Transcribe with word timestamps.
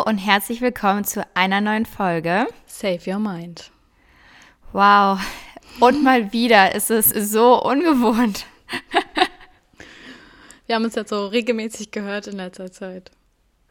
Hallo 0.00 0.08
und 0.08 0.16
herzlich 0.18 0.62
willkommen 0.62 1.04
zu 1.04 1.26
einer 1.34 1.60
neuen 1.60 1.84
Folge. 1.84 2.46
Save 2.66 3.00
Your 3.06 3.18
Mind. 3.18 3.70
Wow. 4.72 5.20
Und 5.78 6.02
mal 6.02 6.32
wieder 6.32 6.74
ist 6.74 6.90
es 6.90 7.10
so 7.10 7.62
ungewohnt. 7.62 8.46
Wir 10.66 10.76
haben 10.76 10.84
uns 10.84 10.94
jetzt 10.94 11.10
so 11.10 11.26
regelmäßig 11.26 11.90
gehört 11.90 12.28
in 12.28 12.36
letzter 12.36 12.72
Zeit. 12.72 13.10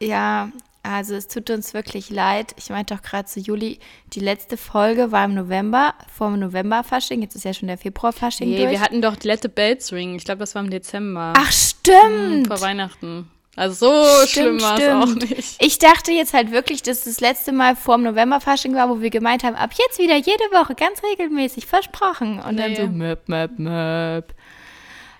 Ja, 0.00 0.52
also 0.84 1.16
es 1.16 1.26
tut 1.26 1.50
uns 1.50 1.74
wirklich 1.74 2.10
leid. 2.10 2.54
Ich 2.58 2.70
meinte 2.70 2.94
auch 2.94 3.02
gerade 3.02 3.26
zu 3.26 3.40
Juli, 3.40 3.80
die 4.12 4.20
letzte 4.20 4.56
Folge 4.56 5.10
war 5.10 5.24
im 5.24 5.34
November, 5.34 5.94
vor 6.16 6.30
dem 6.30 6.38
November-Fasching. 6.38 7.22
Jetzt 7.22 7.34
ist 7.34 7.44
ja 7.44 7.54
schon 7.54 7.66
der 7.68 7.78
Februar-Fasching 7.78 8.50
Nee, 8.50 8.58
durch. 8.58 8.70
wir 8.70 8.80
hatten 8.80 9.02
doch 9.02 9.16
die 9.16 9.26
letzte 9.26 9.48
Bells 9.48 9.92
Ring. 9.92 10.14
Ich 10.14 10.24
glaube, 10.24 10.38
das 10.38 10.54
war 10.54 10.62
im 10.62 10.70
Dezember. 10.70 11.32
Ach, 11.36 11.50
stimmt. 11.50 12.46
Vor 12.46 12.60
Weihnachten. 12.60 13.28
Also 13.56 13.74
so 13.86 14.26
Stimmt, 14.26 14.60
schlimm 14.60 14.62
war 14.62 14.78
es 14.78 14.88
auch 15.10 15.14
nicht. 15.14 15.56
Ich 15.62 15.78
dachte 15.78 16.12
jetzt 16.12 16.32
halt 16.34 16.50
wirklich, 16.52 16.82
dass 16.82 17.02
das 17.04 17.20
letzte 17.20 17.52
Mal 17.52 17.74
vor 17.76 17.96
dem 17.96 18.04
November-Fasching 18.04 18.74
war, 18.74 18.88
wo 18.88 19.00
wir 19.00 19.10
gemeint 19.10 19.42
haben, 19.42 19.56
ab 19.56 19.70
jetzt 19.76 19.98
wieder 19.98 20.16
jede 20.16 20.44
Woche, 20.52 20.74
ganz 20.74 21.02
regelmäßig, 21.02 21.66
versprochen. 21.66 22.40
Und 22.40 22.56
dann 22.58 22.70
Nee. 22.70 22.76
so, 22.76 22.86
möp, 22.86 23.28
möp, 23.28 23.58
möp. 23.58 24.34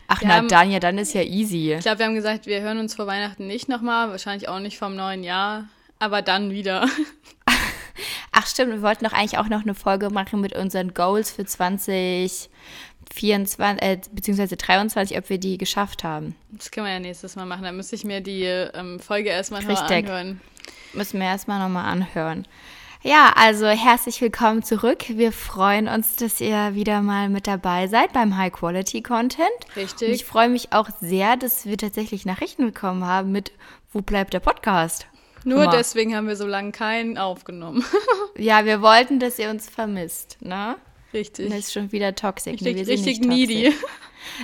Ach, 0.06 0.20
Wir 0.20 0.28
na 0.28 0.34
haben- 0.36 0.48
dann, 0.48 0.70
ja, 0.70 0.78
dann 0.80 0.96
ist 0.98 1.12
ja 1.12 1.22
easy. 1.22 1.72
Ich 1.74 1.80
glaube, 1.80 1.98
wir 1.98 2.06
haben 2.06 2.14
gesagt, 2.14 2.46
wir 2.46 2.60
hören 2.60 2.78
uns 2.78 2.94
vor 2.94 3.06
Weihnachten 3.06 3.46
nicht 3.46 3.68
nochmal. 3.68 4.10
Wahrscheinlich 4.10 4.48
auch 4.48 4.58
nicht 4.60 4.78
vom 4.78 4.96
neuen 4.96 5.22
Jahr. 5.24 5.64
Aber 5.98 6.22
dann 6.22 6.50
wieder. 6.50 6.88
Ach 8.32 8.46
stimmt, 8.46 8.72
wir 8.72 8.82
wollten 8.82 9.04
doch 9.04 9.12
eigentlich 9.12 9.38
auch 9.38 9.48
noch 9.48 9.62
eine 9.62 9.74
Folge 9.74 10.08
machen 10.10 10.40
mit 10.40 10.54
unseren 10.56 10.94
Goals 10.94 11.30
für 11.32 11.44
2024, 13.10 13.82
äh, 13.82 14.00
beziehungsweise 14.12 14.56
23, 14.56 15.18
ob 15.18 15.28
wir 15.28 15.38
die 15.38 15.58
geschafft 15.58 16.04
haben. 16.04 16.36
Das 16.50 16.70
können 16.70 16.86
wir 16.86 16.92
ja 16.92 17.00
nächstes 17.00 17.36
Mal 17.36 17.46
machen. 17.46 17.64
Dann 17.64 17.76
müsste 17.76 17.96
ich 17.96 18.04
mir 18.04 18.20
die 18.20 18.44
ähm, 18.44 19.00
Folge 19.00 19.30
erstmal 19.30 19.62
noch 19.62 19.70
Richtig. 19.70 20.08
anhören. 20.08 20.40
Müssen 20.92 21.20
wir 21.20 21.26
erstmal 21.26 21.58
nochmal 21.58 21.84
anhören. 21.86 22.46
Ja, 23.02 23.32
also 23.34 23.66
herzlich 23.66 24.20
willkommen 24.20 24.62
zurück. 24.62 25.04
Wir 25.08 25.32
freuen 25.32 25.88
uns, 25.88 26.16
dass 26.16 26.38
ihr 26.40 26.74
wieder 26.74 27.00
mal 27.00 27.30
mit 27.30 27.46
dabei 27.46 27.86
seid 27.86 28.12
beim 28.12 28.36
High 28.36 28.52
Quality 28.52 29.00
Content. 29.02 29.48
Und 29.74 29.82
ich 29.82 29.82
Richtig. 30.00 30.24
freue 30.26 30.50
mich 30.50 30.72
auch 30.72 30.90
sehr, 31.00 31.36
dass 31.36 31.64
wir 31.64 31.78
tatsächlich 31.78 32.26
Nachrichten 32.26 32.66
bekommen 32.66 33.06
haben 33.06 33.32
mit 33.32 33.52
Wo 33.90 34.02
bleibt 34.02 34.34
der 34.34 34.40
Podcast? 34.40 35.06
Nur 35.44 35.66
deswegen 35.68 36.14
haben 36.14 36.28
wir 36.28 36.36
so 36.36 36.46
lange 36.46 36.72
keinen 36.72 37.16
aufgenommen. 37.18 37.84
Ja, 38.36 38.64
wir 38.64 38.80
wollten, 38.80 39.18
dass 39.18 39.38
ihr 39.38 39.50
uns 39.50 39.68
vermisst, 39.68 40.38
ne? 40.40 40.76
Richtig. 41.12 41.50
Das 41.50 41.58
ist 41.58 41.72
schon 41.72 41.90
wieder 41.92 42.14
toxic. 42.14 42.60
ne? 42.60 42.68
Richtig, 42.68 42.86
Wir 42.86 42.96
sind 42.96 43.06
richtig 43.06 43.28
needy. 43.28 43.74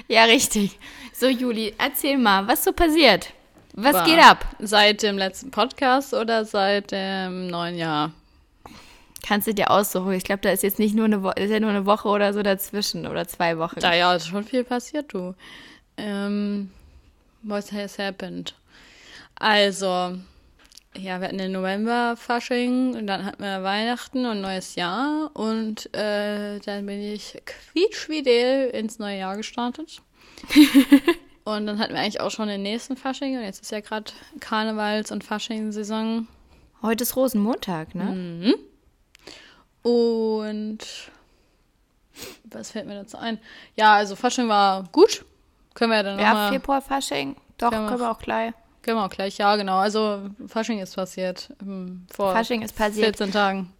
Ja, 0.09 0.25
richtig. 0.25 0.79
So, 1.13 1.27
Juli, 1.27 1.75
erzähl 1.79 2.19
mal, 2.19 2.47
was 2.49 2.65
so 2.65 2.73
passiert? 2.73 3.33
Was 3.75 3.95
War 3.95 4.05
geht 4.05 4.19
ab? 4.19 4.45
Seit 4.59 5.03
dem 5.03 5.19
letzten 5.19 5.51
Podcast 5.51 6.15
oder 6.15 6.45
seit 6.45 6.91
dem 6.93 7.47
neuen 7.49 7.77
Jahr? 7.77 8.13
Kannst 9.27 9.47
du 9.47 9.55
dir 9.55 9.71
aussuchen. 9.71 10.13
Ich 10.13 10.25
glaube, 10.25 10.41
da 10.43 10.51
ist 10.51 10.63
jetzt 10.63 10.79
nicht 10.79 10.95
nur 10.95 11.05
eine 11.05 11.23
Woche, 11.23 11.35
ist 11.41 11.51
ja 11.51 11.61
nur 11.61 11.71
eine 11.71 11.85
Woche 11.85 12.09
oder 12.09 12.33
so 12.33 12.43
dazwischen 12.43 13.07
oder 13.07 13.27
zwei 13.29 13.59
Wochen. 13.59 13.81
Da 13.81 13.95
ja, 13.95 14.15
ist 14.15 14.29
schon 14.29 14.45
viel 14.45 14.65
passiert, 14.65 15.13
du. 15.13 15.35
Ähm, 15.97 16.71
what 17.43 17.71
has 17.73 17.99
happened? 17.99 18.55
Also, 19.35 20.17
ja, 20.99 21.21
wir 21.21 21.29
hatten 21.29 21.39
den 21.39 21.53
November-Fasching 21.53 22.95
und 22.97 23.07
dann 23.07 23.25
hatten 23.25 23.43
wir 23.43 23.63
Weihnachten 23.63 24.27
und 24.27 24.41
neues 24.41 24.75
Jahr 24.75 25.31
und 25.35 25.95
äh, 25.95 26.59
dann 26.61 26.87
bin 26.87 27.01
ich 27.01 27.41
quietschfidel 27.45 28.71
ins 28.71 28.99
neue 28.99 29.19
Jahr 29.19 29.37
gestartet. 29.37 30.03
und 31.45 31.67
dann 31.67 31.79
hatten 31.79 31.95
wir 31.95 32.01
eigentlich 32.01 32.21
auch 32.21 32.31
schon 32.31 32.49
den 32.49 32.63
nächsten 32.63 32.97
Fasching 32.97 33.37
und 33.37 33.43
jetzt 33.45 33.63
ist 33.63 33.71
ja 33.73 33.81
gerade 33.81 34.13
Karnevals- 34.41 35.13
und 35.13 35.25
Fasching-Saison. 35.25 36.27
Heute 36.83 37.03
ist 37.05 37.17
Rosenmontag, 37.17 37.95
ne? 37.95 38.05
Mhm. 38.05 38.55
Und 39.89 40.79
was 42.45 42.71
fällt 42.73 42.87
mir 42.87 42.95
dazu 42.95 43.19
ein? 43.19 43.39
Ja, 43.77 43.95
also 43.95 44.17
Fasching 44.17 44.49
war 44.49 44.85
gut. 44.93 45.25
Können 45.75 45.91
wir 45.91 45.99
ja 45.99 46.03
dann 46.03 46.19
Ja, 46.19 46.29
nochmal. 46.29 46.53
Februar 46.53 46.83
Fasching. 46.83 47.37
Doch, 47.59 47.71
Können 47.71 47.85
wir 47.85 47.89
können 47.91 48.01
wir 48.01 48.11
auch 48.11 48.19
gleich. 48.19 48.53
Können 48.87 48.99
wir 48.99 49.05
auch 49.05 49.11
gleich, 49.11 49.37
ja, 49.39 49.57
genau. 49.57 49.79
Also 49.79 50.31
Fasching 50.47 50.79
ist 50.79 50.95
passiert. 50.95 51.53
ähm, 51.61 52.07
Vor 52.15 52.31
Fasching 52.33 52.63
ist 52.63 52.77
passiert. 52.77 53.17
14 53.17 53.33
Tagen. 53.33 53.73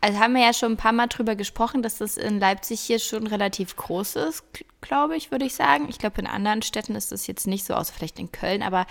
Also 0.00 0.20
haben 0.20 0.34
wir 0.34 0.42
ja 0.42 0.52
schon 0.52 0.72
ein 0.72 0.76
paar 0.76 0.92
Mal 0.92 1.08
drüber 1.08 1.34
gesprochen, 1.34 1.82
dass 1.82 1.98
das 1.98 2.16
in 2.16 2.38
Leipzig 2.38 2.80
hier 2.80 3.00
schon 3.00 3.26
relativ 3.26 3.74
groß 3.74 4.14
ist, 4.14 4.44
glaube 4.80 5.16
ich, 5.16 5.32
würde 5.32 5.46
ich 5.46 5.56
sagen. 5.56 5.88
Ich 5.88 5.98
glaube, 5.98 6.20
in 6.20 6.28
anderen 6.28 6.62
Städten 6.62 6.94
ist 6.94 7.10
das 7.10 7.26
jetzt 7.26 7.48
nicht 7.48 7.64
so, 7.64 7.74
außer 7.74 7.92
vielleicht 7.92 8.20
in 8.20 8.30
Köln, 8.30 8.62
aber 8.62 8.86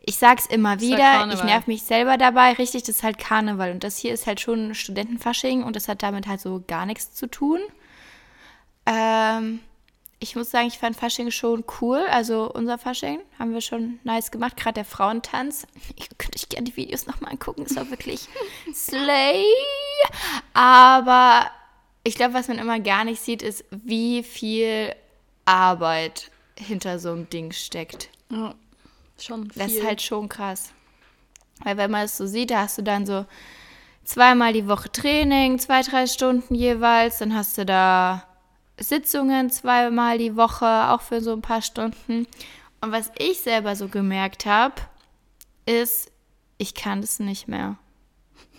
ich 0.00 0.16
sag's 0.16 0.46
immer 0.46 0.70
halt 0.70 0.80
wieder, 0.80 1.32
ich 1.32 1.44
nerv 1.44 1.68
mich 1.68 1.84
selber 1.84 2.16
dabei, 2.16 2.54
richtig, 2.54 2.82
das 2.82 2.96
ist 2.96 3.02
halt 3.04 3.18
Karneval 3.18 3.70
und 3.70 3.84
das 3.84 3.98
hier 3.98 4.12
ist 4.12 4.26
halt 4.26 4.40
schon 4.40 4.74
Studentenfasching 4.74 5.62
und 5.62 5.76
das 5.76 5.86
hat 5.86 6.02
damit 6.02 6.26
halt 6.26 6.40
so 6.40 6.64
gar 6.66 6.86
nichts 6.86 7.12
zu 7.14 7.28
tun. 7.28 7.60
Ähm, 8.84 9.60
ich 10.20 10.34
muss 10.34 10.50
sagen, 10.50 10.66
ich 10.66 10.78
fand 10.78 10.96
Fasching 10.96 11.30
schon 11.30 11.64
cool. 11.80 12.04
Also 12.10 12.50
unser 12.52 12.78
Fasching 12.78 13.20
haben 13.38 13.52
wir 13.52 13.60
schon 13.60 14.00
nice 14.02 14.30
gemacht. 14.30 14.56
Gerade 14.56 14.74
der 14.74 14.84
Frauentanz. 14.84 15.66
Ihr 15.96 16.06
könnt 16.18 16.36
euch 16.36 16.48
gerne 16.48 16.64
die 16.64 16.76
Videos 16.76 17.06
nochmal 17.06 17.32
angucken. 17.32 17.62
Ist 17.62 17.78
auch 17.78 17.90
wirklich 17.90 18.28
slay. 18.74 19.44
Aber 20.54 21.50
ich 22.02 22.16
glaube, 22.16 22.34
was 22.34 22.48
man 22.48 22.58
immer 22.58 22.80
gar 22.80 23.04
nicht 23.04 23.20
sieht, 23.20 23.42
ist, 23.42 23.64
wie 23.70 24.22
viel 24.22 24.94
Arbeit 25.44 26.30
hinter 26.58 26.98
so 26.98 27.12
einem 27.12 27.30
Ding 27.30 27.52
steckt. 27.52 28.10
Ja, 28.30 28.54
schon 29.18 29.50
viel. 29.50 29.62
Das 29.62 29.72
ist 29.72 29.84
halt 29.84 30.02
schon 30.02 30.28
krass. 30.28 30.72
Weil 31.62 31.76
wenn 31.76 31.90
man 31.90 32.04
es 32.04 32.16
so 32.16 32.26
sieht, 32.26 32.50
da 32.50 32.62
hast 32.62 32.78
du 32.78 32.82
dann 32.82 33.06
so 33.06 33.24
zweimal 34.04 34.52
die 34.52 34.68
Woche 34.68 34.90
Training, 34.90 35.58
zwei, 35.58 35.82
drei 35.82 36.06
Stunden 36.06 36.54
jeweils. 36.54 37.18
Dann 37.18 37.34
hast 37.34 37.56
du 37.56 37.64
da 37.64 38.27
Sitzungen 38.78 39.50
zweimal 39.50 40.18
die 40.18 40.36
Woche, 40.36 40.90
auch 40.90 41.00
für 41.00 41.20
so 41.20 41.32
ein 41.32 41.42
paar 41.42 41.62
Stunden. 41.62 42.26
Und 42.80 42.92
was 42.92 43.10
ich 43.18 43.40
selber 43.40 43.76
so 43.76 43.88
gemerkt 43.88 44.46
habe, 44.46 44.74
ist, 45.66 46.10
ich 46.58 46.74
kann 46.74 47.00
das 47.00 47.18
nicht 47.18 47.48
mehr. 47.48 47.76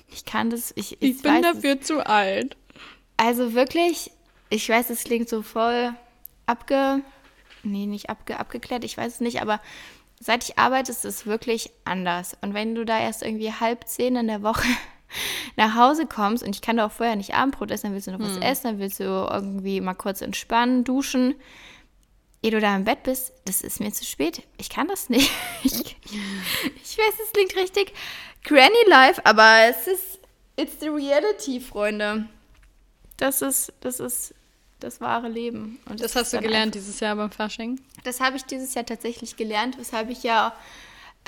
Ich 0.08 0.26
kann 0.26 0.50
das, 0.50 0.72
ich, 0.76 1.02
ich 1.02 1.18
ich 1.18 1.22
bin 1.22 1.36
es. 1.36 1.42
dafür 1.42 1.82
zu 1.82 2.06
alt. 2.06 2.58
Also 3.18 3.54
wirklich, 3.54 4.12
ich 4.50 4.68
weiß, 4.68 4.90
es 4.90 5.04
klingt 5.04 5.30
so 5.30 5.42
voll 5.42 5.94
abge... 6.46 7.02
Nee, 7.62 7.88
nicht 7.88 8.10
abge, 8.10 8.40
abgeklärt, 8.40 8.86
ich 8.86 8.96
weiß 8.96 9.16
es 9.16 9.20
nicht, 9.20 9.42
aber 9.42 9.60
seit 10.22 10.46
ich 10.46 10.58
arbeite, 10.58 10.92
ist 10.92 11.04
es 11.04 11.26
wirklich 11.26 11.72
anders. 11.84 12.38
Und 12.42 12.54
wenn 12.54 12.74
du 12.74 12.86
da 12.86 12.98
erst 13.00 13.22
irgendwie 13.22 13.52
halb 13.52 13.86
zehn 13.86 14.16
in 14.16 14.28
der 14.28 14.44
Woche 14.44 14.68
nach 15.56 15.76
Hause 15.76 16.06
kommst 16.06 16.44
und 16.44 16.56
ich 16.56 16.62
kann 16.62 16.78
doch 16.78 16.86
auch 16.86 16.92
vorher 16.92 17.16
nicht 17.16 17.34
Abendbrot 17.34 17.72
essen, 17.72 17.88
dann 17.88 17.94
willst 17.94 18.08
du 18.08 18.12
noch 18.12 18.20
was 18.20 18.38
essen, 18.38 18.64
dann 18.68 18.80
willst 18.80 19.00
du 19.00 19.04
irgendwie 19.04 19.82
mal 19.82 19.94
kurz 19.94 20.22
entspannen, 20.22 20.84
duschen. 20.84 21.36
Ehe 22.42 22.52
du 22.52 22.62
da 22.62 22.74
im 22.76 22.86
Bett 22.86 23.04
bist, 23.04 23.34
das 23.46 23.62
ist 23.62 23.82
mir 23.82 23.92
zu 23.92 24.06
spät. 24.06 24.44
Ich 24.58 24.70
kann 24.70 24.88
das 24.88 25.10
nicht. 25.10 25.30
Ich, 25.64 25.74
ich 25.74 26.98
weiß, 26.98 27.14
es 27.24 27.34
klingt 27.34 27.56
richtig 27.58 27.94
Granny 28.44 28.88
Life, 28.88 29.26
aber 29.26 29.70
es 29.70 29.88
ist, 29.88 30.20
it's 30.56 30.80
the 30.80 30.88
reality, 30.88 31.60
Freunde. 31.60 32.26
Das 33.18 33.42
ist, 33.42 33.74
das 33.82 34.00
ist 34.00 34.34
das 34.80 35.02
wahre 35.02 35.28
Leben. 35.28 35.80
Und 35.86 36.00
Das 36.00 36.12
ist 36.12 36.16
hast 36.16 36.34
du 36.34 36.40
gelernt 36.40 36.76
dieses 36.76 37.00
Jahr 37.00 37.16
beim 37.16 37.32
Fasching? 37.32 37.72
Einfach, 37.72 38.04
das 38.04 38.20
habe 38.22 38.38
ich 38.38 38.46
dieses 38.46 38.74
Jahr 38.74 38.86
tatsächlich 38.86 39.36
gelernt, 39.36 39.78
weshalb 39.78 40.10
ich 40.10 40.24
ja, 40.24 40.54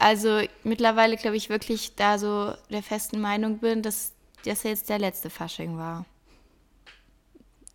also 0.01 0.41
mittlerweile 0.63 1.15
glaube 1.15 1.37
ich 1.37 1.49
wirklich 1.49 1.95
da 1.95 2.17
so 2.17 2.55
der 2.71 2.81
festen 2.81 3.21
Meinung 3.21 3.59
bin, 3.59 3.83
dass 3.83 4.13
das 4.43 4.63
jetzt 4.63 4.89
der 4.89 4.97
letzte 4.97 5.29
Fasching 5.29 5.77
war. 5.77 6.05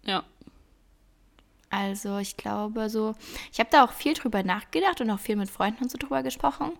Ja. 0.04 0.24
Also 1.70 2.18
ich 2.18 2.36
glaube 2.36 2.90
so, 2.90 3.14
ich 3.52 3.60
habe 3.60 3.70
da 3.70 3.84
auch 3.84 3.92
viel 3.92 4.14
drüber 4.14 4.42
nachgedacht 4.42 5.00
und 5.00 5.10
auch 5.10 5.20
viel 5.20 5.36
mit 5.36 5.50
Freunden 5.50 5.84
und 5.84 5.90
so 5.90 5.98
drüber 5.98 6.24
gesprochen. 6.24 6.72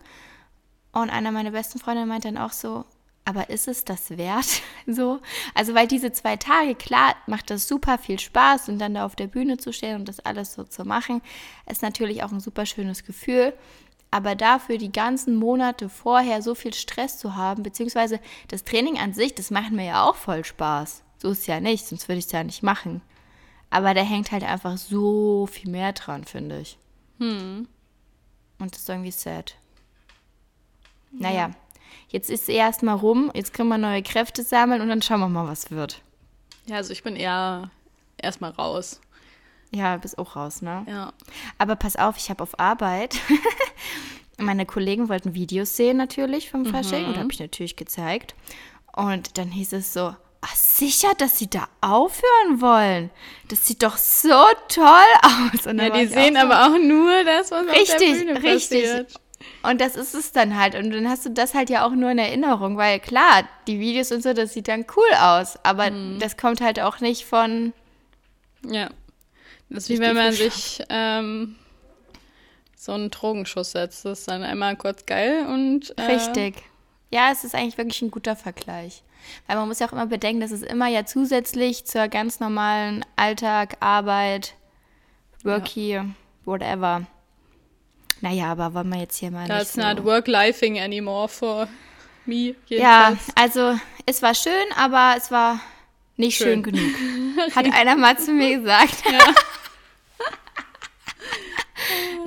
Und 0.91 1.09
einer 1.09 1.31
meiner 1.31 1.51
besten 1.51 1.79
Freunde 1.79 2.05
meinte 2.05 2.27
dann 2.27 2.37
auch 2.37 2.51
so, 2.51 2.83
aber 3.23 3.49
ist 3.49 3.69
es 3.69 3.85
das 3.85 4.17
wert? 4.17 4.61
So, 4.89 5.19
also 5.53 5.73
weil 5.73 5.87
diese 5.87 6.13
zwei 6.13 6.37
Tage, 6.37 6.73
klar, 6.73 7.15
macht 7.25 7.49
das 7.49 7.67
super 7.67 7.97
viel 7.97 8.19
Spaß 8.19 8.69
und 8.69 8.79
dann 8.79 8.93
da 8.93 9.05
auf 9.05 9.17
der 9.17 9.27
Bühne 9.27 9.57
zu 9.57 9.73
stehen 9.73 9.97
und 9.97 10.07
das 10.07 10.21
alles 10.21 10.53
so 10.53 10.63
zu 10.63 10.85
machen, 10.85 11.21
ist 11.69 11.81
natürlich 11.81 12.23
auch 12.23 12.31
ein 12.31 12.39
super 12.39 12.65
schönes 12.65 13.03
Gefühl. 13.03 13.53
Aber 14.09 14.35
dafür 14.35 14.77
die 14.77 14.91
ganzen 14.91 15.35
Monate 15.35 15.89
vorher 15.89 16.41
so 16.41 16.55
viel 16.55 16.73
Stress 16.73 17.17
zu 17.17 17.35
haben, 17.35 17.63
beziehungsweise 17.63 18.19
das 18.47 18.63
Training 18.63 18.97
an 18.97 19.13
sich, 19.13 19.35
das 19.35 19.51
macht 19.51 19.71
mir 19.71 19.85
ja 19.85 20.05
auch 20.05 20.15
voll 20.15 20.45
Spaß. 20.45 21.03
So 21.17 21.31
ist 21.31 21.47
ja 21.47 21.59
nicht, 21.59 21.85
sonst 21.85 22.07
würde 22.07 22.19
ich 22.19 22.25
es 22.25 22.31
ja 22.31 22.43
nicht 22.43 22.63
machen. 22.63 23.01
Aber 23.69 23.93
da 23.93 24.01
hängt 24.01 24.31
halt 24.31 24.43
einfach 24.43 24.77
so 24.77 25.47
viel 25.47 25.69
mehr 25.69 25.91
dran, 25.93 26.23
finde 26.23 26.61
ich. 26.61 26.77
Hm. 27.19 27.67
Und 28.59 28.73
das 28.73 28.81
ist 28.81 28.89
irgendwie 28.89 29.11
sad. 29.11 29.55
Naja, 31.11 31.51
jetzt 32.09 32.29
ist 32.29 32.43
es 32.43 32.49
erst 32.49 32.83
mal 32.83 32.93
rum, 32.93 33.31
jetzt 33.33 33.53
können 33.53 33.69
wir 33.69 33.77
neue 33.77 34.03
Kräfte 34.03 34.43
sammeln 34.43 34.81
und 34.81 34.89
dann 34.89 35.01
schauen 35.01 35.19
wir 35.19 35.29
mal, 35.29 35.47
was 35.47 35.71
wird. 35.71 36.01
Ja, 36.65 36.77
also 36.77 36.93
ich 36.93 37.03
bin 37.03 37.15
eher 37.15 37.71
erstmal 38.17 38.51
raus. 38.51 39.01
Ja, 39.71 39.97
bist 39.97 40.17
auch 40.17 40.35
raus, 40.35 40.61
ne? 40.61 40.85
Ja. 40.87 41.13
Aber 41.57 41.75
pass 41.75 41.95
auf, 41.97 42.17
ich 42.17 42.29
habe 42.29 42.41
auf 42.43 42.59
Arbeit 42.59 43.17
meine 44.37 44.65
Kollegen 44.65 45.09
wollten 45.09 45.33
Videos 45.33 45.75
sehen 45.75 45.97
natürlich 45.97 46.49
vom 46.51 46.65
Fasching 46.65 47.05
und 47.07 47.17
habe 47.17 47.29
ich 47.31 47.39
natürlich 47.39 47.75
gezeigt. 47.75 48.35
Und 48.95 49.37
dann 49.37 49.49
hieß 49.49 49.73
es 49.73 49.93
so, 49.93 50.15
ach 50.41 50.55
sicher, 50.55 51.09
dass 51.17 51.37
sie 51.39 51.49
da 51.49 51.67
aufhören 51.81 52.61
wollen. 52.61 53.09
Das 53.49 53.65
sieht 53.65 53.81
doch 53.83 53.97
so 53.97 54.29
toll 54.69 54.85
aus. 55.23 55.65
Und 55.65 55.79
Ja, 55.79 55.89
die 55.89 56.05
sehen 56.07 56.37
auch 56.37 56.41
so, 56.41 56.47
aber 56.47 56.65
auch 56.67 56.77
nur 56.79 57.23
das, 57.23 57.51
was 57.51 57.61
auf 57.67 57.73
der 57.73 57.73
Richtig, 57.81 58.19
Bühne 58.25 58.43
richtig. 58.43 58.83
passiert. 58.83 59.13
Und 59.63 59.81
das 59.81 59.95
ist 59.95 60.13
es 60.13 60.31
dann 60.31 60.55
halt. 60.57 60.75
Und 60.75 60.91
dann 60.91 61.09
hast 61.09 61.25
du 61.25 61.29
das 61.31 61.53
halt 61.53 61.69
ja 61.69 61.85
auch 61.85 61.91
nur 61.91 62.11
in 62.11 62.17
Erinnerung, 62.19 62.77
weil 62.77 62.99
klar, 62.99 63.43
die 63.67 63.79
Videos 63.79 64.11
und 64.11 64.21
so, 64.23 64.33
das 64.33 64.53
sieht 64.53 64.67
dann 64.67 64.85
cool 64.95 65.13
aus. 65.19 65.57
Aber 65.63 65.89
Mhm. 65.91 66.19
das 66.19 66.37
kommt 66.37 66.61
halt 66.61 66.79
auch 66.79 66.99
nicht 66.99 67.25
von. 67.25 67.73
Ja. 68.65 68.89
Das 69.69 69.83
ist 69.83 69.89
wie 69.89 69.99
wenn 69.99 70.15
man 70.15 70.31
sich 70.31 70.81
ähm, 70.89 71.55
so 72.75 72.93
einen 72.93 73.11
Drogenschuss 73.11 73.71
setzt. 73.71 74.05
Das 74.05 74.19
ist 74.19 74.27
dann 74.27 74.43
einmal 74.43 74.75
kurz 74.75 75.05
geil 75.05 75.45
und. 75.47 75.97
Äh, 75.97 76.03
Richtig. 76.03 76.55
Ja, 77.11 77.29
es 77.31 77.43
ist 77.43 77.55
eigentlich 77.55 77.77
wirklich 77.77 78.01
ein 78.01 78.11
guter 78.11 78.35
Vergleich. 78.35 79.03
Weil 79.45 79.57
man 79.57 79.67
muss 79.67 79.79
ja 79.79 79.87
auch 79.87 79.93
immer 79.93 80.05
bedenken, 80.05 80.41
dass 80.41 80.51
es 80.51 80.61
immer 80.61 80.87
ja 80.87 81.05
zusätzlich 81.05 81.85
zur 81.85 82.07
ganz 82.07 82.39
normalen 82.39 83.03
Alltag, 83.15 83.77
Arbeit, 83.79 84.55
Worky, 85.43 86.01
whatever. 86.45 87.05
Naja, 88.21 88.51
aber 88.51 88.73
wollen 88.73 88.89
wir 88.89 88.99
jetzt 88.99 89.17
hier 89.17 89.31
mal 89.31 89.47
That's 89.47 89.73
so. 89.73 89.81
not 89.81 90.03
work-lifing 90.03 90.79
anymore 90.79 91.27
for 91.27 91.67
me. 92.25 92.55
Ja, 92.67 93.09
Jedenfalls. 93.09 93.19
also 93.35 93.79
es 94.05 94.21
war 94.21 94.33
schön, 94.33 94.53
aber 94.75 95.15
es 95.17 95.29
war 95.29 95.59
nicht 96.15 96.37
schön, 96.37 96.63
Schön. 96.63 96.73
genug. 96.73 96.91
Hat 97.55 97.65
einer 97.73 97.95
mal 97.95 98.17
zu 98.17 98.31
mir 98.31 98.57
gesagt. 98.57 99.03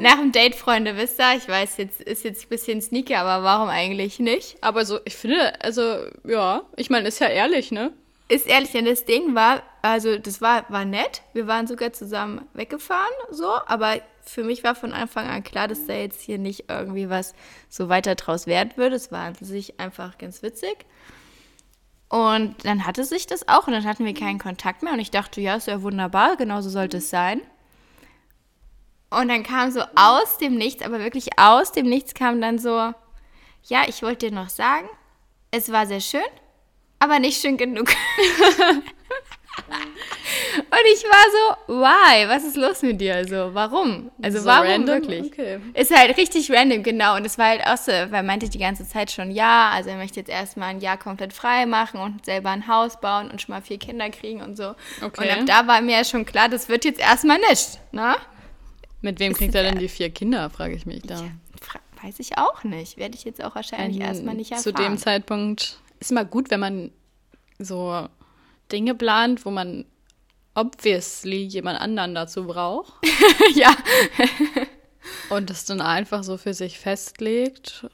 Nach 0.01 0.17
dem 0.17 0.33
Date, 0.33 0.55
Freunde, 0.55 0.97
wisst 0.97 1.21
ihr, 1.21 1.37
ich 1.37 1.47
weiß, 1.47 1.77
jetzt 1.77 2.01
ist 2.01 2.25
jetzt 2.25 2.47
ein 2.47 2.49
bisschen 2.49 2.81
sneaky, 2.81 3.17
aber 3.17 3.45
warum 3.45 3.69
eigentlich 3.69 4.19
nicht? 4.19 4.57
Aber 4.63 4.87
so, 4.87 4.99
ich 5.05 5.15
finde, 5.15 5.63
also, 5.63 5.83
ja, 6.25 6.63
ich 6.77 6.89
meine, 6.89 7.07
ist 7.07 7.19
ja 7.19 7.29
ehrlich, 7.29 7.71
ne? 7.71 7.93
Ist 8.29 8.47
ehrlich, 8.47 8.73
denn 8.73 8.87
das 8.87 9.05
Ding 9.05 9.35
war, 9.35 9.63
also 9.83 10.17
das 10.17 10.41
war, 10.41 10.65
war 10.71 10.87
nett. 10.87 11.21
Wir 11.35 11.47
waren 11.47 11.67
sogar 11.67 11.93
zusammen 11.93 12.49
weggefahren, 12.55 13.13
so, 13.31 13.53
aber 13.67 14.01
für 14.23 14.43
mich 14.43 14.65
war 14.65 14.75
von 14.75 14.95
Anfang 14.95 15.29
an 15.29 15.45
klar, 15.45 15.69
dass 15.69 15.85
da 15.85 15.93
jetzt 15.93 16.23
hier 16.23 16.39
nicht 16.39 16.71
irgendwie 16.71 17.11
was 17.11 17.35
so 17.69 17.91
weiter 17.91 18.15
draus 18.15 18.47
werden 18.47 18.73
würde. 18.77 18.97
Es 18.97 19.13
war 19.13 19.27
an 19.27 19.35
sich 19.35 19.81
einfach 19.81 20.17
ganz 20.17 20.43
witzig. 20.43 20.87
Und 22.09 22.57
dann 22.65 22.87
hatte 22.87 23.05
sich 23.05 23.27
das 23.27 23.49
auch 23.49 23.67
und 23.67 23.75
dann 23.75 23.85
hatten 23.85 24.07
wir 24.07 24.15
keinen 24.15 24.39
Kontakt 24.39 24.83
mehr 24.83 24.95
und 24.95 25.01
ich 25.01 25.11
dachte, 25.11 25.43
ja, 25.43 25.57
ist 25.57 25.67
ja 25.67 25.83
wunderbar, 25.83 26.37
genauso 26.37 26.71
sollte 26.71 26.97
es 26.97 27.11
sein. 27.11 27.43
Und 29.11 29.29
dann 29.29 29.43
kam 29.43 29.71
so 29.73 29.83
aus 29.97 30.39
dem 30.39 30.55
Nichts, 30.55 30.83
aber 30.83 31.01
wirklich 31.01 31.31
aus 31.37 31.73
dem 31.73 31.87
Nichts 31.89 32.15
kam 32.15 32.41
dann 32.41 32.59
so, 32.59 32.93
ja, 33.65 33.83
ich 33.89 34.03
wollte 34.03 34.29
dir 34.29 34.35
noch 34.35 34.49
sagen, 34.49 34.89
es 35.51 35.71
war 35.73 35.87
sehr 35.87 36.01
schön, 36.01 36.21
aber 37.01 37.19
nicht 37.19 37.41
schön 37.41 37.57
genug. 37.57 37.89
Und 40.57 40.87
ich 40.95 41.05
war 41.05 41.57
so, 41.67 41.75
why? 41.81 42.29
Was 42.29 42.45
ist 42.45 42.57
los 42.57 42.83
mit 42.83 43.01
dir? 43.01 43.17
Also, 43.17 43.51
warum? 43.53 44.11
Also, 44.23 44.41
So 44.41 44.47
warum 44.47 44.67
random? 44.67 44.87
wirklich? 44.87 45.27
Okay. 45.33 45.61
Ist 45.75 45.95
halt 45.97 46.17
richtig 46.17 46.51
random, 46.51 46.83
genau. 46.83 47.17
Und 47.17 47.25
es 47.25 47.37
war 47.39 47.47
halt 47.49 47.67
auch 47.67 47.77
so, 47.77 47.91
weil 47.93 48.15
er 48.15 48.23
meinte 48.23 48.49
die 48.49 48.59
ganze 48.59 48.87
Zeit 48.89 49.11
schon, 49.11 49.31
ja, 49.31 49.71
also 49.75 49.91
er 49.91 49.97
möchte 49.97 50.21
jetzt 50.21 50.29
erstmal 50.31 50.71
ein 50.71 50.81
Jahr 50.81 50.97
komplett 50.97 51.33
frei 51.33 51.67
machen 51.67 52.01
und 52.01 52.25
selber 52.25 52.51
ein 52.51 52.67
Haus 52.69 53.01
bauen 53.01 53.31
und 53.31 53.41
schon 53.43 53.55
mal 53.55 53.63
vier 53.63 53.79
Kinder 53.79 54.09
kriegen 54.11 54.41
und 54.43 54.57
so. 54.57 54.75
Okay. 55.03 55.23
Und 55.25 55.31
ab 55.31 55.47
da 55.47 55.67
war 55.67 55.81
mir 55.81 55.99
ja 55.99 56.05
schon 56.05 56.25
klar, 56.25 56.49
das 56.49 56.69
wird 56.69 56.85
jetzt 56.85 57.01
erstmal 57.01 57.39
nicht, 57.51 57.79
ne? 57.93 58.17
Mit 59.03 59.19
wem 59.19 59.33
kriegt 59.33 59.55
er 59.55 59.63
denn 59.63 59.79
die 59.79 59.89
vier 59.89 60.11
Kinder, 60.11 60.51
frage 60.51 60.75
ich 60.75 60.87
mich 60.87 61.03
da. 61.03 61.17
Fra- 61.61 61.81
Weiß 62.03 62.19
ich 62.19 62.39
auch 62.39 62.65
nicht. 62.65 62.97
Werde 62.97 63.15
ich 63.15 63.25
jetzt 63.25 63.43
auch 63.45 63.55
wahrscheinlich 63.55 64.01
erstmal 64.01 64.35
nicht 64.35 64.51
erfahren. 64.53 64.63
Zu 64.63 64.73
dem 64.73 64.99
Zeitpunkt 64.99 65.79
ist 66.01 66.11
immer 66.11 66.25
gut, 66.25 66.51
wenn 66.51 66.61
man 66.61 66.91
so 67.59 68.07
Dinge 68.73 68.95
plant, 68.95 69.45
wo 69.45 69.51
man 69.51 69.85
obviously 70.55 71.43
jemand 71.45 71.81
anderen 71.81 72.15
dazu 72.15 72.47
braucht 72.47 72.93
ja. 73.55 73.75
und 75.31 75.51
das 75.51 75.65
dann 75.65 75.81
einfach 75.81 76.23
so 76.25 76.37
für 76.37 76.55
sich 76.55 76.79
festlegt. 76.79 77.87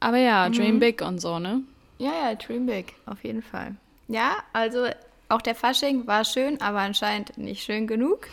Aber 0.00 0.16
ja, 0.18 0.48
Mhm. 0.48 0.52
dream 0.52 0.78
big 0.78 1.00
und 1.02 1.18
so, 1.20 1.38
ne? 1.38 1.62
Ja, 1.98 2.30
ja, 2.30 2.34
Dream 2.34 2.66
Big, 2.66 2.94
auf 3.06 3.22
jeden 3.22 3.42
Fall. 3.42 3.76
Ja, 4.08 4.38
also 4.52 4.88
auch 5.28 5.40
der 5.40 5.54
Fasching 5.54 6.04
war 6.08 6.24
schön, 6.24 6.60
aber 6.60 6.80
anscheinend 6.80 7.38
nicht 7.38 7.62
schön 7.62 7.86
genug. 7.86 8.28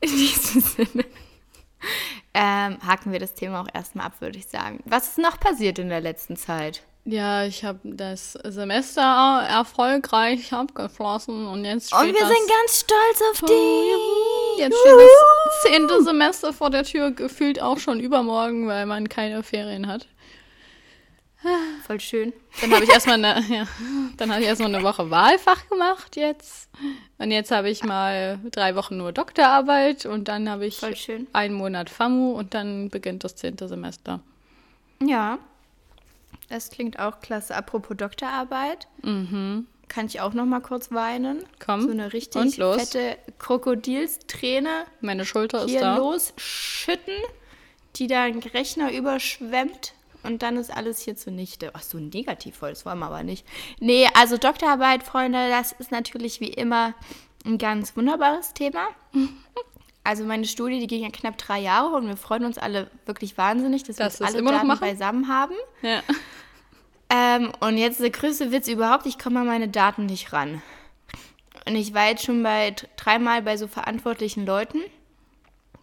In 0.00 0.10
diesem 0.10 0.60
Sinne. 0.60 1.04
Ähm, 2.32 2.78
haken 2.86 3.10
wir 3.10 3.18
das 3.18 3.34
Thema 3.34 3.60
auch 3.60 3.66
erstmal 3.74 4.06
ab, 4.06 4.12
würde 4.20 4.38
ich 4.38 4.46
sagen. 4.46 4.78
Was 4.84 5.08
ist 5.08 5.18
noch 5.18 5.40
passiert 5.40 5.80
in 5.80 5.88
der 5.88 6.00
letzten 6.00 6.36
Zeit? 6.36 6.84
Ja, 7.04 7.44
ich 7.44 7.64
habe 7.64 7.80
das 7.82 8.34
Semester 8.44 9.00
erfolgreich 9.48 10.52
abgeschlossen 10.52 11.46
und 11.46 11.64
jetzt 11.64 11.88
steht 11.88 11.98
Und 11.98 12.06
wir 12.06 12.20
das, 12.20 12.28
sind 12.28 12.48
ganz 12.48 12.78
stolz 12.78 13.22
auf 13.32 13.48
dich. 13.48 14.58
Jetzt 14.58 14.78
steht 14.78 14.92
das 14.92 15.62
zehnte 15.62 16.04
Semester 16.04 16.52
vor 16.52 16.70
der 16.70 16.84
Tür, 16.84 17.10
gefühlt 17.10 17.60
auch 17.60 17.78
schon 17.78 17.98
übermorgen, 17.98 18.68
weil 18.68 18.86
man 18.86 19.08
keine 19.08 19.42
Ferien 19.42 19.88
hat. 19.88 20.06
Voll 21.86 22.00
schön. 22.00 22.32
Dann 22.60 22.72
habe 22.72 22.84
ich 22.84 22.90
erstmal 22.90 23.24
eine, 23.24 23.40
ja, 23.54 23.66
dann 24.16 24.30
habe 24.30 24.42
ich 24.42 24.46
erstmal 24.48 24.74
eine 24.74 24.84
Woche 24.84 25.10
Wahlfach 25.10 25.68
gemacht 25.68 26.16
jetzt. 26.16 26.68
Und 27.18 27.30
jetzt 27.30 27.50
habe 27.50 27.70
ich 27.70 27.82
mal 27.84 28.38
drei 28.50 28.74
Wochen 28.76 28.96
nur 28.96 29.12
Doktorarbeit 29.12 30.06
und 30.06 30.28
dann 30.28 30.48
habe 30.48 30.66
ich 30.66 30.78
Voll 30.78 30.96
schön. 30.96 31.26
einen 31.32 31.54
Monat 31.54 31.88
FAMU 31.90 32.32
und 32.32 32.54
dann 32.54 32.88
beginnt 32.90 33.24
das 33.24 33.36
zehnte 33.36 33.68
Semester. 33.68 34.20
Ja, 35.02 35.38
das 36.48 36.70
klingt 36.70 36.98
auch 36.98 37.20
klasse. 37.20 37.54
Apropos 37.56 37.96
Doktorarbeit, 37.96 38.86
kann 39.02 40.06
ich 40.06 40.20
auch 40.20 40.34
noch 40.34 40.44
mal 40.46 40.60
kurz 40.60 40.92
weinen. 40.92 41.38
Mhm. 41.38 41.44
Komm, 41.64 41.80
So 41.82 41.90
eine 41.90 42.12
richtig 42.12 42.40
und 42.40 42.56
los. 42.58 42.76
fette 42.90 43.16
Krokodilsträne 43.38 44.84
Meine 45.00 45.24
Schulter 45.24 45.64
ist 45.64 45.70
hier 45.70 45.80
da. 45.80 45.96
losschütten, 45.96 47.14
die 47.96 48.06
deinen 48.06 48.40
Rechner 48.42 48.92
überschwemmt 48.92 49.94
und 50.22 50.42
dann 50.42 50.56
ist 50.56 50.74
alles 50.74 51.00
hier 51.00 51.16
zunichte. 51.16 51.70
Ach 51.74 51.82
so, 51.82 51.98
negativ 51.98 52.56
voll, 52.56 52.70
das 52.70 52.84
wollen 52.86 52.98
wir 52.98 53.06
aber 53.06 53.22
nicht. 53.22 53.46
Nee, 53.78 54.08
also 54.14 54.36
Doktorarbeit, 54.36 55.02
Freunde, 55.02 55.48
das 55.50 55.72
ist 55.72 55.90
natürlich 55.90 56.40
wie 56.40 56.48
immer 56.48 56.94
ein 57.44 57.58
ganz 57.58 57.96
wunderbares 57.96 58.54
Thema. 58.54 58.88
Also 60.02 60.24
meine 60.24 60.46
Studie, 60.46 60.80
die 60.80 60.86
ging 60.86 61.02
ja 61.02 61.10
knapp 61.10 61.36
drei 61.36 61.60
Jahre 61.60 61.94
und 61.94 62.08
wir 62.08 62.16
freuen 62.16 62.46
uns 62.46 62.56
alle 62.56 62.90
wirklich 63.04 63.36
wahnsinnig, 63.36 63.84
dass, 63.84 63.96
Dass 63.96 64.18
wir 64.18 64.26
alle 64.26 64.38
immer 64.38 64.52
Daten 64.52 64.66
machen? 64.66 64.80
beisammen 64.80 65.28
haben. 65.28 65.54
Ja. 65.82 66.00
Ähm, 67.10 67.52
und 67.60 67.76
jetzt 67.76 68.00
der 68.00 68.08
größte 68.08 68.50
Witz 68.50 68.66
überhaupt, 68.66 69.04
ich 69.04 69.18
komme 69.18 69.40
an 69.40 69.46
meine 69.46 69.68
Daten 69.68 70.06
nicht 70.06 70.32
ran. 70.32 70.62
Und 71.66 71.76
ich 71.76 71.92
war 71.92 72.08
jetzt 72.08 72.24
schon 72.24 72.42
bei 72.42 72.74
dreimal 72.96 73.42
bei 73.42 73.58
so 73.58 73.66
verantwortlichen 73.68 74.46
Leuten, 74.46 74.78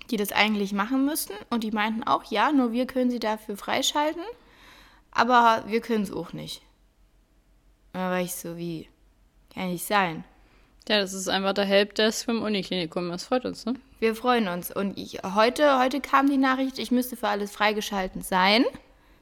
die 0.10 0.18
das 0.18 0.32
eigentlich 0.32 0.74
machen 0.74 1.06
müssten. 1.06 1.34
Und 1.50 1.64
die 1.64 1.72
meinten 1.72 2.04
auch, 2.04 2.24
ja, 2.32 2.52
nur 2.52 2.72
wir 2.72 2.88
können 2.88 3.12
sie 3.12 3.20
dafür 3.20 3.58
freischalten. 3.58 4.24
Aber 5.12 5.64
wir 5.68 5.82
können 5.82 6.04
es 6.04 6.12
auch 6.12 6.34
nicht. 6.34 6.62
Und 7.94 8.02
da 8.02 8.12
war 8.12 8.22
ich 8.22 8.36
so, 8.36 8.58
wie? 8.58 8.90
Kann 9.54 9.72
nicht 9.72 9.86
sein. 9.86 10.24
ja, 10.88 11.00
das 11.00 11.14
ist 11.14 11.28
einfach 11.28 11.54
der 11.54 11.66
Helpdesk 11.66 12.26
vom 12.26 12.44
Uniklinikum. 12.44 13.10
Das 13.10 13.26
freut 13.26 13.46
uns, 13.46 13.66
ne? 13.66 13.76
Wir 14.00 14.16
freuen 14.16 14.48
uns. 14.48 14.70
Und 14.70 14.98
ich, 14.98 15.20
heute, 15.24 15.80
heute 15.80 16.02
kam 16.02 16.30
die 16.30 16.38
Nachricht, 16.38 16.78
ich 16.78 16.92
müsste 16.92 17.16
für 17.16 17.28
alles 17.28 17.52
freigeschalten 17.52 18.22
sein. 18.22 18.64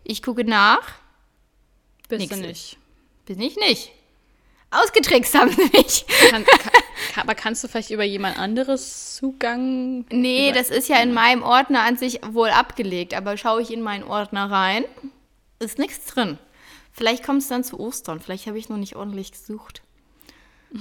Ich 0.03 0.21
gucke 0.21 0.43
nach. 0.43 0.81
Bist 2.09 2.21
Nix 2.21 2.35
du 2.35 2.41
nicht. 2.41 2.77
Bin 3.25 3.39
ich 3.41 3.55
nicht. 3.55 3.91
Ausgetrickst 4.71 5.33
haben 5.33 5.51
sie 5.51 5.69
mich. 5.71 6.05
Kann, 6.29 6.43
kann, 6.43 6.59
aber 7.21 7.35
kannst 7.35 7.63
du 7.63 7.67
vielleicht 7.67 7.91
über 7.91 8.03
jemand 8.03 8.39
anderes 8.39 9.15
Zugang? 9.15 10.05
Nee, 10.11 10.51
das 10.53 10.69
ist 10.69 10.89
ja 10.89 10.97
in 11.01 11.13
meinem 11.13 11.43
Ordner 11.43 11.81
an 11.81 11.97
sich 11.97 12.19
wohl 12.25 12.49
abgelegt, 12.49 13.13
aber 13.13 13.37
schaue 13.37 13.61
ich 13.61 13.71
in 13.71 13.81
meinen 13.81 14.03
Ordner 14.03 14.49
rein, 14.49 14.85
ist 15.59 15.79
nichts 15.79 16.05
drin. 16.05 16.37
Vielleicht 16.91 17.23
kommt 17.23 17.41
es 17.41 17.47
dann 17.47 17.63
zu 17.63 17.79
Ostern, 17.79 18.19
vielleicht 18.19 18.47
habe 18.47 18.57
ich 18.57 18.69
noch 18.69 18.77
nicht 18.77 18.95
ordentlich 18.95 19.31
gesucht. 19.31 19.81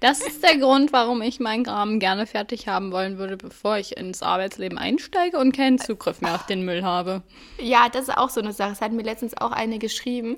Das 0.00 0.20
ist 0.20 0.42
der 0.42 0.58
Grund, 0.58 0.92
warum 0.92 1.22
ich 1.22 1.40
meinen 1.40 1.64
Kram 1.64 1.98
gerne 1.98 2.26
fertig 2.26 2.68
haben 2.68 2.92
wollen 2.92 3.16
würde, 3.16 3.36
bevor 3.36 3.78
ich 3.78 3.96
ins 3.96 4.22
Arbeitsleben 4.22 4.76
einsteige 4.76 5.38
und 5.38 5.56
keinen 5.56 5.78
Zugriff 5.78 6.20
mehr 6.20 6.34
auf 6.34 6.44
den 6.44 6.64
Müll 6.64 6.82
habe. 6.84 7.22
Ja, 7.58 7.88
das 7.88 8.08
ist 8.08 8.16
auch 8.16 8.28
so 8.28 8.40
eine 8.40 8.52
Sache. 8.52 8.72
Es 8.72 8.82
hat 8.82 8.92
mir 8.92 9.02
letztens 9.02 9.36
auch 9.38 9.52
eine 9.52 9.78
geschrieben. 9.78 10.36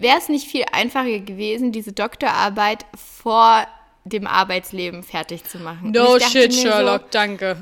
Wäre 0.00 0.16
es 0.18 0.28
nicht 0.28 0.46
viel 0.48 0.64
einfacher 0.70 1.18
gewesen, 1.18 1.72
diese 1.72 1.92
Doktorarbeit 1.92 2.86
vor 2.96 3.66
dem 4.04 4.28
Arbeitsleben 4.28 5.02
fertig 5.02 5.42
zu 5.44 5.58
machen? 5.58 5.90
No 5.90 6.20
shit, 6.20 6.54
Sherlock, 6.54 7.10
danke. 7.10 7.56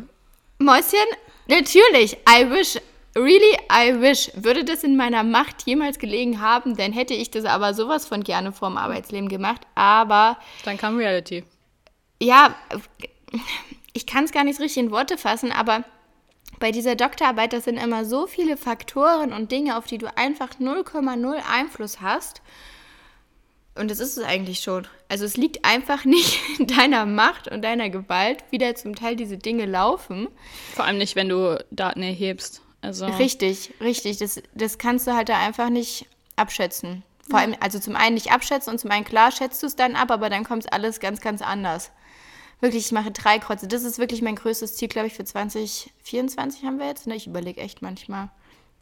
So, 0.58 0.64
Mäuschen, 0.64 1.06
natürlich, 1.48 2.18
I 2.28 2.48
wish, 2.50 2.78
really, 3.16 3.56
I 3.72 4.00
wish. 4.02 4.30
Würde 4.34 4.64
das 4.64 4.84
in 4.84 4.96
meiner 4.98 5.22
Macht 5.22 5.62
jemals 5.66 5.98
gelegen 5.98 6.40
haben, 6.42 6.76
dann 6.76 6.92
hätte 6.92 7.14
ich 7.14 7.30
das 7.30 7.46
aber 7.46 7.72
sowas 7.72 8.06
von 8.06 8.22
gerne 8.22 8.52
vorm 8.52 8.76
Arbeitsleben 8.76 9.30
gemacht. 9.30 9.62
Aber 9.74 10.36
Dann 10.66 10.76
kam 10.76 10.98
Reality. 10.98 11.42
ja, 12.20 12.54
ich 13.94 14.06
kann 14.06 14.24
es 14.24 14.32
gar 14.32 14.44
nicht 14.44 14.56
so 14.56 14.62
richtig 14.62 14.82
in 14.84 14.90
Worte 14.90 15.16
fassen, 15.16 15.52
aber 15.52 15.84
bei 16.58 16.72
dieser 16.72 16.96
Doktorarbeit, 16.96 17.52
das 17.52 17.64
sind 17.64 17.76
immer 17.76 18.04
so 18.04 18.26
viele 18.26 18.56
Faktoren 18.56 19.32
und 19.32 19.52
Dinge, 19.52 19.76
auf 19.76 19.86
die 19.86 19.98
du 19.98 20.14
einfach 20.16 20.50
0,0 20.60 21.34
Einfluss 21.50 22.00
hast. 22.00 22.42
Und 23.74 23.90
das 23.90 24.00
ist 24.00 24.16
es 24.16 24.24
eigentlich 24.24 24.60
schon. 24.60 24.86
Also 25.08 25.24
es 25.24 25.36
liegt 25.36 25.64
einfach 25.64 26.04
nicht 26.04 26.40
in 26.58 26.66
deiner 26.66 27.06
Macht 27.06 27.48
und 27.48 27.62
deiner 27.62 27.90
Gewalt, 27.90 28.42
wie 28.50 28.58
da 28.58 28.74
zum 28.74 28.94
Teil 28.94 29.16
diese 29.16 29.36
Dinge 29.36 29.66
laufen. 29.66 30.28
Vor 30.74 30.84
allem 30.84 30.98
nicht, 30.98 31.14
wenn 31.14 31.28
du 31.28 31.62
Daten 31.70 32.02
erhebst. 32.02 32.62
Also 32.80 33.06
Richtig, 33.06 33.74
richtig. 33.80 34.18
Das, 34.18 34.40
das 34.54 34.78
kannst 34.78 35.06
du 35.06 35.14
halt 35.14 35.28
da 35.28 35.38
einfach 35.38 35.70
nicht 35.70 36.06
abschätzen. 36.36 37.02
Vor 37.28 37.40
allem, 37.40 37.56
also 37.60 37.78
zum 37.78 37.96
einen 37.96 38.14
nicht 38.14 38.30
abschätzen 38.30 38.72
und 38.72 38.78
zum 38.78 38.90
einen 38.90 39.04
klar 39.04 39.32
schätzt 39.32 39.62
du 39.62 39.66
es 39.66 39.74
dann 39.74 39.96
ab, 39.96 40.10
aber 40.10 40.30
dann 40.30 40.44
kommt 40.44 40.64
es 40.64 40.72
alles 40.72 41.00
ganz, 41.00 41.20
ganz 41.20 41.42
anders. 41.42 41.90
Wirklich, 42.60 42.86
ich 42.86 42.92
mache 42.92 43.10
drei 43.10 43.38
Kreuze. 43.38 43.68
Das 43.68 43.82
ist 43.84 43.98
wirklich 43.98 44.22
mein 44.22 44.36
größtes 44.36 44.76
Ziel, 44.76 44.88
glaube 44.88 45.08
ich, 45.08 45.14
für 45.14 45.24
2024 45.24 46.64
haben 46.64 46.78
wir 46.78 46.86
jetzt. 46.86 47.06
Ne? 47.06 47.14
Ich 47.14 47.26
überlege 47.26 47.60
echt 47.60 47.82
manchmal. 47.82 48.30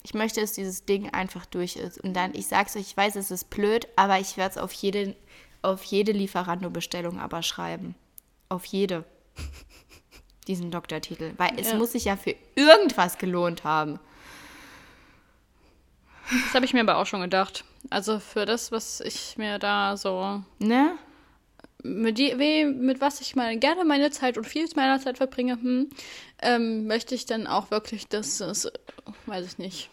Ich 0.04 0.14
möchte, 0.14 0.40
dass 0.40 0.52
dieses 0.52 0.85
Ding 0.85 1.11
einfach 1.11 1.45
durch 1.47 1.76
ist. 1.76 1.99
Und 1.99 2.14
dann, 2.14 2.35
ich 2.35 2.47
sag's 2.47 2.76
euch, 2.76 2.83
ich 2.83 2.97
weiß, 2.97 3.16
es 3.16 3.31
ist 3.31 3.50
blöd, 3.50 3.88
aber 3.97 4.21
ich 4.21 4.37
werde 4.37 4.52
es 4.52 4.59
auf 4.59 4.73
jede, 4.73 5.16
auf 5.62 5.83
jede 5.85 6.12
Lieferando-Bestellung 6.12 7.19
aber 7.19 7.43
schreiben. 7.43 7.95
Auf 8.49 8.64
jede. 8.66 9.04
Diesen 10.47 10.71
Doktortitel. 10.71 11.33
Weil 11.38 11.59
es 11.59 11.71
Ja. 11.71 11.76
muss 11.76 11.93
sich 11.93 12.04
ja 12.04 12.16
für 12.16 12.37
irgendwas 12.54 13.19
gelohnt 13.19 13.64
haben. 13.64 13.99
das 16.31 16.54
habe 16.54 16.64
ich 16.66 16.75
mir 16.75 16.81
aber 16.83 16.99
auch 16.99 17.07
schon 17.07 17.23
gedacht. 17.23 17.64
Also 17.90 18.21
für 18.21 18.45
das, 18.47 18.71
was 18.73 19.00
ich 19.00 19.37
mir 19.38 19.59
da 19.59 19.97
so 19.97 20.43
Ne? 20.59 20.97
Mit, 21.85 22.19
wie, 22.19 22.64
mit 22.64 23.00
was 23.00 23.21
ich 23.21 23.37
mal 23.37 23.57
gerne 23.59 23.85
meine 23.85 24.11
Zeit 24.11 24.38
und 24.38 24.47
viel 24.47 24.67
meiner 24.75 24.99
Zeit 25.00 25.19
verbringe, 25.19 25.53
hm, 25.53 25.91
ähm, 26.43 26.87
möchte 26.87 27.14
ich 27.14 27.26
dann 27.26 27.47
auch 27.47 27.71
wirklich, 27.71 28.09
dass 28.09 28.41
es, 28.41 28.71
weiß 29.26 29.47
ich 29.47 29.59
nicht, 29.59 29.91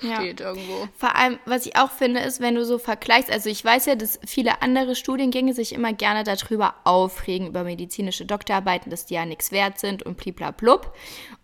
Ja. 0.00 0.16
steht 0.16 0.40
irgendwo. 0.40 0.88
Vor 0.96 1.14
allem, 1.16 1.38
was 1.44 1.66
ich 1.66 1.76
auch 1.76 1.90
finde, 1.90 2.20
ist, 2.20 2.40
wenn 2.40 2.54
du 2.54 2.64
so 2.64 2.78
vergleichst, 2.78 3.30
also 3.30 3.50
ich 3.50 3.64
weiß 3.64 3.86
ja, 3.86 3.96
dass 3.96 4.20
viele 4.24 4.62
andere 4.62 4.94
Studiengänge 4.94 5.54
sich 5.54 5.72
immer 5.72 5.92
gerne 5.92 6.22
darüber 6.24 6.76
aufregen, 6.84 7.48
über 7.48 7.64
medizinische 7.64 8.24
Doktorarbeiten, 8.24 8.90
dass 8.90 9.04
die 9.04 9.14
ja 9.14 9.26
nichts 9.26 9.50
wert 9.52 9.78
sind 9.80 10.04
und 10.04 10.16
bliblablub. 10.16 10.94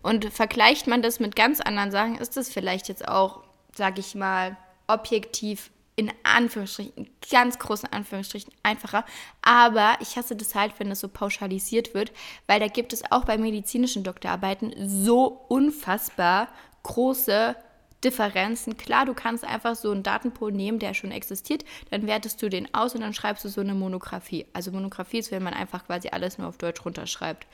Und 0.01 0.25
vergleicht 0.31 0.87
man 0.87 1.01
das 1.01 1.19
mit 1.19 1.35
ganz 1.35 1.59
anderen 1.59 1.91
Sachen, 1.91 2.17
ist 2.17 2.37
das 2.37 2.49
vielleicht 2.49 2.87
jetzt 2.87 3.07
auch, 3.07 3.43
sag 3.75 3.99
ich 3.99 4.15
mal, 4.15 4.57
objektiv 4.87 5.69
in 5.99 6.13
Anführungsstrichen, 6.23 7.09
ganz 7.29 7.59
großen 7.59 7.91
Anführungsstrichen 7.91 8.53
einfacher. 8.63 9.03
Aber 9.41 9.97
ich 9.99 10.15
hasse 10.15 10.37
das 10.37 10.55
halt, 10.55 10.79
wenn 10.79 10.87
das 10.87 11.01
so 11.01 11.09
pauschalisiert 11.09 11.93
wird, 11.93 12.13
weil 12.47 12.61
da 12.61 12.67
gibt 12.67 12.93
es 12.93 13.11
auch 13.11 13.25
bei 13.25 13.37
medizinischen 13.37 14.05
Doktorarbeiten 14.05 14.73
so 14.87 15.25
unfassbar 15.49 16.47
große 16.83 17.53
Differenzen. 18.01 18.77
Klar, 18.77 19.05
du 19.05 19.13
kannst 19.13 19.43
einfach 19.43 19.75
so 19.75 19.91
einen 19.91 20.03
Datenpool 20.03 20.53
nehmen, 20.53 20.79
der 20.79 20.93
schon 20.93 21.11
existiert, 21.11 21.65
dann 21.91 22.07
wertest 22.07 22.41
du 22.41 22.47
den 22.47 22.73
aus 22.73 22.95
und 22.95 23.01
dann 23.01 23.13
schreibst 23.13 23.43
du 23.43 23.49
so 23.49 23.59
eine 23.59 23.73
Monographie. 23.73 24.45
Also 24.53 24.71
Monographie 24.71 25.17
ist, 25.17 25.31
wenn 25.31 25.43
man 25.43 25.53
einfach 25.53 25.85
quasi 25.85 26.07
alles 26.07 26.37
nur 26.37 26.47
auf 26.47 26.57
Deutsch 26.57 26.85
runterschreibt. 26.85 27.45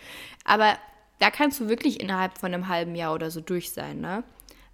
Aber 0.44 0.78
da 1.18 1.32
kannst 1.32 1.60
du 1.60 1.68
wirklich 1.68 2.00
innerhalb 2.00 2.38
von 2.38 2.54
einem 2.54 2.68
halben 2.68 2.94
Jahr 2.94 3.16
oder 3.16 3.32
so 3.32 3.42
durch 3.42 3.72
sein, 3.72 4.02
ne? 4.02 4.24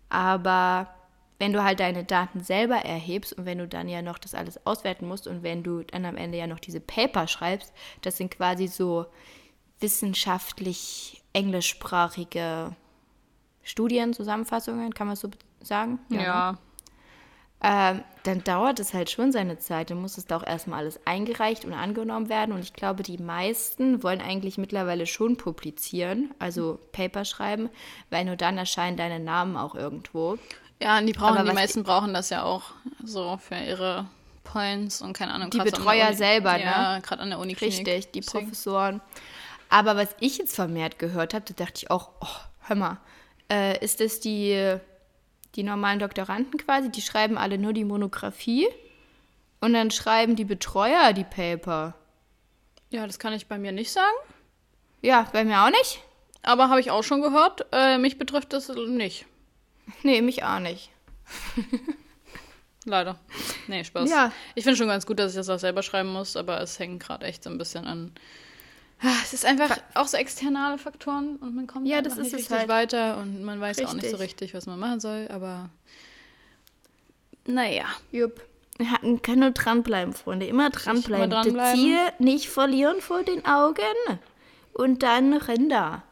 Aber 0.09 0.89
wenn 1.41 1.53
du 1.53 1.63
halt 1.63 1.79
deine 1.79 2.03
Daten 2.03 2.41
selber 2.41 2.75
erhebst 2.75 3.33
und 3.33 3.47
wenn 3.47 3.57
du 3.57 3.67
dann 3.67 3.89
ja 3.89 4.03
noch 4.03 4.19
das 4.19 4.35
alles 4.35 4.63
auswerten 4.67 5.07
musst 5.07 5.25
und 5.25 5.41
wenn 5.41 5.63
du 5.63 5.81
dann 5.81 6.05
am 6.05 6.15
Ende 6.15 6.37
ja 6.37 6.45
noch 6.45 6.59
diese 6.59 6.79
Paper 6.79 7.27
schreibst, 7.27 7.73
das 8.01 8.17
sind 8.17 8.29
quasi 8.29 8.67
so 8.67 9.07
wissenschaftlich 9.79 11.23
englischsprachige 11.33 12.75
Studienzusammenfassungen, 13.63 14.93
kann 14.93 15.07
man 15.07 15.15
so 15.15 15.31
sagen? 15.61 15.97
Ja. 16.09 16.51
ne? 16.51 16.57
Ähm, 17.63 18.03
dann 18.23 18.43
dauert 18.43 18.79
es 18.79 18.93
halt 18.93 19.09
schon 19.09 19.31
seine 19.31 19.57
Zeit. 19.59 19.91
Dann 19.91 20.01
muss 20.01 20.17
es 20.17 20.25
doch 20.25 20.45
erstmal 20.45 20.79
alles 20.79 20.99
eingereicht 21.05 21.63
und 21.63 21.73
angenommen 21.73 22.29
werden. 22.29 22.53
Und 22.53 22.61
ich 22.61 22.73
glaube, 22.73 23.03
die 23.03 23.19
meisten 23.19 24.01
wollen 24.03 24.21
eigentlich 24.21 24.57
mittlerweile 24.57 25.05
schon 25.05 25.37
publizieren, 25.37 26.33
also 26.39 26.79
Paper 26.91 27.23
schreiben, 27.23 27.69
weil 28.09 28.25
nur 28.25 28.35
dann 28.35 28.57
erscheinen 28.57 28.97
deine 28.97 29.19
Namen 29.19 29.57
auch 29.57 29.75
irgendwo. 29.75 30.37
Ja, 30.81 30.97
und 30.97 31.05
die 31.05 31.13
brauchen, 31.13 31.37
Aber 31.37 31.49
die 31.49 31.55
meisten 31.55 31.83
brauchen 31.83 32.13
das 32.13 32.29
ja 32.29 32.43
auch 32.43 32.63
so 33.03 33.37
für 33.37 33.55
ihre 33.55 34.07
Points 34.43 35.01
und 35.01 35.13
keine 35.13 35.33
Ahnung. 35.33 35.51
Die 35.51 35.59
Betreuer 35.59 36.13
selber, 36.13 36.53
ne? 36.53 36.63
Ja, 36.63 36.99
gerade 36.99 37.21
an 37.21 37.29
der 37.29 37.39
Uni. 37.39 37.53
Richtig, 37.53 38.11
die 38.11 38.21
Professoren. 38.21 39.01
Aber 39.69 39.95
was 39.95 40.09
ich 40.19 40.37
jetzt 40.37 40.55
vermehrt 40.55 40.99
gehört 40.99 41.33
habe, 41.33 41.45
da 41.45 41.53
dachte 41.53 41.83
ich 41.83 41.91
auch, 41.91 42.09
oh, 42.19 42.27
hör 42.61 42.75
mal, 42.75 42.97
äh, 43.49 43.83
ist 43.83 43.99
das 44.01 44.19
die, 44.19 44.77
die 45.55 45.63
normalen 45.63 45.99
Doktoranden 45.99 46.57
quasi, 46.57 46.89
die 46.89 47.01
schreiben 47.01 47.37
alle 47.37 47.57
nur 47.57 47.73
die 47.73 47.85
Monographie 47.85 48.67
und 49.61 49.73
dann 49.73 49.91
schreiben 49.91 50.35
die 50.35 50.45
Betreuer 50.45 51.13
die 51.13 51.23
Paper. 51.23 51.93
Ja, 52.89 53.05
das 53.05 53.19
kann 53.19 53.33
ich 53.33 53.47
bei 53.47 53.57
mir 53.57 53.71
nicht 53.71 53.91
sagen. 53.91 54.17
Ja, 55.01 55.27
bei 55.31 55.45
mir 55.45 55.63
auch 55.63 55.69
nicht. 55.69 56.01
Aber 56.43 56.69
habe 56.69 56.79
ich 56.79 56.91
auch 56.91 57.03
schon 57.03 57.21
gehört. 57.21 57.65
Äh, 57.71 57.97
mich 57.97 58.17
betrifft 58.17 58.51
das 58.51 58.67
nicht. 58.69 59.25
Nee, 60.03 60.21
mich 60.21 60.43
auch 60.43 60.59
nicht. 60.59 60.89
Leider. 62.85 63.19
Nee, 63.67 63.83
Spaß. 63.83 64.09
Ja. 64.09 64.31
Ich 64.55 64.63
finde 64.63 64.77
schon 64.77 64.87
ganz 64.87 65.05
gut, 65.05 65.19
dass 65.19 65.31
ich 65.33 65.37
das 65.37 65.49
auch 65.49 65.59
selber 65.59 65.83
schreiben 65.83 66.09
muss, 66.11 66.35
aber 66.35 66.59
es 66.61 66.79
hängt 66.79 67.01
gerade 67.03 67.25
echt 67.27 67.43
so 67.43 67.49
ein 67.49 67.57
bisschen 67.57 67.85
an. 67.85 68.11
Ah, 69.03 69.13
Es 69.23 69.33
ist 69.33 69.45
einfach 69.45 69.77
auch 69.95 70.07
so 70.07 70.17
externe 70.17 70.77
Faktoren 70.77 71.35
und 71.37 71.55
man 71.55 71.67
kommt 71.67 71.87
Ja, 71.87 71.97
einfach 71.99 72.09
das 72.11 72.17
ist 72.19 72.25
nicht 72.33 72.35
richtig 72.41 72.57
halt. 72.57 72.69
weiter 72.69 73.17
und 73.17 73.43
man 73.43 73.59
weiß 73.59 73.79
auch 73.85 73.93
nicht 73.93 74.03
so 74.09 74.17
Richtig. 74.17 74.19
richtig, 74.19 74.53
was 74.53 74.65
man 74.67 74.79
machen 74.79 74.99
soll, 74.99 75.27
aber 75.31 75.69
naja. 77.45 77.85
Jupp. 78.11 78.41
Hatten- 78.83 79.21
können 79.21 79.41
nur 79.41 79.51
dranbleiben, 79.51 80.13
Freunde. 80.13 80.47
Immer 80.47 80.69
dranbleiben. 80.71 81.23
Immer 81.25 81.27
Das 81.35 81.45
dranbleiben. 81.45 81.79
Ziel 81.79 81.97
nicht 82.19 82.49
verlieren 82.49 82.99
vor 83.01 83.21
den 83.23 83.45
Augen. 83.45 83.83
Und 84.73 85.03
dann 85.03 85.33
Rinder. 85.33 86.03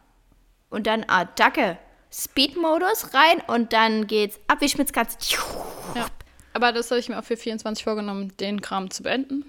Und 0.69 0.85
dann 0.85 1.03
Attacke. 1.07 1.77
Speed-Modus 2.11 3.13
rein 3.13 3.41
und 3.47 3.73
dann 3.73 4.07
geht's 4.07 4.39
ab 4.47 4.61
wie 4.61 4.69
Schmitzkatze. 4.69 5.17
Ja. 5.95 6.07
Aber 6.53 6.71
das 6.71 6.89
habe 6.89 6.99
ich 6.99 7.09
mir 7.09 7.19
auch 7.19 7.23
für 7.23 7.37
24 7.37 7.83
vorgenommen, 7.83 8.35
den 8.37 8.61
Kram 8.61 8.89
zu 8.89 9.03
beenden. 9.03 9.45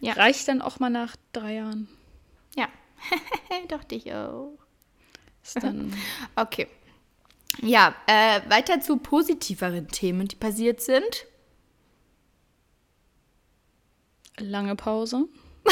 Ja. 0.00 0.14
Reicht 0.14 0.48
dann 0.48 0.62
auch 0.62 0.78
mal 0.78 0.90
nach 0.90 1.16
drei 1.32 1.54
Jahren. 1.54 1.88
Ja. 2.56 2.68
Doch 3.68 3.84
dich 3.84 4.12
auch. 4.12 4.56
Ist 5.42 5.62
dann 5.62 5.94
Okay. 6.36 6.68
Ja, 7.60 7.94
äh, 8.06 8.40
weiter 8.48 8.80
zu 8.80 8.98
positiveren 8.98 9.88
Themen, 9.88 10.28
die 10.28 10.36
passiert 10.36 10.80
sind. 10.80 11.26
lange 14.38 14.76
Pause. 14.76 15.28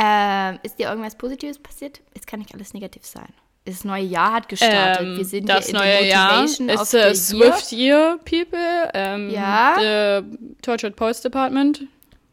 Ähm, 0.00 0.60
ist 0.62 0.78
dir 0.78 0.90
irgendwas 0.90 1.16
Positives 1.16 1.58
passiert? 1.58 2.00
Es 2.14 2.24
kann 2.24 2.38
nicht 2.38 2.54
alles 2.54 2.72
negativ 2.72 3.04
sein. 3.04 3.32
Das 3.68 3.84
neue 3.84 4.04
Jahr 4.04 4.32
hat 4.32 4.48
gestartet. 4.48 5.06
Ähm, 5.06 5.16
Wir 5.18 5.24
sind 5.24 5.48
das 5.48 5.66
hier 5.66 5.74
in 5.74 5.80
neue 5.80 6.06
Jahr 6.08 6.44
ist 6.44 6.58
äh, 6.60 6.64
Year. 7.08 7.14
Swift 7.14 7.72
Year, 7.72 8.18
People. 8.24 8.90
Ähm, 8.94 9.28
Ja. 9.30 9.76
The 10.22 10.38
Tortured 10.62 10.96
Post 10.96 11.24
Department 11.24 11.82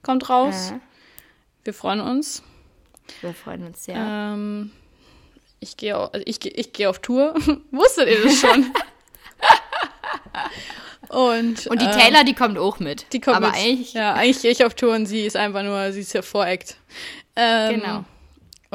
kommt 0.01 0.29
raus. 0.29 0.69
Ja. 0.71 0.79
Wir 1.65 1.73
freuen 1.73 1.99
uns. 1.99 2.41
Wir 3.21 3.33
freuen 3.33 3.65
uns 3.65 3.83
sehr. 3.85 3.95
Ähm, 3.97 4.71
ich 5.59 5.75
gehe 5.77 5.95
also 5.97 6.21
ich, 6.25 6.39
geh- 6.39 6.49
ich 6.55 6.71
gehe 6.73 6.89
auf 6.89 6.99
Tour. 6.99 7.33
Wusstet 7.71 8.07
ihr 8.07 8.23
das 8.23 8.39
schon? 8.39 8.71
und, 11.09 11.67
Und 11.67 11.81
die 11.81 11.85
ähm, 11.85 11.91
Taylor, 11.91 12.23
die 12.23 12.33
kommt 12.33 12.57
auch 12.57 12.79
mit. 12.79 13.11
die 13.13 13.19
kommt 13.19 13.37
Aber 13.37 13.47
mit. 13.47 13.57
eigentlich, 13.57 13.93
Ja, 13.93 14.13
eigentlich 14.13 14.41
gehe 14.41 14.51
ich 14.51 14.63
auf 14.65 14.73
Tour 14.73 14.93
und 14.95 15.05
sie 15.05 15.25
ist 15.25 15.35
einfach 15.35 15.63
nur, 15.63 15.91
sie 15.91 15.99
ist 16.01 16.11
hier 16.11 16.23
Voreact. 16.23 16.77
Ähm, 17.35 17.81
Genau. 17.81 18.05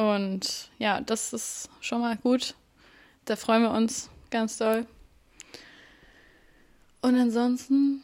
Und 0.00 0.71
ja, 0.78 1.00
das 1.02 1.35
ist 1.35 1.69
schon 1.80 2.00
mal 2.00 2.16
gut. 2.16 2.54
Da 3.26 3.37
freuen 3.37 3.62
wir 3.62 3.71
uns 3.71 4.09
ganz 4.30 4.57
doll. 4.57 4.87
Und 7.02 7.16
ansonsten, 7.19 8.02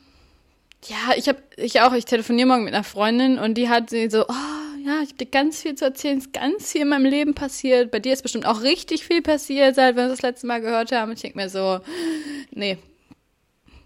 ja, 0.85 1.15
ich 1.17 1.29
habe, 1.29 1.43
ich 1.57 1.81
auch, 1.81 1.95
ich 1.95 2.05
telefoniere 2.05 2.49
morgen 2.49 2.65
mit 2.65 2.75
einer 2.75 2.85
Freundin 2.85 3.39
und 3.39 3.55
die 3.55 3.69
hat 3.69 3.89
sie 3.89 4.11
so, 4.11 4.27
oh 4.29 4.85
ja, 4.85 5.01
ich 5.03 5.09
habe 5.09 5.25
dir 5.25 5.27
ganz 5.27 5.63
viel 5.63 5.75
zu 5.75 5.87
erzählen, 5.87 6.19
es 6.19 6.27
ist 6.27 6.33
ganz 6.33 6.71
viel 6.71 6.83
in 6.83 6.89
meinem 6.89 7.07
Leben 7.07 7.35
passiert. 7.35 7.91
Bei 7.91 7.99
dir 7.99 8.13
ist 8.13 8.23
bestimmt 8.23 8.47
auch 8.47 8.63
richtig 8.63 9.05
viel 9.07 9.23
passiert, 9.23 9.75
seit 9.75 9.97
wir 9.97 10.09
das 10.09 10.23
letzte 10.23 10.47
Mal 10.47 10.61
gehört 10.61 10.93
haben. 10.93 11.11
Und 11.11 11.17
ich 11.17 11.23
denke 11.23 11.39
mir 11.39 11.49
so, 11.49 11.81
nee. 12.51 12.79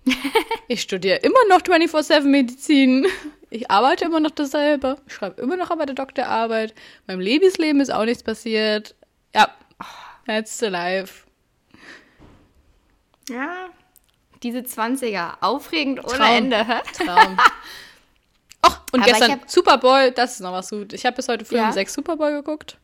Ich 0.69 0.83
studiere 0.83 1.19
immer 1.19 1.39
noch 1.49 1.63
24-7 1.63 2.23
Medizin. 2.23 3.07
Ich 3.51 3.71
arbeite 3.71 4.05
immer 4.05 4.21
noch 4.21 4.31
dasselbe. 4.31 4.97
Ich 5.07 5.15
schreibe 5.15 5.41
immer 5.43 5.57
noch 5.57 5.71
aber 5.71 5.85
der 5.87 5.95
Doktorarbeit. 5.97 6.75
Meinem 7.07 7.21
Lebensleben 7.21 7.81
ist 7.81 7.91
auch 7.93 8.05
nichts 8.05 8.23
passiert. 8.23 8.95
Ja, 9.35 9.49
that's 10.27 10.59
the 10.59 10.67
life. 10.67 11.25
ja, 13.29 13.67
diese 14.43 14.61
20er, 14.61 15.35
aufregend 15.41 16.03
ohne 16.05 16.17
Traum. 16.17 16.37
Ende. 16.37 16.67
hä? 16.67 16.81
Traum. 16.95 17.37
Ach, 18.63 18.83
und 18.93 19.01
Aber 19.03 19.11
gestern 19.13 19.41
Super 19.47 19.79
Bowl, 19.79 20.11
das 20.13 20.35
ist 20.35 20.41
noch 20.41 20.53
was 20.53 20.71
gut. 20.71 20.93
Ich 20.93 21.05
habe 21.07 21.17
bis 21.17 21.29
heute 21.29 21.45
früh 21.45 21.57
Ja. 21.57 21.67
um 21.67 21.73
sechs 21.73 21.95
Super 21.95 22.17
Bowl 22.17 22.31
geguckt. 22.33 22.79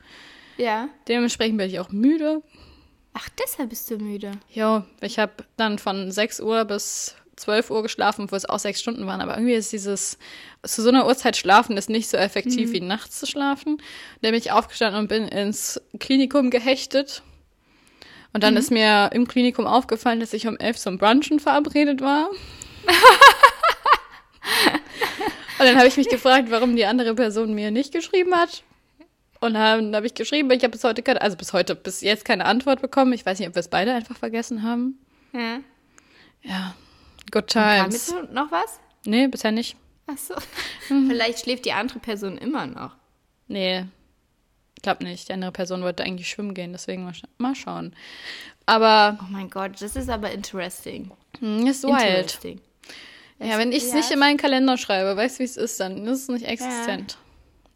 Ja. 0.57 0.89
Dementsprechend 1.09 1.59
bin 1.59 1.69
ich 1.69 1.79
auch 1.81 1.91
müde. 1.91 2.43
Ach, 3.15 3.29
deshalb 3.39 3.71
bist 3.71 3.91
du 3.91 3.97
müde. 3.99 4.33
Jo, 4.51 4.83
ich 5.01 5.19
habe 5.19 5.33
dann 5.57 5.79
von 5.79 6.11
6 6.11 6.41
Uhr 6.41 6.65
bis 6.67 7.15
12 7.37 7.71
Uhr 7.71 7.83
geschlafen, 7.83 8.31
wo 8.31 8.37
es 8.37 8.49
auch 8.49 8.59
sechs 8.59 8.81
Stunden 8.81 9.07
waren. 9.07 9.21
Aber 9.21 9.37
irgendwie 9.37 9.55
ist 9.55 9.73
dieses, 9.73 10.19
zu 10.63 10.83
so 10.83 10.89
einer 10.89 11.07
Uhrzeit 11.07 11.37
schlafen 11.37 11.77
ist 11.77 11.91
nicht 11.91 12.09
so 12.09 12.17
effektiv 12.17 12.73
wie 12.73 12.81
nachts 12.81 13.19
zu 13.19 13.27
schlafen. 13.27 13.77
Dann 14.23 14.33
bin 14.33 14.41
ich 14.41 14.53
aufgestanden 14.53 15.03
und 15.03 15.09
bin 15.09 15.29
ins 15.29 15.81
Klinikum 15.99 16.51
gehechtet. 16.51 17.23
Und 18.33 18.43
dann 18.43 18.57
ist 18.57 18.71
mir 18.71 19.11
im 19.13 19.29
Klinikum 19.29 19.67
aufgefallen, 19.67 20.21
dass 20.21 20.33
ich 20.33 20.47
um 20.47 20.57
11 20.57 20.79
zum 20.79 20.99
Brunchen 20.99 21.41
verabredet 21.41 22.01
war. 22.01 22.29
und 22.31 22.37
dann 25.59 25.77
habe 25.77 25.89
ich 25.89 25.97
mich 25.97 26.09
gefragt, 26.09 26.51
warum 26.51 26.77
die 26.77 26.87
andere 26.87 27.15
Person 27.15 27.55
mir 27.55 27.71
nicht 27.71 27.93
geschrieben 27.93 28.35
hat. 28.35 28.63
Und 29.41 29.55
dann 29.55 29.95
habe 29.95 30.07
ich 30.07 30.15
geschrieben, 30.15 30.51
ich 30.51 30.63
habe 30.63 30.73
bis 30.73 30.85
heute 30.85 31.03
keine, 31.03 31.21
also 31.21 31.37
bis 31.37 31.53
heute, 31.53 31.75
bis 31.75 32.01
jetzt 32.01 32.25
keine 32.25 32.47
Antwort 32.47 32.81
bekommen. 32.81 33.13
Ich 33.13 33.25
weiß 33.25 33.39
nicht, 33.39 33.49
ob 33.49 33.55
wir 33.55 33.61
es 33.61 33.69
beide 33.69 33.93
einfach 33.93 34.17
vergessen 34.17 34.63
haben. 34.63 34.99
Ja. 35.33 35.61
Ja, 36.43 36.75
good 37.31 37.49
Kam 37.53 37.85
times. 37.91 38.09
jetzt 38.11 38.33
noch 38.33 38.51
was? 38.51 38.81
Nee, 39.05 39.29
bisher 39.29 39.53
nicht. 39.53 39.77
Ach 40.07 40.19
so. 40.19 40.35
Vielleicht 40.89 41.41
schläft 41.41 41.65
die 41.65 41.73
andere 41.73 41.99
Person 41.99 42.39
immer 42.39 42.67
noch. 42.67 42.93
Nee, 43.49 43.85
glaub 44.83 45.01
nicht. 45.01 45.29
Die 45.29 45.33
andere 45.33 45.53
Person 45.53 45.83
wollte 45.83 46.03
eigentlich 46.05 46.29
schwimmen 46.29 46.55
gehen, 46.55 46.73
deswegen 46.73 47.05
mal, 47.05 47.15
scha 47.15 47.27
mal 47.39 47.55
schauen. 47.55 47.95
Aber 48.67 49.19
Oh 49.23 49.27
mein 49.31 49.51
Gott, 49.51 49.73
das 49.81 49.95
ist 49.97 50.09
aber 50.09 50.31
interesting. 50.33 51.11
hm, 51.41 51.67
ist 51.67 51.85
wild. 51.85 51.93
Interesting. 52.01 52.61
Ja, 53.39 53.59
wenn 53.59 53.71
ich 53.71 53.85
es 53.85 53.91
Ja. 53.91 53.97
nicht 53.97 54.11
in 54.11 54.19
meinen 54.19 54.39
Kalender 54.39 54.77
schreibe, 54.79 55.17
weißt 55.17 55.37
du, 55.37 55.41
wie 55.41 55.45
es 55.45 55.57
ist, 55.57 55.79
dann 55.79 56.07
ist 56.07 56.23
es 56.23 56.29
nicht 56.29 56.47
existent. 56.47 57.19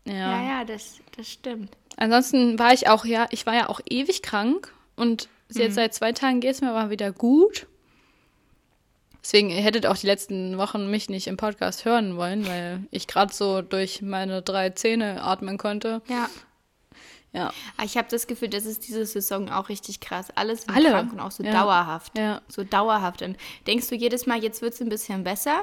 Ja. 0.07 0.15
Ja, 0.15 0.43
ja, 0.59 0.65
das, 0.65 0.99
das 1.17 1.29
stimmt. 1.29 1.77
Ansonsten 1.97 2.59
war 2.59 2.73
ich 2.73 2.89
auch, 2.89 3.05
ja, 3.05 3.27
ich 3.31 3.45
war 3.45 3.55
ja 3.55 3.69
auch 3.69 3.81
ewig 3.89 4.23
krank 4.23 4.73
und 4.97 5.29
jetzt 5.51 5.75
seit 5.75 5.93
zwei 5.95 6.13
Tagen 6.13 6.41
geht 6.41 6.53
es 6.53 6.61
mir 6.63 6.71
aber 6.71 6.89
wieder 6.91 7.13
gut. 7.13 7.67
Deswegen 9.23 9.51
ihr 9.51 9.61
hättet 9.63 9.87
auch 9.87 9.97
die 9.97 10.07
letzten 10.07 10.57
Wochen 10.59 10.91
mich 10.91 11.09
nicht 11.11 11.27
im 11.27 11.37
Podcast 11.37 11.85
hören 11.85 12.17
wollen, 12.17 12.47
weil 12.47 12.85
ich 12.91 13.07
gerade 13.07 13.33
so 13.33 13.61
durch 13.63 14.01
meine 14.03 14.43
drei 14.43 14.71
Zähne 14.71 15.23
atmen 15.23 15.59
konnte. 15.59 16.01
Ja. 16.09 16.29
Ja. 17.33 17.53
Ah, 17.77 17.85
Ich 17.85 17.97
habe 17.97 18.09
das 18.11 18.27
Gefühl, 18.27 18.49
das 18.49 18.65
ist 18.65 18.89
diese 18.89 19.07
Saison 19.07 19.51
auch 19.51 19.69
richtig 19.69 20.01
krass. 20.01 20.29
Alles 20.35 20.63
sind 20.63 20.75
Alle. 20.75 20.91
krank 20.91 21.13
und 21.13 21.21
auch 21.21 21.31
so 21.31 21.45
Ja. 21.45 21.53
dauerhaft. 21.53 22.19
Ja. 22.19 22.41
So 22.49 22.65
dauerhaft. 22.65 23.23
Und 23.23 23.37
denkst 23.69 23.89
du 23.89 23.95
jedes 23.95 24.27
Mal, 24.27 24.43
jetzt 24.43 24.63
wird 24.63 24.75
es 24.75 24.81
ein 24.81 24.89
bisschen 24.89 25.23
besser? 25.23 25.63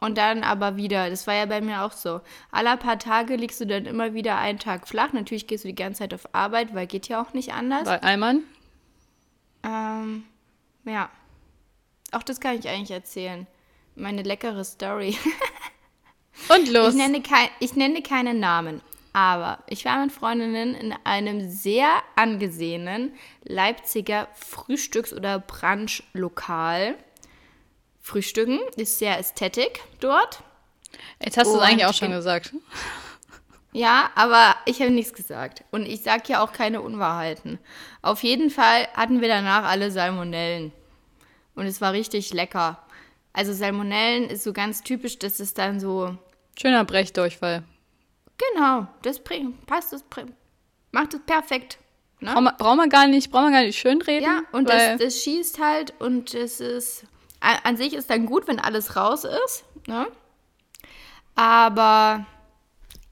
Und 0.00 0.18
dann 0.18 0.42
aber 0.42 0.76
wieder. 0.76 1.08
Das 1.10 1.28
war 1.28 1.34
ja 1.34 1.46
bei 1.46 1.60
mir 1.60 1.82
auch 1.82 1.92
so. 1.92 2.20
Alle 2.50 2.76
paar 2.76 2.98
Tage 2.98 3.36
liegst 3.36 3.60
du 3.60 3.66
dann 3.66 3.86
immer 3.86 4.14
wieder 4.14 4.36
einen 4.38 4.58
Tag 4.58 4.88
flach. 4.88 5.12
Natürlich 5.12 5.46
gehst 5.46 5.62
du 5.62 5.68
die 5.68 5.74
ganze 5.76 6.00
Zeit 6.00 6.12
auf 6.14 6.34
Arbeit, 6.34 6.74
weil 6.74 6.88
geht 6.88 7.06
ja 7.06 7.22
auch 7.22 7.32
nicht 7.34 7.52
anders. 7.52 7.84
Bei 7.84 8.02
Alman? 8.02 8.42
Ähm, 9.62 10.24
ja. 10.84 11.08
Auch 12.12 12.22
das 12.22 12.40
kann 12.40 12.58
ich 12.58 12.68
eigentlich 12.68 12.90
erzählen. 12.90 13.46
Meine 13.94 14.22
leckere 14.22 14.64
Story. 14.64 15.16
Und 16.54 16.68
los. 16.68 16.90
Ich 16.90 16.94
nenne, 16.94 17.22
kein, 17.22 17.48
ich 17.60 17.74
nenne 17.74 18.02
keine 18.02 18.34
Namen, 18.34 18.80
aber 19.12 19.58
ich 19.66 19.84
war 19.84 20.02
mit 20.02 20.12
Freundinnen 20.12 20.74
in 20.74 20.94
einem 21.04 21.50
sehr 21.50 21.88
angesehenen 22.16 23.14
Leipziger 23.44 24.28
Frühstücks- 24.34 25.14
oder 25.14 25.38
Brunch-Lokal. 25.38 26.96
Frühstücken 28.00 28.60
ist 28.76 28.98
sehr 28.98 29.18
ästhetik 29.18 29.80
dort. 30.00 30.42
Jetzt 31.22 31.36
hast 31.36 31.46
du 31.46 31.56
es 31.56 31.62
eigentlich 31.62 31.86
auch 31.86 31.94
schon 31.94 32.10
gesagt. 32.10 32.52
Ja, 33.72 34.10
aber 34.16 34.56
ich 34.66 34.80
habe 34.80 34.90
nichts 34.90 35.14
gesagt. 35.14 35.64
Und 35.70 35.86
ich 35.86 36.02
sage 36.02 36.24
ja 36.26 36.42
auch 36.42 36.52
keine 36.52 36.82
Unwahrheiten. 36.82 37.58
Auf 38.02 38.22
jeden 38.22 38.50
Fall 38.50 38.86
hatten 38.94 39.20
wir 39.22 39.28
danach 39.28 39.64
alle 39.64 39.90
Salmonellen. 39.90 40.72
Und 41.54 41.66
es 41.66 41.80
war 41.80 41.92
richtig 41.92 42.32
lecker. 42.32 42.82
Also 43.32 43.52
Salmonellen 43.52 44.28
ist 44.28 44.44
so 44.44 44.52
ganz 44.52 44.82
typisch, 44.82 45.18
dass 45.18 45.40
es 45.40 45.54
dann 45.54 45.80
so 45.80 46.16
Schöner 46.58 46.84
Brechdurchfall. 46.84 47.64
Genau, 48.54 48.86
das 49.02 49.20
bringt, 49.20 49.66
passt, 49.66 49.92
das 49.92 50.02
bringt, 50.02 50.32
macht 50.90 51.14
es 51.14 51.20
perfekt. 51.20 51.78
Ne? 52.20 52.32
Braucht 52.32 52.42
man, 52.42 52.56
braucht 52.56 52.76
man 52.76 52.88
gar 52.88 53.06
nicht, 53.06 53.30
braucht 53.30 53.44
man 53.44 53.52
gar 53.52 53.62
nicht 53.62 53.78
schönreden. 53.78 54.24
Ja, 54.24 54.42
und 54.52 54.68
das, 54.68 54.98
das 54.98 55.22
schießt 55.22 55.58
halt 55.60 55.94
und 56.00 56.34
es 56.34 56.60
ist, 56.60 57.04
an, 57.40 57.56
an 57.64 57.76
sich 57.76 57.94
ist 57.94 58.10
dann 58.10 58.26
gut, 58.26 58.46
wenn 58.48 58.58
alles 58.58 58.96
raus 58.96 59.24
ist, 59.24 59.64
ne? 59.86 60.06
Aber 61.34 62.26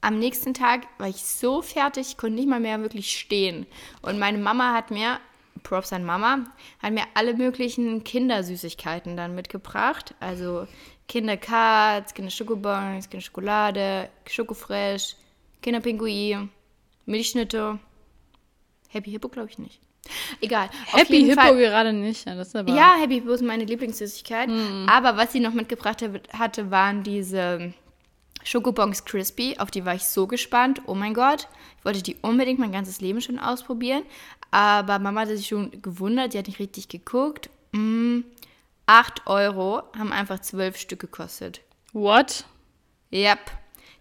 am 0.01 0.19
nächsten 0.19 0.53
Tag 0.53 0.87
war 0.97 1.07
ich 1.07 1.23
so 1.25 1.61
fertig, 1.61 2.09
ich 2.09 2.17
konnte 2.17 2.35
nicht 2.35 2.47
mal 2.47 2.59
mehr 2.59 2.81
wirklich 2.81 3.17
stehen. 3.17 3.65
Und 4.01 4.19
meine 4.19 4.37
Mama 4.37 4.73
hat 4.73 4.91
mir, 4.91 5.19
Props 5.63 5.93
an 5.93 6.03
Mama, 6.03 6.45
hat 6.81 6.93
mir 6.93 7.03
alle 7.13 7.33
möglichen 7.35 8.03
Kindersüßigkeiten 8.03 9.15
dann 9.17 9.35
mitgebracht. 9.35 10.15
Also 10.19 10.67
Kinderkatz, 11.07 12.13
Kinderschokobons, 12.13 13.09
Kinderschokolade, 13.09 14.09
Schokofresh, 14.29 15.15
Kinderpinguin, 15.61 16.49
Milchschnitte. 17.05 17.79
Happy 18.89 19.11
Hippo 19.11 19.29
glaube 19.29 19.49
ich 19.49 19.57
nicht. 19.59 19.79
Egal. 20.41 20.69
Happy 20.87 21.23
Hippo 21.23 21.39
Fall- 21.41 21.57
gerade 21.57 21.93
nicht. 21.93 22.25
Ja, 22.25 22.33
ja, 22.65 22.95
Happy 22.99 23.15
Hippo 23.15 23.31
ist 23.31 23.43
meine 23.43 23.65
Lieblingssüßigkeit. 23.65 24.49
Hm. 24.49 24.87
Aber 24.89 25.15
was 25.17 25.31
sie 25.31 25.39
noch 25.39 25.53
mitgebracht 25.53 26.01
hat- 26.01 26.33
hatte, 26.33 26.71
waren 26.71 27.03
diese 27.03 27.73
Schokobons 28.43 29.05
Crispy. 29.05 29.57
Auf 29.59 29.69
die 29.69 29.85
war 29.85 29.93
ich 29.95 30.05
so 30.05 30.25
gespannt. 30.27 30.81
Oh 30.87 30.95
mein 30.95 31.13
Gott. 31.13 31.47
Ich 31.77 31.85
wollte 31.85 32.01
die 32.01 32.15
unbedingt 32.21 32.59
mein 32.59 32.71
ganzes 32.71 32.99
Leben 33.01 33.21
schon 33.21 33.37
ausprobieren. 33.39 34.03
Aber 34.51 34.99
Mama 34.99 35.21
hatte 35.21 35.37
sich 35.37 35.47
schon 35.47 35.81
gewundert. 35.81 36.33
Die 36.33 36.37
hat 36.37 36.47
nicht 36.47 36.59
richtig 36.59 36.89
geguckt. 36.89 37.49
Mm, 37.71 38.19
8 38.85 39.27
Euro 39.27 39.83
haben 39.97 40.11
einfach 40.11 40.39
12 40.39 40.77
Stück 40.77 40.99
gekostet. 40.99 41.61
What? 41.93 42.45
Yep. 43.13 43.39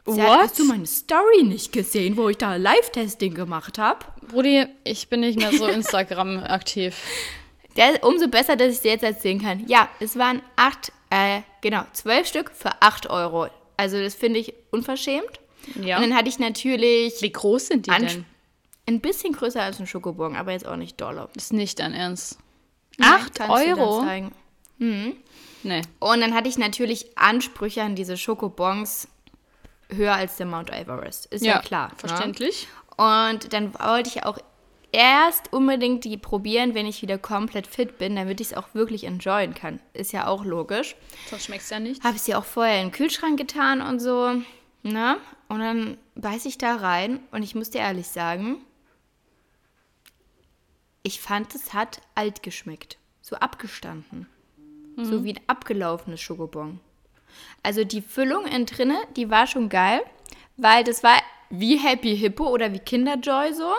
Sie 0.06 0.12
What? 0.16 0.20
Hat, 0.28 0.40
hast 0.42 0.58
du 0.58 0.64
meine 0.64 0.86
Story 0.86 1.44
nicht 1.44 1.72
gesehen, 1.72 2.16
wo 2.16 2.28
ich 2.28 2.38
da 2.38 2.56
Live-Testing 2.56 3.34
gemacht 3.34 3.78
habe? 3.78 4.04
Brudi, 4.28 4.66
ich 4.84 5.08
bin 5.08 5.20
nicht 5.20 5.38
mehr 5.38 5.52
so 5.52 5.66
Instagram 5.66 6.38
aktiv. 6.44 6.96
Der, 7.76 8.02
umso 8.02 8.26
besser, 8.28 8.56
dass 8.56 8.74
ich 8.74 8.80
dir 8.80 8.92
jetzt 8.92 9.04
erzählen 9.04 9.40
kann. 9.40 9.66
Ja, 9.68 9.88
es 10.00 10.16
waren 10.18 10.42
acht, 10.56 10.90
äh, 11.10 11.42
genau, 11.60 11.84
zwölf 11.92 12.26
Stück 12.26 12.50
für 12.50 12.82
acht 12.82 13.08
Euro. 13.10 13.48
Also 13.76 14.00
das 14.02 14.14
finde 14.14 14.40
ich 14.40 14.52
unverschämt. 14.72 15.38
Ja. 15.80 15.96
Und 15.98 16.02
dann 16.04 16.16
hatte 16.16 16.28
ich 16.28 16.38
natürlich 16.38 17.20
Wie 17.22 17.30
groß 17.30 17.68
sind 17.68 17.86
die 17.86 17.90
Ansch- 17.90 18.14
denn? 18.14 18.24
Ein 18.96 19.00
bisschen 19.00 19.32
größer 19.32 19.62
als 19.62 19.80
ein 19.80 19.86
Schokobon, 19.86 20.36
aber 20.36 20.52
jetzt 20.52 20.66
auch 20.66 20.76
nicht 20.76 21.00
dolle. 21.00 21.28
Das 21.34 21.44
ist 21.44 21.52
nicht 21.52 21.78
dein 21.78 21.92
Ernst. 21.94 22.38
Nein, 22.98 23.10
Acht 23.12 23.34
kannst 23.34 23.56
du 23.56 23.66
dir 23.66 23.76
dann 23.76 23.84
Euro? 23.84 24.00
zeigen. 24.02 24.32
Nee. 25.62 25.82
Und 25.98 26.20
dann 26.20 26.34
hatte 26.34 26.48
ich 26.48 26.58
natürlich 26.58 27.18
Ansprüche 27.18 27.82
an 27.82 27.94
diese 27.94 28.16
Schokobons 28.16 29.08
höher 29.90 30.14
als 30.14 30.36
der 30.36 30.46
Mount 30.46 30.70
Everest. 30.70 31.26
Ist 31.26 31.44
ja, 31.44 31.58
klar. 31.60 31.88
ne? 31.88 31.94
Verständlich. 31.96 32.68
Und 32.96 33.52
dann 33.52 33.74
wollte 33.78 34.10
ich 34.10 34.24
auch 34.24 34.38
erst 34.92 35.52
unbedingt 35.52 36.04
die 36.04 36.16
probieren, 36.16 36.74
wenn 36.74 36.86
ich 36.86 37.02
wieder 37.02 37.18
komplett 37.18 37.66
fit 37.66 37.98
bin, 37.98 38.16
damit 38.16 38.40
ich 38.40 38.48
es 38.48 38.56
auch 38.56 38.74
wirklich 38.74 39.04
enjoyen 39.04 39.54
kann. 39.54 39.80
Ist 39.92 40.12
ja 40.12 40.26
auch 40.26 40.44
logisch. 40.44 40.96
Das 41.30 41.44
schmeckt 41.44 41.68
ja 41.70 41.78
nicht. 41.80 42.02
Habe 42.02 42.16
ich 42.16 42.22
sie 42.22 42.34
auch 42.34 42.44
vorher 42.44 42.80
in 42.80 42.88
den 42.88 42.92
Kühlschrank 42.92 43.38
getan 43.38 43.80
und 43.80 44.00
so. 44.00 44.32
Ne? 44.82 45.16
Und 45.48 45.60
dann 45.60 45.98
beiß 46.14 46.46
ich 46.46 46.58
da 46.58 46.76
rein 46.76 47.20
und 47.32 47.42
ich 47.42 47.54
muss 47.54 47.70
dir 47.70 47.80
ehrlich 47.80 48.08
sagen, 48.08 48.56
ich 51.02 51.20
fand, 51.20 51.54
es 51.54 51.72
hat 51.72 52.00
alt 52.14 52.42
geschmeckt. 52.42 52.98
So 53.22 53.36
abgestanden. 53.36 54.26
So 54.96 55.24
wie 55.24 55.34
ein 55.34 55.40
abgelaufenes 55.46 56.20
Schokobon. 56.20 56.80
Also 57.62 57.84
die 57.84 58.02
Füllung 58.02 58.44
innen 58.44 58.66
drinne, 58.66 58.98
die 59.16 59.30
war 59.30 59.46
schon 59.46 59.68
geil, 59.68 60.02
weil 60.56 60.84
das 60.84 61.02
war 61.02 61.16
wie 61.48 61.78
Happy 61.78 62.16
Hippo 62.16 62.48
oder 62.48 62.72
wie 62.72 62.80
Kinderjoy 62.80 63.54
so. 63.54 63.72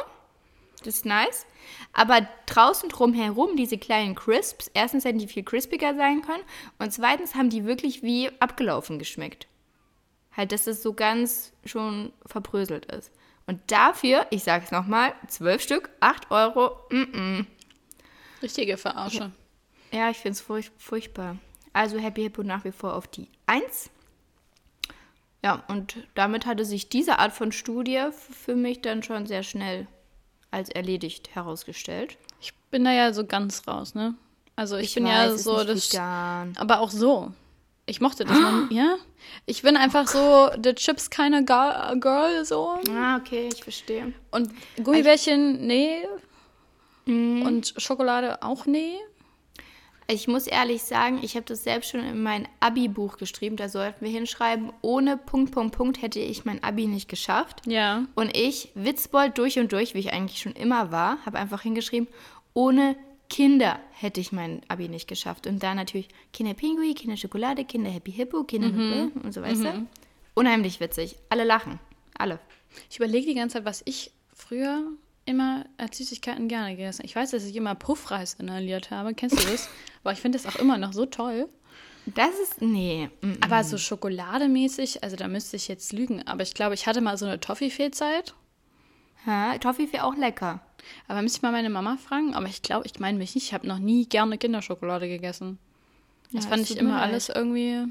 Das 0.79 0.95
ist 0.95 1.05
nice. 1.05 1.45
Aber 1.93 2.27
draußen 2.47 2.89
drumherum 2.89 3.55
diese 3.55 3.77
kleinen 3.77 4.15
Crisps, 4.15 4.71
erstens 4.73 5.05
hätten 5.05 5.19
die 5.19 5.27
viel 5.27 5.43
crispiger 5.43 5.95
sein 5.95 6.21
können 6.21 6.43
und 6.79 6.91
zweitens 6.91 7.35
haben 7.35 7.49
die 7.49 7.65
wirklich 7.65 8.01
wie 8.01 8.31
abgelaufen 8.39 8.97
geschmeckt. 8.97 9.47
Halt, 10.35 10.51
dass 10.53 10.67
es 10.67 10.81
so 10.81 10.93
ganz 10.93 11.53
schon 11.65 12.13
verbröselt 12.25 12.85
ist. 12.85 13.11
Und 13.47 13.59
dafür, 13.67 14.27
ich 14.29 14.43
sag's 14.43 14.71
nochmal, 14.71 15.13
zwölf 15.27 15.61
Stück, 15.61 15.89
acht 15.99 16.29
Euro, 16.31 16.77
mm, 16.89 17.41
Richtige 18.41 18.77
Verarsche. 18.77 19.31
ja, 19.91 20.09
ich 20.09 20.17
find's 20.17 20.41
furch 20.41 20.71
furchtbar. 20.77 21.37
Also 21.73 21.97
Happy 21.99 22.23
Hippo 22.23 22.43
nach 22.43 22.63
wie 22.63 22.71
vor 22.71 22.95
auf 22.95 23.07
die 23.07 23.27
1. 23.45 23.89
Ja, 25.43 25.63
und 25.67 25.95
damit 26.13 26.45
hatte 26.45 26.65
sich 26.65 26.89
diese 26.89 27.19
Art 27.19 27.33
von 27.33 27.51
Studie 27.51 28.09
für 28.11 28.55
mich 28.55 28.81
dann 28.81 29.03
schon 29.03 29.25
sehr 29.25 29.43
schnell 29.43 29.87
als 30.51 30.69
erledigt 30.69 31.33
herausgestellt. 31.33 32.17
Ich 32.41 32.53
bin 32.69 32.83
da 32.83 32.91
ja 32.91 33.13
so 33.13 33.25
ganz 33.25 33.67
raus, 33.67 33.95
ne? 33.95 34.15
Also 34.55 34.77
ich, 34.77 34.93
bin 34.93 35.07
ja 35.07 35.25
weiß, 35.27 35.33
ist 35.35 35.43
so 35.45 35.63
das. 35.63 35.91
vegan. 35.91 36.53
Aber 36.57 36.81
auch 36.81 36.91
so. 36.91 37.33
Ich 37.91 37.99
mochte 37.99 38.23
das 38.23 38.39
noch, 38.39 38.71
ja? 38.71 38.95
Ich 39.45 39.63
bin 39.63 39.75
einfach 39.75 40.07
so, 40.07 40.49
the 40.63 40.73
Chips 40.73 41.09
keine 41.09 41.43
Girl, 41.43 42.45
so. 42.45 42.77
Ah, 42.89 43.17
okay, 43.17 43.49
ich 43.53 43.61
verstehe. 43.61 44.13
Und 44.31 44.49
Gummibärchen, 44.81 45.67
nee. 45.67 45.97
Mhm. 47.05 47.41
Und 47.41 47.73
Schokolade 47.75 48.43
auch 48.43 48.65
nee? 48.65 48.95
Ich 50.07 50.29
muss 50.29 50.47
ehrlich 50.47 50.83
sagen, 50.83 51.19
ich 51.21 51.35
habe 51.35 51.45
das 51.45 51.65
selbst 51.65 51.89
schon 51.89 51.99
in 51.99 52.23
mein 52.23 52.47
Abi-Buch 52.61 53.17
geschrieben. 53.17 53.57
Da 53.57 53.67
sollten 53.67 54.05
wir 54.05 54.11
hinschreiben, 54.11 54.71
ohne 54.81 55.17
Punkt, 55.17 55.51
Punkt, 55.51 55.75
Punkt 55.75 56.01
hätte 56.01 56.19
ich 56.19 56.45
mein 56.45 56.63
Abi 56.63 56.87
nicht 56.87 57.09
geschafft. 57.09 57.59
Ja. 57.65 58.05
Und 58.15 58.37
ich, 58.37 58.69
Witzbold 58.73 59.37
durch 59.37 59.59
und 59.59 59.73
durch, 59.73 59.95
wie 59.95 59.99
ich 59.99 60.13
eigentlich 60.13 60.39
schon 60.39 60.53
immer 60.53 60.93
war, 60.93 61.17
habe 61.25 61.39
einfach 61.39 61.61
hingeschrieben, 61.61 62.07
ohne 62.53 62.95
Kinder 63.31 63.79
hätte 63.93 64.19
ich 64.19 64.31
mein 64.33 64.61
Abi 64.67 64.89
nicht 64.89 65.07
geschafft. 65.07 65.47
Und 65.47 65.63
da 65.63 65.73
natürlich 65.73 66.09
Kinder 66.33 66.53
Pinguin, 66.53 66.93
Kinder 66.93 67.15
Schokolade, 67.15 67.63
Kinder 67.63 67.89
Happy 67.89 68.11
Hippo, 68.11 68.43
Kinder 68.43 68.67
Mhm. 68.67 69.13
und 69.23 69.33
so 69.33 69.41
weißt 69.41 69.63
du. 69.63 69.87
Unheimlich 70.35 70.79
witzig. 70.81 71.15
Alle 71.29 71.45
lachen. 71.45 71.79
Alle. 72.17 72.39
Ich 72.89 72.97
überlege 72.97 73.25
die 73.27 73.33
ganze 73.33 73.55
Zeit, 73.57 73.65
was 73.65 73.81
ich 73.85 74.11
früher 74.35 74.83
immer 75.25 75.65
als 75.77 75.97
Süßigkeiten 75.97 76.49
gerne 76.49 76.71
gegessen 76.75 76.99
habe. 76.99 77.07
Ich 77.07 77.15
weiß, 77.15 77.31
dass 77.31 77.45
ich 77.45 77.55
immer 77.55 77.73
Puffreis 77.73 78.33
inhaliert 78.33 78.91
habe. 78.91 79.13
Kennst 79.13 79.39
du 79.39 79.49
das? 79.49 79.69
Aber 80.03 80.11
ich 80.13 80.19
finde 80.19 80.37
das 80.37 80.45
auch 80.53 80.59
immer 80.59 80.77
noch 80.77 80.91
so 80.93 81.05
toll. 81.05 81.47
Das 82.07 82.31
ist. 82.43 82.61
Nee. 82.61 83.09
mm, 83.21 83.33
Aber 83.41 83.63
so 83.63 83.77
schokolademäßig, 83.77 85.03
also 85.03 85.15
da 85.15 85.27
müsste 85.29 85.55
ich 85.55 85.67
jetzt 85.69 85.93
lügen. 85.93 86.27
Aber 86.27 86.43
ich 86.43 86.53
glaube, 86.53 86.73
ich 86.73 86.85
hatte 86.85 86.99
mal 86.99 87.17
so 87.17 87.25
eine 87.25 87.39
Toffifee-Zeit. 87.39 88.33
Wäre 89.25 90.03
auch 90.03 90.15
lecker. 90.17 90.61
Aber 91.07 91.21
müsste 91.21 91.37
ich 91.37 91.41
mal 91.43 91.51
meine 91.51 91.69
Mama 91.69 91.97
fragen. 91.97 92.33
Aber 92.35 92.47
ich 92.47 92.61
glaube, 92.61 92.85
ich 92.85 92.99
meine 92.99 93.17
mich 93.17 93.35
nicht. 93.35 93.45
Ich 93.47 93.53
habe 93.53 93.67
noch 93.67 93.79
nie 93.79 94.05
gerne 94.07 94.37
Kinderschokolade 94.37 95.07
gegessen. 95.07 95.57
Das 96.31 96.45
Ja, 96.45 96.49
fand 96.51 96.69
ich 96.69 96.77
immer 96.77 97.01
alles 97.01 97.29
irgendwie. 97.29 97.85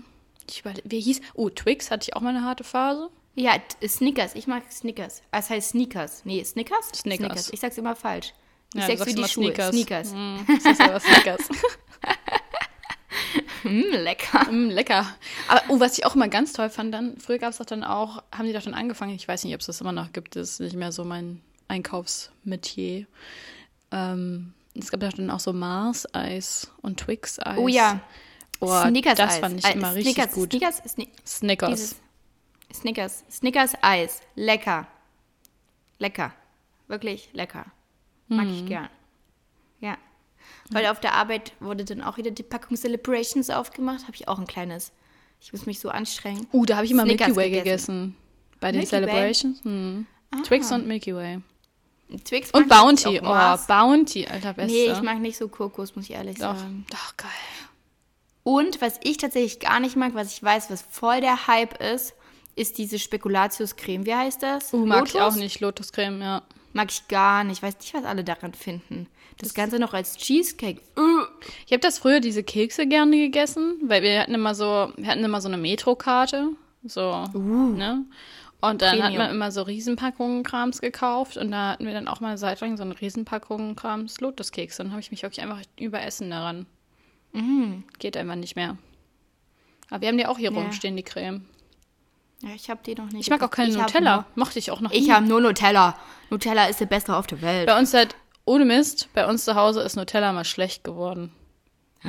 Ich 0.48 0.62
überle- 0.62 0.82
wie 0.84 1.00
hieß? 1.00 1.20
Oh, 1.34 1.50
Twix 1.50 1.90
hatte 1.90 2.08
ich 2.08 2.16
auch 2.16 2.20
mal 2.22 2.30
eine 2.30 2.42
harte 2.44 2.64
Phase. 2.64 3.10
Ja, 3.36 3.52
t- 3.58 3.86
Snickers. 3.88 4.34
Ich 4.34 4.46
mag 4.46 4.70
Snickers. 4.72 5.22
Ah, 5.30 5.38
Es 5.38 5.50
heißt 5.50 5.70
Sneakers. 5.70 6.22
Nee, 6.24 6.42
Snickers? 6.44 6.88
Snickers. 6.94 7.52
Ich 7.52 7.60
sag's 7.60 7.78
immer 7.78 7.94
falsch. 7.94 8.32
Ich 8.74 8.80
Ja, 8.80 8.86
sag's 8.88 9.06
wie 9.06 9.14
die 9.14 9.24
Schuhe. 9.28 9.44
Sneakers. 9.44 9.70
Sneakers. 9.70 10.12
Mm, 10.12 10.36
das 10.48 10.64
ist 10.72 10.80
aber 10.80 11.00
Snickers. 11.00 11.48
Mm, 13.64 13.80
lecker. 13.92 14.50
Mm, 14.50 14.70
lecker. 14.70 15.06
Aber 15.48 15.62
oh, 15.68 15.80
was 15.80 15.98
ich 15.98 16.04
auch 16.06 16.14
immer 16.14 16.28
ganz 16.28 16.52
toll 16.52 16.70
fand, 16.70 16.92
dann, 16.94 17.18
früher 17.18 17.38
gab 17.38 17.50
es 17.50 17.58
doch 17.58 17.66
dann 17.66 17.84
auch, 17.84 18.22
haben 18.32 18.46
die 18.46 18.52
doch 18.52 18.62
dann 18.62 18.74
angefangen, 18.74 19.14
ich 19.14 19.28
weiß 19.28 19.44
nicht, 19.44 19.54
ob 19.54 19.60
es 19.60 19.66
das 19.66 19.80
immer 19.80 19.92
noch 19.92 20.12
gibt, 20.12 20.36
das 20.36 20.50
ist 20.52 20.60
nicht 20.60 20.76
mehr 20.76 20.92
so 20.92 21.04
mein 21.04 21.40
Einkaufsmetier. 21.70 23.06
Ähm, 23.92 24.52
es 24.74 24.90
gab 24.90 25.00
doch 25.00 25.12
dann 25.12 25.30
auch 25.30 25.40
so 25.40 25.52
Mars-Eis 25.52 26.70
und 26.82 27.00
Twix-Eis. 27.00 27.58
Oh 27.58 27.68
ja. 27.68 28.00
Oh, 28.60 28.78
Snickers 28.82 29.16
das 29.16 29.38
fand 29.38 29.58
ich 29.58 29.64
Äh, 29.64 29.72
immer 29.72 29.94
richtig 29.94 30.14
Snickers, 30.14 30.34
gut. 30.34 30.50
Snickers, 30.52 30.76
Sni 30.86 31.08
Snickers. 31.26 31.70
dieses 31.70 31.96
Snickers. 32.72 33.24
Snickers 33.30 33.72
Eis. 33.80 34.20
Lecker. 34.34 34.86
Lecker. 35.98 36.32
Wirklich 36.88 37.30
lecker. 37.32 37.66
Mag 38.28 38.46
Mhm. 38.46 38.52
ich 38.54 38.66
gern. 38.66 38.88
Ja. 39.80 39.96
Weil 40.70 40.86
auf 40.86 41.00
der 41.00 41.14
Arbeit 41.14 41.52
wurde 41.60 41.84
dann 41.84 42.02
auch 42.02 42.16
wieder 42.16 42.30
die 42.30 42.42
Packung 42.42 42.76
Celebrations 42.76 43.50
aufgemacht. 43.50 44.02
Habe 44.04 44.14
ich 44.14 44.28
auch 44.28 44.38
ein 44.38 44.46
kleines. 44.46 44.92
Ich 45.40 45.52
muss 45.52 45.66
mich 45.66 45.80
so 45.80 45.88
anstrengen. 45.88 46.46
Uh, 46.52 46.64
da 46.66 46.76
habe 46.76 46.84
ich 46.84 46.92
immer 46.92 47.04
Snickers 47.04 47.28
Milky 47.28 47.36
Way 47.40 47.50
gegessen. 47.50 47.64
gegessen. 47.64 48.16
Bei 48.60 48.72
den 48.72 48.78
Milky? 48.80 48.90
Celebrations. 48.90 49.64
Hm. 49.64 50.06
Twix 50.44 50.70
und 50.70 50.86
Milky 50.86 51.14
Way. 51.14 51.40
Twix 52.24 52.50
Und 52.50 52.62
ich 52.62 52.68
Bounty. 52.68 53.20
Oh. 53.22 53.56
Bounty, 53.68 54.26
alter 54.26 54.54
Beste. 54.54 54.72
Nee, 54.72 54.92
ich 54.92 55.02
mag 55.02 55.20
nicht 55.20 55.36
so 55.36 55.48
Kokos, 55.48 55.96
muss 55.96 56.06
ich 56.06 56.12
ehrlich 56.12 56.38
Doch, 56.38 56.56
sagen. 56.56 56.86
doch, 56.90 57.16
geil. 57.16 57.28
Und 58.42 58.80
was 58.80 58.98
ich 59.02 59.16
tatsächlich 59.18 59.60
gar 59.60 59.80
nicht 59.80 59.96
mag, 59.96 60.14
was 60.14 60.32
ich 60.32 60.42
weiß, 60.42 60.70
was 60.70 60.82
voll 60.82 61.20
der 61.20 61.46
Hype 61.46 61.80
ist, 61.80 62.14
ist 62.56 62.78
diese 62.78 62.98
Spekulatius-Creme. 62.98 64.06
Wie 64.06 64.14
heißt 64.14 64.42
das? 64.42 64.72
Uh, 64.72 64.84
mag 64.84 65.06
ich 65.06 65.14
Lotus? 65.14 65.34
auch 65.34 65.36
nicht. 65.38 65.60
Lotuscreme, 65.60 66.20
ja. 66.20 66.42
Mag 66.72 66.90
ich 66.90 67.08
gar 67.08 67.44
nicht. 67.44 67.62
Weiß 67.62 67.78
nicht, 67.78 67.94
was 67.94 68.04
alle 68.04 68.24
daran 68.24 68.54
finden. 68.54 69.08
Das 69.38 69.54
Ganze 69.54 69.78
noch 69.78 69.94
als 69.94 70.16
Cheesecake. 70.16 70.80
Uh. 70.98 71.24
Ich 71.66 71.72
habe 71.72 71.80
das 71.80 71.98
früher 71.98 72.20
diese 72.20 72.42
Kekse 72.42 72.86
gerne 72.86 73.16
gegessen, 73.16 73.76
weil 73.84 74.02
wir 74.02 74.20
hatten 74.20 74.34
immer 74.34 74.54
so, 74.54 74.92
wir 74.96 75.06
hatten 75.06 75.24
immer 75.24 75.40
so 75.40 75.48
eine 75.48 75.56
Metrokarte, 75.56 76.50
so, 76.84 77.24
ne? 77.34 78.04
Und 78.62 78.82
dann 78.82 78.92
hat 78.96 79.00
Premium. 79.00 79.22
man 79.22 79.30
immer 79.30 79.50
so 79.52 79.62
Riesenpackungen 79.62 80.42
Krams 80.42 80.80
gekauft 80.80 81.36
und 81.38 81.50
da 81.50 81.70
hatten 81.70 81.86
wir 81.86 81.94
dann 81.94 82.08
auch 82.08 82.20
mal 82.20 82.28
eine 82.28 82.36
Zeit 82.36 82.60
lang 82.60 82.76
so 82.76 82.82
eine 82.82 83.00
Riesenpackung 83.00 83.74
Krams 83.76 84.20
Lotuskekse. 84.20 84.82
Dann 84.82 84.90
habe 84.92 85.00
ich 85.00 85.10
mich 85.10 85.22
wirklich 85.22 85.40
einfach 85.42 85.60
überessen 85.78 86.30
daran. 86.30 86.66
Geht 87.98 88.16
einfach 88.16 88.34
nicht 88.34 88.56
mehr. 88.56 88.76
Aber 89.88 90.02
wir 90.02 90.08
haben 90.08 90.18
die 90.18 90.26
auch 90.26 90.36
hier 90.38 90.52
Ja. 90.52 90.58
rumstehen, 90.60 90.96
die 90.96 91.02
Creme. 91.02 91.46
Ja, 92.42 92.50
ich 92.54 92.70
habe 92.70 92.80
die 92.84 92.94
noch 92.94 93.06
nicht. 93.10 93.22
Ich 93.22 93.30
mag 93.30 93.42
auch 93.42 93.50
keine 93.50 93.70
Ich 93.70 93.76
Nutella. 93.76 94.24
Mochte 94.34 94.58
ich 94.58 94.70
auch 94.70 94.80
noch 94.80 94.92
Ich 94.92 95.02
nie. 95.06 95.12
habe 95.12 95.26
nur 95.26 95.40
Nutella. 95.40 95.96
Nutella 96.30 96.66
ist 96.66 96.80
der 96.80 96.86
Beste 96.86 97.14
auf 97.14 97.26
der 97.26 97.40
Welt. 97.42 97.66
Bei 97.66 97.78
uns 97.78 97.90
seit, 97.90 98.14
ohne 98.44 98.64
Mist, 98.64 99.08
bei 99.14 99.26
uns 99.26 99.44
zu 99.44 99.54
Hause 99.54 99.80
ist 99.82 99.96
Nutella 99.96 100.32
mal 100.32 100.44
schlecht 100.44 100.82
geworden. 100.84 101.32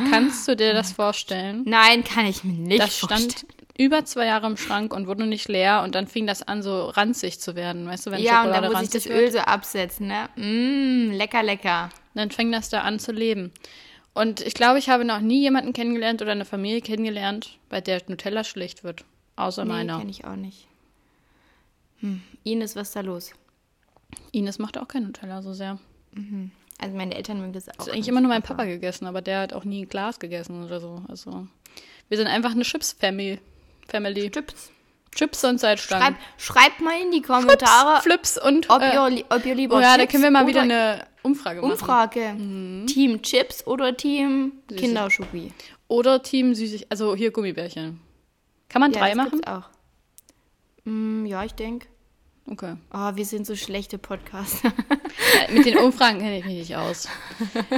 Kannst 0.09 0.47
du 0.47 0.55
dir 0.55 0.73
das 0.73 0.91
vorstellen? 0.93 1.63
Nein, 1.65 2.03
kann 2.03 2.25
ich 2.25 2.43
mir 2.43 2.53
nicht 2.53 2.81
Das 2.81 2.97
stand 2.97 3.11
vorstellen. 3.33 3.53
Über 3.77 4.05
zwei 4.05 4.25
Jahre 4.25 4.47
im 4.47 4.57
Schrank 4.57 4.93
und 4.93 5.07
wurde 5.07 5.25
nicht 5.25 5.47
leer 5.47 5.81
und 5.83 5.95
dann 5.95 6.07
fing 6.07 6.27
das 6.27 6.41
an, 6.43 6.61
so 6.61 6.85
ranzig 6.85 7.39
zu 7.39 7.55
werden. 7.55 7.87
Weißt 7.87 8.05
du, 8.05 8.11
wenn 8.11 8.21
Ja, 8.21 8.41
und 8.41 8.47
Schokolade 8.47 8.61
dann 8.61 8.71
muss 8.73 8.81
ich 8.81 8.87
ranzig 8.87 9.03
das 9.03 9.09
wird, 9.11 9.19
Öl 9.21 9.31
so 9.31 9.39
absetzen, 9.39 10.07
ne? 10.07 10.29
Mmm, 10.35 11.11
lecker, 11.11 11.43
lecker. 11.43 11.89
dann 12.13 12.31
fing 12.31 12.51
das 12.51 12.69
da 12.69 12.81
an 12.81 12.99
zu 12.99 13.11
leben. 13.11 13.51
Und 14.13 14.41
ich 14.41 14.53
glaube, 14.53 14.77
ich 14.79 14.89
habe 14.89 15.05
noch 15.05 15.21
nie 15.21 15.41
jemanden 15.41 15.71
kennengelernt 15.73 16.21
oder 16.21 16.31
eine 16.33 16.43
Familie 16.45 16.81
kennengelernt, 16.81 17.57
bei 17.69 17.79
der 17.79 18.01
Nutella 18.07 18.43
schlecht 18.43 18.83
wird. 18.83 19.05
Außer 19.37 19.63
Nee, 19.63 19.69
meiner. 19.71 19.97
kenne 19.99 20.11
ich 20.11 20.25
auch 20.25 20.35
nicht. 20.35 20.67
Hm. 22.01 22.21
Ines, 22.43 22.75
was 22.75 22.89
ist 22.89 22.95
da 22.95 23.01
los? 23.01 23.31
Ines 24.31 24.59
macht 24.59 24.77
auch 24.77 24.87
kein 24.87 25.03
Nutella 25.03 25.41
so 25.41 25.53
sehr. 25.53 25.79
Also 26.79 26.97
meine 26.97 27.15
Eltern 27.15 27.39
mögen 27.39 27.53
das 27.53 27.69
auch. 27.69 27.73
Das 27.77 27.87
ist 27.87 27.93
eigentlich 27.93 28.07
immer 28.09 28.19
nur 28.21 28.29
mein 28.29 28.41
Papa 28.41 28.65
gegessen, 28.65 29.05
aber 29.05 29.21
der 29.21 29.39
hat 29.41 29.53
auch 29.53 29.63
nie 29.63 29.85
Glas 29.85 30.19
gegessen 30.19 30.63
oder 30.65 30.81
so. 30.81 31.01
Also 31.07 31.47
wir 32.09 32.17
sind 32.17 32.27
einfach 32.27 32.51
eine 32.51 32.63
Chips-Family. 32.63 33.39
Family. 33.91 34.29
Chips. 34.31 34.71
Chips 35.13 35.43
und 35.43 35.59
Salzstangen. 35.59 36.15
Schreib, 36.37 36.69
schreibt 36.69 36.81
mal 36.81 36.99
in 37.01 37.11
die 37.11 37.21
Kommentare, 37.21 38.01
Flips 38.01 38.37
und 38.37 38.69
ob, 38.69 38.81
äh, 38.81 38.93
ihr, 38.93 39.25
ob 39.29 39.45
ihr 39.45 39.55
lieber 39.55 39.75
Oh 39.77 39.79
ja, 39.81 39.95
da 39.97 40.03
Chips 40.03 40.11
können 40.13 40.23
wir 40.23 40.31
mal 40.31 40.47
wieder 40.47 40.61
eine 40.61 41.05
Umfrage 41.21 41.61
machen. 41.61 41.71
Umfrage. 41.73 42.35
Team 42.87 43.21
Chips 43.21 43.67
oder 43.67 43.95
Team 43.97 44.53
Süßig. 44.69 44.85
Kinderschoki? 44.85 45.51
Oder 45.89 46.23
Team 46.23 46.55
Süßig, 46.55 46.87
also 46.89 47.13
hier 47.15 47.31
Gummibärchen. 47.31 47.99
Kann 48.69 48.79
man 48.79 48.93
drei 48.93 49.09
das 49.09 49.17
machen? 49.17 49.43
auch. 49.43 49.63
Mm, 50.85 51.25
ja, 51.25 51.43
ich 51.43 51.53
denke. 51.53 51.87
Okay. 52.49 52.75
Oh, 52.93 53.11
wir 53.13 53.25
sind 53.25 53.45
so 53.45 53.55
schlechte 53.55 53.97
Podcaster. 53.97 54.71
Äh, 55.47 55.53
Mit 55.53 55.65
den 55.65 55.77
Umfragen 55.77 56.19
kenne 56.19 56.39
ich 56.39 56.45
mich 56.45 56.57
nicht 56.57 56.75
aus. 56.75 57.07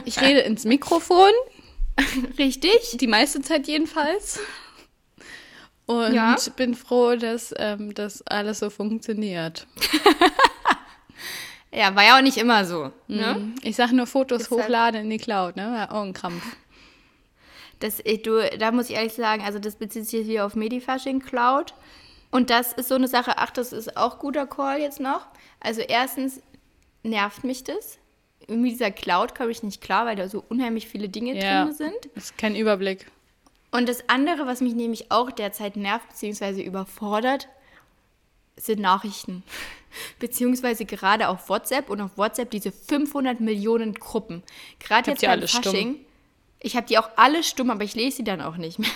Ich 0.05 0.19
rede 0.21 0.39
ins 0.39 0.63
Mikrofon, 0.65 1.29
Richtig? 2.37 2.97
die 2.99 3.05
meiste 3.07 3.41
Zeit 3.41 3.67
jedenfalls. 3.67 4.39
Und 5.85 6.13
Ja. 6.13 6.35
bin 6.55 6.75
froh, 6.75 7.15
dass 7.15 7.53
ähm, 7.57 7.93
das 7.93 8.21
alles 8.27 8.59
so 8.59 8.69
funktioniert. 8.69 9.67
Ja, 11.75 11.95
war 11.95 12.03
ja 12.03 12.17
auch 12.17 12.21
nicht 12.21 12.37
immer 12.37 12.65
so. 12.65 12.91
Ne? 13.07 13.35
Mhm. 13.39 13.55
Ich 13.63 13.75
sage 13.75 13.95
nur 13.95 14.05
Fotos 14.05 14.43
Ist 14.43 14.51
halt- 14.51 14.61
hochladen 14.65 15.01
in 15.05 15.09
die 15.09 15.17
Cloud, 15.17 15.55
ne? 15.55 15.63
Ja, 15.63 15.89
Oh, 15.91 16.03
ein 16.03 16.13
Krampf. 16.13 16.43
Das, 17.79 17.99
ich- 18.03 18.21
du, 18.21 18.47
da 18.59 18.71
muss 18.71 18.91
ich 18.91 18.95
ehrlich 18.95 19.13
sagen, 19.13 19.41
also 19.43 19.57
das 19.57 19.75
bezieht 19.77 20.05
sich 20.07 20.23
hier 20.25 20.45
auf 20.45 20.55
Medifasching 20.55 21.19
Cloud. 21.19 21.73
Und 22.29 22.51
das 22.51 22.73
ist 22.73 22.89
so 22.89 22.95
eine 22.95 23.07
Sache, 23.07 23.37
ach, 23.37 23.49
das 23.49 23.73
ist 23.73 23.97
auch 23.97 24.19
guter 24.19 24.45
Call 24.45 24.81
jetzt 24.81 24.99
noch. 24.99 25.25
Also 25.59 25.81
erstens 25.81 26.41
nervt 27.01 27.43
mich 27.43 27.63
das. 27.63 27.97
Mit 28.47 28.73
dieser 28.73 28.91
Cloud 28.91 29.33
komme 29.33 29.49
ich 29.49 29.63
nicht 29.63 29.81
klar, 29.81 30.05
weil 30.05 30.15
da 30.15 30.27
so 30.29 30.43
unheimlich 30.49 30.87
viele 30.87 31.09
Dinge 31.09 31.35
Ja. 31.41 31.63
drin 31.65 31.73
sind. 31.73 31.95
Das 32.13 32.25
ist 32.25 32.37
kein 32.37 32.55
Überblick. 32.55 33.07
Und 33.73 33.89
das 33.89 34.07
andere, 34.07 34.45
was 34.45 34.61
mich 34.61 34.75
nämlich 34.75 35.11
auch 35.11 35.31
derzeit 35.31 35.77
nervt 35.77 36.07
bzw. 36.09 36.61
überfordert, 36.61 37.49
sind 38.55 38.79
Nachrichten. 38.79 39.41
Beziehungsweise 40.19 40.85
gerade 40.85 41.27
auf 41.27 41.49
WhatsApp 41.49 41.89
und 41.89 41.99
auf 41.99 42.15
WhatsApp 42.15 42.51
diese 42.51 42.71
500 42.71 43.39
Millionen 43.39 43.95
Gruppen. 43.95 44.43
Gerade 44.77 45.09
jetzt 45.09 45.21
beim 45.21 45.31
alle 45.31 45.47
stumm? 45.47 45.63
Fasching. 45.63 46.05
Ich 46.59 46.75
habe 46.75 46.85
die 46.85 46.99
auch 46.99 47.09
alle 47.15 47.43
stumm, 47.43 47.71
aber 47.71 47.83
ich 47.83 47.95
lese 47.95 48.17
sie 48.17 48.23
dann 48.23 48.41
auch 48.41 48.57
nicht 48.57 48.77
mehr. 48.77 48.91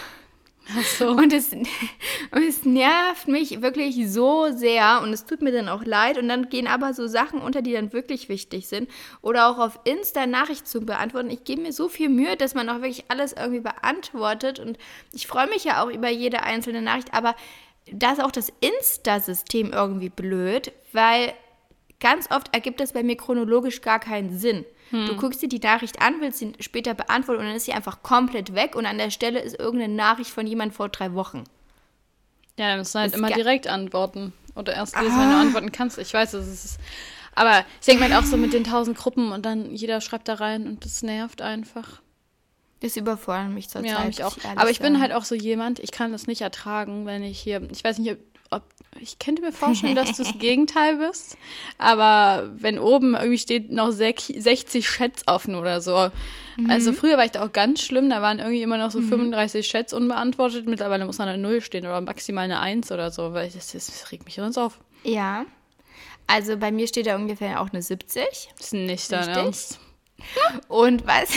Ach 0.76 0.84
so. 0.84 1.10
Und 1.12 1.32
es, 1.32 1.54
und 1.54 2.44
es 2.48 2.66
nervt 2.66 3.28
mich 3.28 3.62
wirklich 3.62 4.12
so 4.12 4.52
sehr 4.52 5.02
und 5.02 5.14
es 5.14 5.26
tut 5.26 5.42
mir 5.42 5.52
dann 5.52 5.70
auch 5.70 5.84
leid. 5.84 6.18
Und 6.18 6.28
dann 6.28 6.50
gehen 6.50 6.68
aber 6.68 6.94
so 6.94 7.08
Sachen 7.08 7.42
unter, 7.42 7.62
die 7.62 7.74
dann 7.74 7.94
wirklich 7.94 8.30
wichtig 8.30 8.68
sind. 8.68 8.90
Oder 9.22 9.48
auch 9.50 9.60
auf 9.60 9.80
Insta 9.86 10.28
Nachrichten 10.28 10.66
zu 10.66 10.82
beantworten. 10.82 11.30
Ich 11.30 11.44
gebe 11.44 11.62
mir 11.62 11.74
so 11.74 11.88
viel 11.88 12.10
Mühe, 12.10 12.36
dass 12.36 12.54
man 12.54 12.70
auch 12.70 12.82
wirklich 12.82 13.06
alles 13.10 13.34
irgendwie 13.34 13.62
beantwortet. 13.62 14.60
Und 14.60 14.78
ich 15.14 15.28
freue 15.28 15.48
mich 15.48 15.64
ja 15.64 15.84
auch 15.84 15.90
über 15.90 16.10
jede 16.10 16.44
einzelne 16.44 16.82
Nachricht. 16.82 17.14
Aber 17.14 17.36
da 17.92 18.12
ist 18.12 18.22
auch 18.22 18.32
das 18.32 18.52
Insta-System 18.60 19.72
irgendwie 19.72 20.10
blöd, 20.10 20.72
weil 20.92 21.34
ganz 22.00 22.30
oft 22.32 22.54
ergibt 22.54 22.80
das 22.80 22.94
bei 22.94 23.04
mir 23.04 23.18
chronologisch 23.18 23.82
gar 23.82 24.00
keinen 24.00 24.38
Sinn. 24.38 24.66
Du 24.90 25.18
guckst 25.18 25.42
dir 25.42 25.50
die 25.50 25.60
Nachricht 25.60 26.02
an, 26.02 26.22
willst 26.22 26.40
sie 26.40 26.54
später 26.62 26.94
beantworten 26.94 27.42
und 27.42 27.48
dann 27.48 27.56
ist 27.58 27.66
sie 27.66 27.74
einfach 27.74 28.04
komplett 28.04 28.56
weg 28.56 28.74
und 28.74 28.86
an 28.86 28.98
der 28.98 29.12
Stelle 29.12 29.40
ist 29.42 29.60
irgendeine 29.60 29.94
Nachricht 29.94 30.30
von 30.32 30.48
jemand 30.48 30.74
vor 30.74 30.88
drei 30.88 31.14
Wochen. 31.14 31.44
Ja, 32.58 32.70
dann 32.70 32.80
musst 32.80 32.96
du 32.96 33.00
halt 33.00 33.12
Ist 33.12 33.18
immer 33.18 33.30
direkt 33.30 33.68
antworten. 33.68 34.32
Oder 34.56 34.74
erst 34.74 34.98
lesen, 35.00 35.20
wenn 35.20 35.30
du 35.30 35.36
antworten 35.36 35.72
kannst. 35.74 35.98
Ich 35.98 36.14
weiß, 36.14 36.32
das 36.32 36.48
ist. 36.48 36.80
Aber 37.36 37.66
ich 37.82 37.86
denke 37.86 38.08
mal 38.08 38.18
auch 38.18 38.24
so 38.24 38.38
mit 38.38 38.54
den 38.54 38.64
tausend 38.64 38.98
Gruppen 38.98 39.32
und 39.34 39.46
dann 39.46 39.76
jeder 39.76 40.00
schreibt 40.02 40.28
da 40.30 40.36
rein 40.36 40.66
und 40.66 40.86
das 40.86 41.04
nervt 41.04 41.42
einfach. 41.42 42.02
Das 42.80 42.96
überfordert 42.96 43.50
mich 43.50 43.70
zur 43.70 43.84
Ja, 43.86 43.98
Zeit. 43.98 44.08
mich 44.08 44.24
auch. 44.24 44.38
ehrlich 44.44 44.60
Aber 44.60 44.70
ich 44.70 44.80
bin 44.80 45.00
halt 45.02 45.12
auch 45.12 45.26
so 45.26 45.36
jemand, 45.36 45.80
ich 45.80 45.92
kann 45.92 46.12
das 46.12 46.28
nicht 46.28 46.42
ertragen, 46.42 47.06
wenn 47.06 47.24
ich 47.24 47.40
hier, 47.40 47.62
ich 47.72 47.84
weiß 47.84 48.00
nicht, 48.00 48.18
ob, 48.52 48.64
ich 49.00 49.20
könnte 49.20 49.42
mir 49.42 49.52
vorstellen, 49.52 49.96
dass 49.96 50.16
du 50.18 50.24
das 50.24 50.38
Gegenteil 50.40 50.98
bist, 50.98 51.38
aber 51.78 52.50
wenn 52.58 52.80
oben 52.80 53.16
irgendwie 53.16 53.38
steht 53.38 53.72
noch 53.72 53.90
sech- 53.90 54.40
60 54.40 54.86
Chats 54.86 55.24
offen 55.28 55.56
oder 55.56 55.82
so. 55.82 56.10
Mhm. 56.58 56.70
Also 56.70 56.94
früher 56.94 57.18
war 57.18 57.26
ich 57.26 57.32
da 57.32 57.46
auch 57.46 57.52
ganz 57.54 57.82
schlimm, 57.82 58.10
da 58.10 58.22
waren 58.22 58.40
irgendwie 58.40 58.62
immer 58.62 58.78
noch 58.78 58.92
so 58.92 59.02
35 59.02 59.68
Chats 59.68 59.94
unbeantwortet, 59.94 60.68
mittlerweile 60.68 61.06
muss 61.06 61.18
noch 61.20 61.26
eine 61.28 61.38
Null 61.38 61.62
stehen 61.62 61.86
oder 61.86 62.02
maximal 62.02 62.46
eine 62.46 62.60
Eins 62.60 62.92
oder 62.92 63.12
so, 63.12 63.34
weil 63.34 63.50
das, 63.50 63.72
das 63.72 64.12
regt 64.12 64.26
mich 64.26 64.36
sonst 64.36 64.58
auf. 64.58 64.80
Ja. 65.04 65.46
Also 66.26 66.58
bei 66.58 66.72
mir 66.72 66.88
steht 66.88 67.08
da 67.08 67.16
ungefähr 67.16 67.62
auch 67.62 67.70
eine 67.72 67.82
70. 67.82 68.24
Das 68.58 68.68
ist 68.68 68.74
nicht 68.74 69.12
dein. 69.12 69.30
Ernst. 69.30 69.80
Und 70.68 71.06
was, 71.06 71.30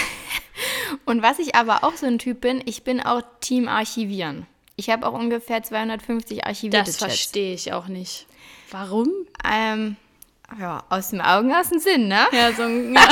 und 1.04 1.22
was 1.22 1.38
ich 1.38 1.54
aber 1.54 1.84
auch 1.84 1.94
so 1.96 2.06
ein 2.06 2.18
Typ 2.18 2.40
bin, 2.40 2.62
ich 2.64 2.82
bin 2.82 3.00
auch 3.00 3.22
Team 3.40 3.68
Archivieren. 3.68 4.46
Ich 4.80 4.88
habe 4.88 5.06
auch 5.06 5.12
ungefähr 5.12 5.62
250 5.62 6.46
archivierte 6.46 6.86
Das 6.86 6.96
verstehe 6.96 7.52
ich 7.52 7.74
auch 7.74 7.86
nicht. 7.86 8.26
Warum? 8.70 9.10
Ähm, 9.44 9.96
ja, 10.58 10.82
aus 10.88 11.10
dem 11.10 11.20
Augen, 11.20 11.52
aus 11.54 11.68
dem 11.68 11.80
Sinn, 11.80 12.08
ne? 12.08 12.26
Ja, 12.32 12.50
so 12.54 12.62
ein, 12.62 12.94
ja. 12.94 13.06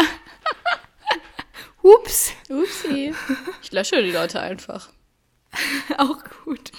Hups. 1.83 2.33
Upsi. 2.49 3.15
Ich 3.63 3.71
lösche 3.71 4.03
die 4.03 4.13
Leute 4.13 4.41
einfach. 4.41 4.89
Auch 5.99 6.17
gut. 6.47 6.73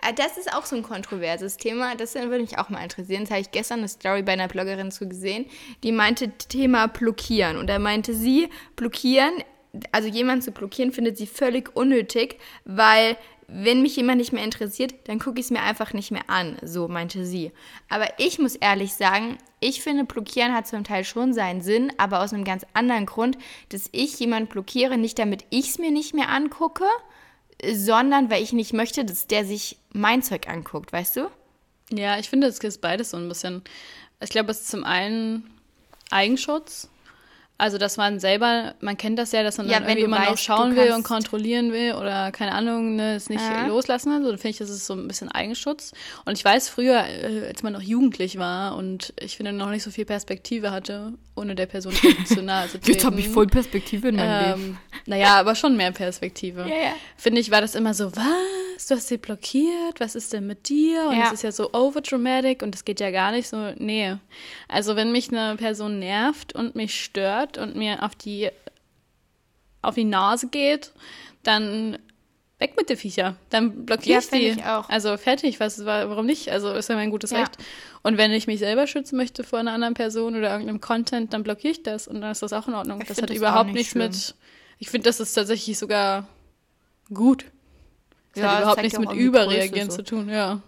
Äh, 0.00 0.14
Das 0.14 0.38
ist 0.38 0.50
auch 0.50 0.64
so 0.64 0.76
ein 0.76 0.82
kontroverses 0.82 1.58
Thema. 1.58 1.94
Das 1.94 2.14
würde 2.14 2.40
mich 2.40 2.58
auch 2.58 2.70
mal 2.70 2.82
interessieren. 2.82 3.24
Das 3.24 3.30
habe 3.32 3.40
ich 3.42 3.50
gestern 3.50 3.80
eine 3.80 3.88
Story 3.88 4.22
bei 4.22 4.32
einer 4.32 4.48
Bloggerin 4.48 4.90
zu 4.90 5.08
gesehen, 5.08 5.44
die 5.82 5.92
meinte 5.92 6.30
Thema 6.30 6.88
blockieren. 6.88 7.58
Und 7.58 7.66
da 7.68 7.78
meinte 7.78 8.14
sie, 8.14 8.48
blockieren, 8.76 9.32
also 9.92 10.08
jemanden 10.08 10.42
zu 10.42 10.52
blockieren, 10.52 10.92
findet 10.92 11.18
sie 11.18 11.26
völlig 11.26 11.76
unnötig, 11.76 12.38
weil 12.64 13.16
wenn 13.52 13.82
mich 13.82 13.96
jemand 13.96 14.18
nicht 14.18 14.32
mehr 14.32 14.44
interessiert, 14.44 14.94
dann 15.04 15.18
gucke 15.18 15.40
ich 15.40 15.46
es 15.46 15.50
mir 15.50 15.62
einfach 15.62 15.92
nicht 15.92 16.10
mehr 16.10 16.28
an. 16.28 16.56
So 16.62 16.88
meinte 16.88 17.24
sie. 17.24 17.52
Aber 17.88 18.06
ich 18.18 18.38
muss 18.38 18.54
ehrlich 18.54 18.94
sagen, 18.94 19.38
ich 19.58 19.82
finde, 19.82 20.04
blockieren 20.04 20.54
hat 20.54 20.68
zum 20.68 20.84
Teil 20.84 21.04
schon 21.04 21.32
seinen 21.32 21.60
Sinn, 21.60 21.92
aber 21.98 22.22
aus 22.22 22.32
einem 22.32 22.44
ganz 22.44 22.64
anderen 22.74 23.06
Grund, 23.06 23.36
dass 23.70 23.88
ich 23.92 24.18
jemanden 24.18 24.48
blockiere, 24.48 24.96
nicht 24.96 25.18
damit 25.18 25.44
ich 25.50 25.70
es 25.70 25.78
mir 25.78 25.90
nicht 25.90 26.14
mehr 26.14 26.28
angucke, 26.28 26.84
sondern 27.74 28.30
weil 28.30 28.42
ich 28.42 28.52
nicht 28.52 28.72
möchte, 28.72 29.04
dass 29.04 29.26
der 29.26 29.44
sich 29.44 29.78
mein 29.92 30.22
Zeug 30.22 30.48
anguckt, 30.48 30.92
weißt 30.92 31.16
du? 31.16 31.30
Ja, 31.92 32.18
ich 32.18 32.30
finde, 32.30 32.46
es 32.46 32.58
ist 32.58 32.80
beides 32.80 33.10
so 33.10 33.16
ein 33.16 33.28
bisschen. 33.28 33.62
Ich 34.20 34.30
glaube, 34.30 34.52
es 34.52 34.60
ist 34.60 34.70
zum 34.70 34.84
einen 34.84 35.50
Eigenschutz. 36.10 36.88
Also, 37.60 37.78
dass 37.78 37.96
man 37.96 38.18
selber, 38.20 38.74
man 38.80 38.96
kennt 38.96 39.18
das 39.18 39.32
ja, 39.32 39.42
dass 39.42 39.58
man 39.58 39.68
Ja, 39.68 39.74
dann 39.74 39.82
wenn 39.84 39.98
irgendwie 39.98 40.04
immer 40.06 40.24
noch 40.24 40.32
weißt, 40.32 40.42
schauen 40.44 40.70
du 40.70 40.76
will 40.76 40.92
und 40.92 41.02
kontrollieren 41.04 41.72
will 41.72 41.92
oder 41.94 42.32
keine 42.32 42.52
Ahnung, 42.52 42.96
ne, 42.96 43.14
es 43.16 43.28
nicht 43.28 43.40
Ja. 43.42 43.66
loslassen 43.66 44.10
will. 44.12 44.22
So, 44.22 44.30
dann 44.30 44.38
finde 44.38 44.50
ich, 44.50 44.58
das 44.58 44.70
ist 44.70 44.86
so 44.86 44.94
ein 44.94 45.06
bisschen 45.06 45.30
Eigenschutz. 45.30 45.92
Und 46.24 46.38
ich 46.38 46.44
weiß 46.44 46.68
früher, 46.70 47.04
äh, 47.04 47.46
als 47.48 47.62
man 47.62 47.72
noch 47.72 47.82
jugendlich 47.82 48.38
war 48.38 48.76
und 48.76 49.12
ich 49.20 49.36
finde 49.36 49.52
noch 49.52 49.70
nicht 49.70 49.82
so 49.82 49.90
viel 49.90 50.04
Perspektive 50.06 50.70
hatte, 50.70 51.12
ohne 51.36 51.54
der 51.54 51.66
Person 51.66 51.92
zu 52.24 52.42
nahe 52.42 52.68
zu 52.68 52.80
treten. 52.80 53.50
Perspektive 53.50 54.08
in 54.08 54.16
Ähm, 54.18 54.78
naja, 55.06 55.36
aber 55.38 55.54
schon 55.54 55.76
mehr 55.76 55.92
Perspektive. 55.92 56.62
Ja, 56.62 56.66
ja. 56.76 56.92
Finde 57.16 57.40
ich, 57.40 57.50
war 57.50 57.60
das 57.60 57.74
immer 57.74 57.94
so, 57.94 58.14
was? 58.16 58.86
Du 58.88 58.94
hast 58.94 59.08
sie 59.08 59.18
blockiert? 59.18 60.00
Was 60.00 60.14
ist 60.14 60.32
denn 60.32 60.46
mit 60.46 60.68
dir? 60.68 61.06
Und 61.10 61.18
das 61.20 61.32
ist 61.32 61.42
ja 61.42 61.52
so 61.52 61.72
overdramatic 61.74 62.62
und 62.62 62.74
das 62.74 62.84
geht 62.84 62.98
ja 62.98 63.10
gar 63.10 63.30
nicht 63.30 63.46
so. 63.46 63.72
Nee. 63.76 64.16
Also, 64.68 64.96
wenn 64.96 65.12
mich 65.12 65.28
eine 65.30 65.56
Person 65.56 65.98
nervt 65.98 66.54
und 66.54 66.74
mich 66.76 66.98
stört 67.04 67.49
und 67.58 67.76
mir 67.76 68.02
auf 68.02 68.14
die, 68.14 68.50
auf 69.82 69.94
die 69.94 70.04
Nase 70.04 70.48
geht, 70.48 70.92
dann 71.42 71.98
weg 72.58 72.74
mit 72.76 72.90
den 72.90 72.96
Viecher. 72.96 73.36
Dann 73.48 73.86
blockiere 73.86 74.14
Ja, 74.14 74.18
ich 74.20 74.28
die. 74.28 74.60
ich 74.60 74.64
auch. 74.64 74.88
Also 74.88 75.16
fertig, 75.16 75.60
was, 75.60 75.84
warum 75.84 76.26
nicht? 76.26 76.50
Also 76.50 76.72
ist 76.72 76.88
ja 76.88 76.94
mein 76.94 77.10
gutes 77.10 77.30
Ja. 77.30 77.38
Recht. 77.38 77.56
Und 78.02 78.18
wenn 78.18 78.32
ich 78.32 78.46
mich 78.46 78.58
selber 78.58 78.86
schützen 78.86 79.16
möchte 79.16 79.44
vor 79.44 79.58
einer 79.58 79.72
anderen 79.72 79.94
Person 79.94 80.36
oder 80.36 80.50
irgendeinem 80.50 80.80
Content, 80.80 81.32
dann 81.32 81.42
blockiere 81.42 81.72
ich 81.72 81.82
das 81.82 82.06
und 82.06 82.20
dann 82.20 82.30
ist 82.32 82.42
das 82.42 82.52
auch 82.52 82.68
in 82.68 82.74
Ordnung. 82.74 83.00
Ich 83.00 83.08
das 83.08 83.20
hat 83.22 83.30
das 83.30 83.36
überhaupt 83.36 83.72
nicht 83.72 83.94
nichts 83.94 83.94
mit. 83.94 84.34
Ich 84.78 84.90
finde, 84.90 85.08
das 85.08 85.20
ist 85.20 85.32
tatsächlich 85.34 85.78
sogar 85.78 86.26
gut. 87.12 87.46
Das 88.34 88.42
Ja, 88.42 88.50
hat 88.52 88.58
überhaupt 88.60 88.82
nichts 88.82 88.98
mit 88.98 89.12
Überreagieren 89.12 89.88
Größe 89.88 90.04
zu 90.04 90.16
tun, 90.16 90.28
ja. 90.28 90.60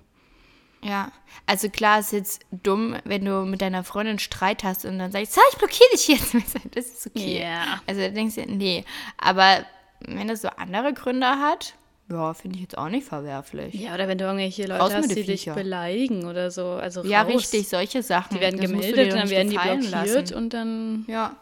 Ja, 0.84 1.12
also 1.46 1.68
klar 1.68 2.00
ist 2.00 2.12
jetzt 2.12 2.42
dumm, 2.50 2.96
wenn 3.04 3.24
du 3.24 3.44
mit 3.44 3.62
deiner 3.62 3.84
Freundin 3.84 4.18
Streit 4.18 4.64
hast 4.64 4.84
und 4.84 4.98
dann 4.98 5.12
sagst, 5.12 5.32
so, 5.34 5.40
ich 5.52 5.58
blockiere 5.58 5.88
dich 5.92 6.08
jetzt. 6.08 6.34
Das 6.74 6.86
ist 6.86 7.06
okay. 7.06 7.40
Ja. 7.42 7.80
Also 7.86 8.00
da 8.00 8.08
denkst 8.08 8.34
du, 8.34 8.42
nee. 8.46 8.84
Aber 9.16 9.64
wenn 10.00 10.26
das 10.28 10.42
so 10.42 10.48
andere 10.48 10.92
Gründe 10.92 11.26
hat, 11.28 11.74
ja, 12.10 12.34
finde 12.34 12.56
ich 12.56 12.62
jetzt 12.62 12.76
auch 12.76 12.88
nicht 12.88 13.06
verwerflich. 13.06 13.74
Ja, 13.74 13.94
oder 13.94 14.08
wenn 14.08 14.18
du 14.18 14.24
irgendwelche 14.24 14.66
Leute 14.66 14.80
Raus 14.82 14.92
hast, 14.92 15.10
die 15.10 15.14
dich 15.22 15.42
Viecher. 15.42 15.54
beleidigen 15.54 16.24
oder 16.26 16.50
so. 16.50 16.66
Also 16.66 17.04
Ja, 17.04 17.22
raus. 17.22 17.32
richtig, 17.34 17.68
solche 17.68 18.02
Sachen. 18.02 18.34
Die 18.34 18.40
werden 18.40 18.60
Das 18.60 18.68
gemeldet, 18.70 19.12
dann 19.12 19.30
werden 19.30 19.50
die 19.50 19.56
blockiert 19.56 19.90
lassen. 19.90 20.34
und 20.34 20.50
dann. 20.52 21.04
Ja, 21.06 21.36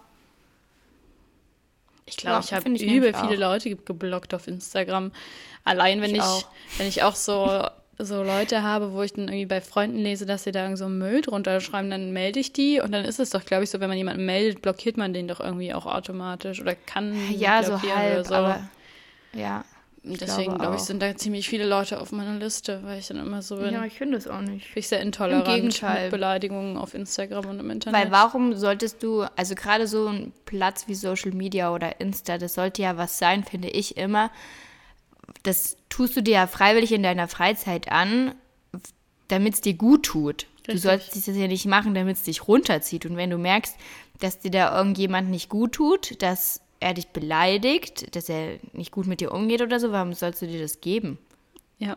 Ich 2.06 2.16
glaube, 2.16 2.34
Ja, 2.36 2.40
ich 2.40 2.52
habe 2.52 2.68
übel 2.68 2.86
nämlich 2.86 3.16
viele 3.16 3.46
auch. 3.46 3.52
Leute 3.52 3.70
ge- 3.70 3.78
geblockt 3.84 4.34
auf 4.34 4.46
Instagram. 4.48 5.12
Allein 5.64 6.00
wenn 6.02 6.14
Ich 6.14 6.18
ich, 6.22 6.46
wenn 6.78 6.86
ich 6.88 7.02
auch 7.02 7.14
so, 7.14 7.64
so 8.04 8.22
Leute 8.22 8.62
habe, 8.62 8.92
wo 8.92 9.02
ich 9.02 9.12
dann 9.12 9.28
irgendwie 9.28 9.46
bei 9.46 9.60
Freunden 9.60 9.98
lese, 9.98 10.26
dass 10.26 10.44
sie 10.44 10.52
da 10.52 10.62
irgend 10.62 10.78
so 10.78 10.88
Müll 10.88 11.20
drunter 11.20 11.60
schreiben, 11.60 11.90
dann 11.90 12.12
melde 12.12 12.40
ich 12.40 12.52
die 12.52 12.80
und 12.80 12.92
dann 12.92 13.04
ist 13.04 13.20
es 13.20 13.30
doch, 13.30 13.44
glaube 13.44 13.64
ich, 13.64 13.70
so, 13.70 13.80
wenn 13.80 13.88
man 13.88 13.98
jemanden 13.98 14.26
meldet, 14.26 14.62
blockiert 14.62 14.96
man 14.96 15.12
den 15.12 15.28
doch 15.28 15.40
irgendwie 15.40 15.74
auch 15.74 15.86
automatisch 15.86 16.60
oder 16.60 16.74
kann 16.74 17.14
ja 17.32 17.62
so 17.62 17.72
blockieren 17.72 17.98
halb, 17.98 18.14
oder 18.14 18.24
so. 18.24 18.34
aber 18.34 18.68
ja. 19.32 19.64
Deswegen 20.02 20.56
glaube 20.56 20.76
ich, 20.76 20.82
sind 20.82 21.02
da 21.02 21.14
ziemlich 21.14 21.46
viele 21.46 21.66
Leute 21.66 22.00
auf 22.00 22.10
meiner 22.10 22.38
Liste, 22.38 22.80
weil 22.84 22.98
ich 22.98 23.08
dann 23.08 23.18
immer 23.18 23.42
so 23.42 23.56
bin. 23.56 23.74
Ja, 23.74 23.84
ich 23.84 23.98
finde 23.98 24.16
es 24.16 24.26
auch 24.26 24.40
nicht. 24.40 24.72
Bin 24.72 24.80
ich 24.80 24.88
sehr 24.88 25.00
intolerant 25.00 25.46
Im 25.46 25.54
Gegenteil. 25.54 26.04
mit 26.04 26.10
Beleidigungen 26.10 26.78
auf 26.78 26.94
Instagram 26.94 27.44
und 27.44 27.60
im 27.60 27.68
Internet. 27.68 28.00
Weil 28.00 28.10
warum 28.10 28.54
solltest 28.54 29.02
du, 29.02 29.26
also 29.36 29.54
gerade 29.54 29.86
so 29.86 30.06
ein 30.06 30.32
Platz 30.46 30.88
wie 30.88 30.94
Social 30.94 31.32
Media 31.32 31.74
oder 31.74 32.00
Insta, 32.00 32.38
das 32.38 32.54
sollte 32.54 32.80
ja 32.80 32.96
was 32.96 33.18
sein, 33.18 33.44
finde 33.44 33.68
ich 33.68 33.98
immer. 33.98 34.30
Das 35.42 35.76
tust 35.88 36.16
du 36.16 36.22
dir 36.22 36.34
ja 36.34 36.46
freiwillig 36.46 36.92
in 36.92 37.02
deiner 37.02 37.28
Freizeit 37.28 37.90
an, 37.90 38.34
damit 39.28 39.54
es 39.54 39.60
dir 39.60 39.74
gut 39.74 40.04
tut. 40.04 40.46
Du 40.64 40.72
Richtig. 40.72 40.82
sollst 40.82 41.16
das 41.16 41.36
ja 41.36 41.46
nicht 41.46 41.66
machen, 41.66 41.94
damit 41.94 42.16
es 42.16 42.22
dich 42.24 42.46
runterzieht. 42.46 43.06
Und 43.06 43.16
wenn 43.16 43.30
du 43.30 43.38
merkst, 43.38 43.76
dass 44.18 44.40
dir 44.40 44.50
da 44.50 44.76
irgendjemand 44.76 45.30
nicht 45.30 45.48
gut 45.48 45.72
tut, 45.72 46.22
dass 46.22 46.60
er 46.80 46.94
dich 46.94 47.08
beleidigt, 47.08 48.14
dass 48.14 48.28
er 48.28 48.58
nicht 48.72 48.92
gut 48.92 49.06
mit 49.06 49.20
dir 49.20 49.32
umgeht 49.32 49.62
oder 49.62 49.80
so, 49.80 49.92
warum 49.92 50.12
sollst 50.12 50.42
du 50.42 50.46
dir 50.46 50.60
das 50.60 50.80
geben? 50.80 51.18
ja. 51.78 51.96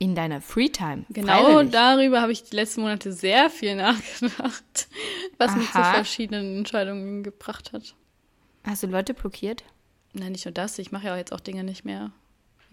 In 0.00 0.16
deiner 0.16 0.40
Freetime. 0.40 1.04
Genau 1.08 1.44
freiwillig. 1.44 1.72
darüber 1.72 2.20
habe 2.20 2.32
ich 2.32 2.42
die 2.42 2.56
letzten 2.56 2.80
Monate 2.80 3.12
sehr 3.12 3.48
viel 3.48 3.76
nachgedacht, 3.76 4.88
was 5.38 5.56
mich 5.56 5.70
zu 5.70 5.78
Aha. 5.78 5.94
verschiedenen 5.94 6.58
Entscheidungen 6.58 7.22
gebracht 7.22 7.72
hat. 7.72 7.94
Hast 8.64 8.82
du 8.82 8.88
Leute 8.88 9.14
blockiert? 9.14 9.62
Nein, 10.12 10.32
nicht 10.32 10.44
nur 10.44 10.52
das, 10.52 10.78
ich 10.78 10.90
mache 10.90 11.06
ja 11.06 11.14
auch 11.14 11.16
jetzt 11.16 11.32
auch 11.32 11.40
Dinge 11.40 11.62
nicht 11.62 11.84
mehr 11.84 12.10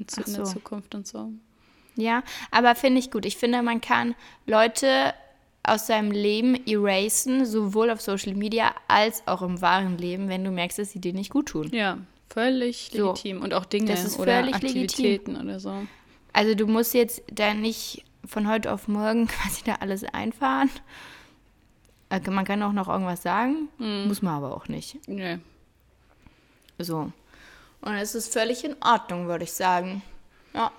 in, 0.01 0.23
Ach 0.23 0.35
der. 0.35 0.43
Zukunft 0.45 0.95
und 0.95 1.07
so. 1.07 1.29
Ja, 1.95 2.23
aber 2.51 2.75
finde 2.75 2.99
ich 2.99 3.11
gut. 3.11 3.25
Ich 3.25 3.37
finde, 3.37 3.61
man 3.61 3.81
kann 3.81 4.15
Leute 4.47 5.13
aus 5.63 5.87
seinem 5.87 6.11
Leben 6.11 6.55
erasen, 6.65 7.45
sowohl 7.45 7.91
auf 7.91 8.01
Social 8.01 8.33
Media 8.33 8.73
als 8.87 9.27
auch 9.27 9.41
im 9.41 9.61
wahren 9.61 9.97
Leben, 9.97 10.27
wenn 10.29 10.43
du 10.43 10.51
merkst, 10.51 10.79
dass 10.79 10.91
sie 10.91 10.99
dir 10.99 11.13
nicht 11.13 11.29
gut 11.29 11.49
tun. 11.49 11.69
Ja, 11.71 11.97
völlig 12.29 12.89
So. 12.93 13.09
legitim. 13.09 13.41
Und 13.41 13.53
auch 13.53 13.65
Dinge 13.65 13.87
Das 13.91 14.03
ist 14.05 14.17
oder 14.19 14.39
völlig 14.39 14.53
legitim. 14.61 14.81
Aktivitäten 14.83 15.35
oder 15.37 15.59
so. 15.59 15.73
Also 16.33 16.55
du 16.55 16.65
musst 16.65 16.93
jetzt 16.93 17.21
da 17.31 17.53
nicht 17.53 18.03
von 18.25 18.47
heute 18.47 18.71
auf 18.71 18.87
morgen 18.87 19.27
quasi 19.27 19.63
da 19.65 19.75
alles 19.75 20.03
einfahren. 20.05 20.69
Äh, 22.09 22.21
Man 22.29 22.45
kann 22.45 22.63
auch 22.63 22.73
noch 22.73 22.87
irgendwas 22.87 23.21
sagen, 23.21 23.67
muss 24.07 24.21
man 24.21 24.33
aber 24.35 24.55
auch 24.55 24.67
nicht. 24.67 24.97
Nee. 25.07 25.37
So. 26.79 27.11
Und 27.81 27.95
es 27.95 28.13
ist 28.15 28.31
völlig 28.33 28.63
in 28.63 28.75
Ordnung, 28.83 29.27
würde 29.27 29.43
ich 29.43 29.53
sagen. 29.53 30.01
Ja. 30.53 30.71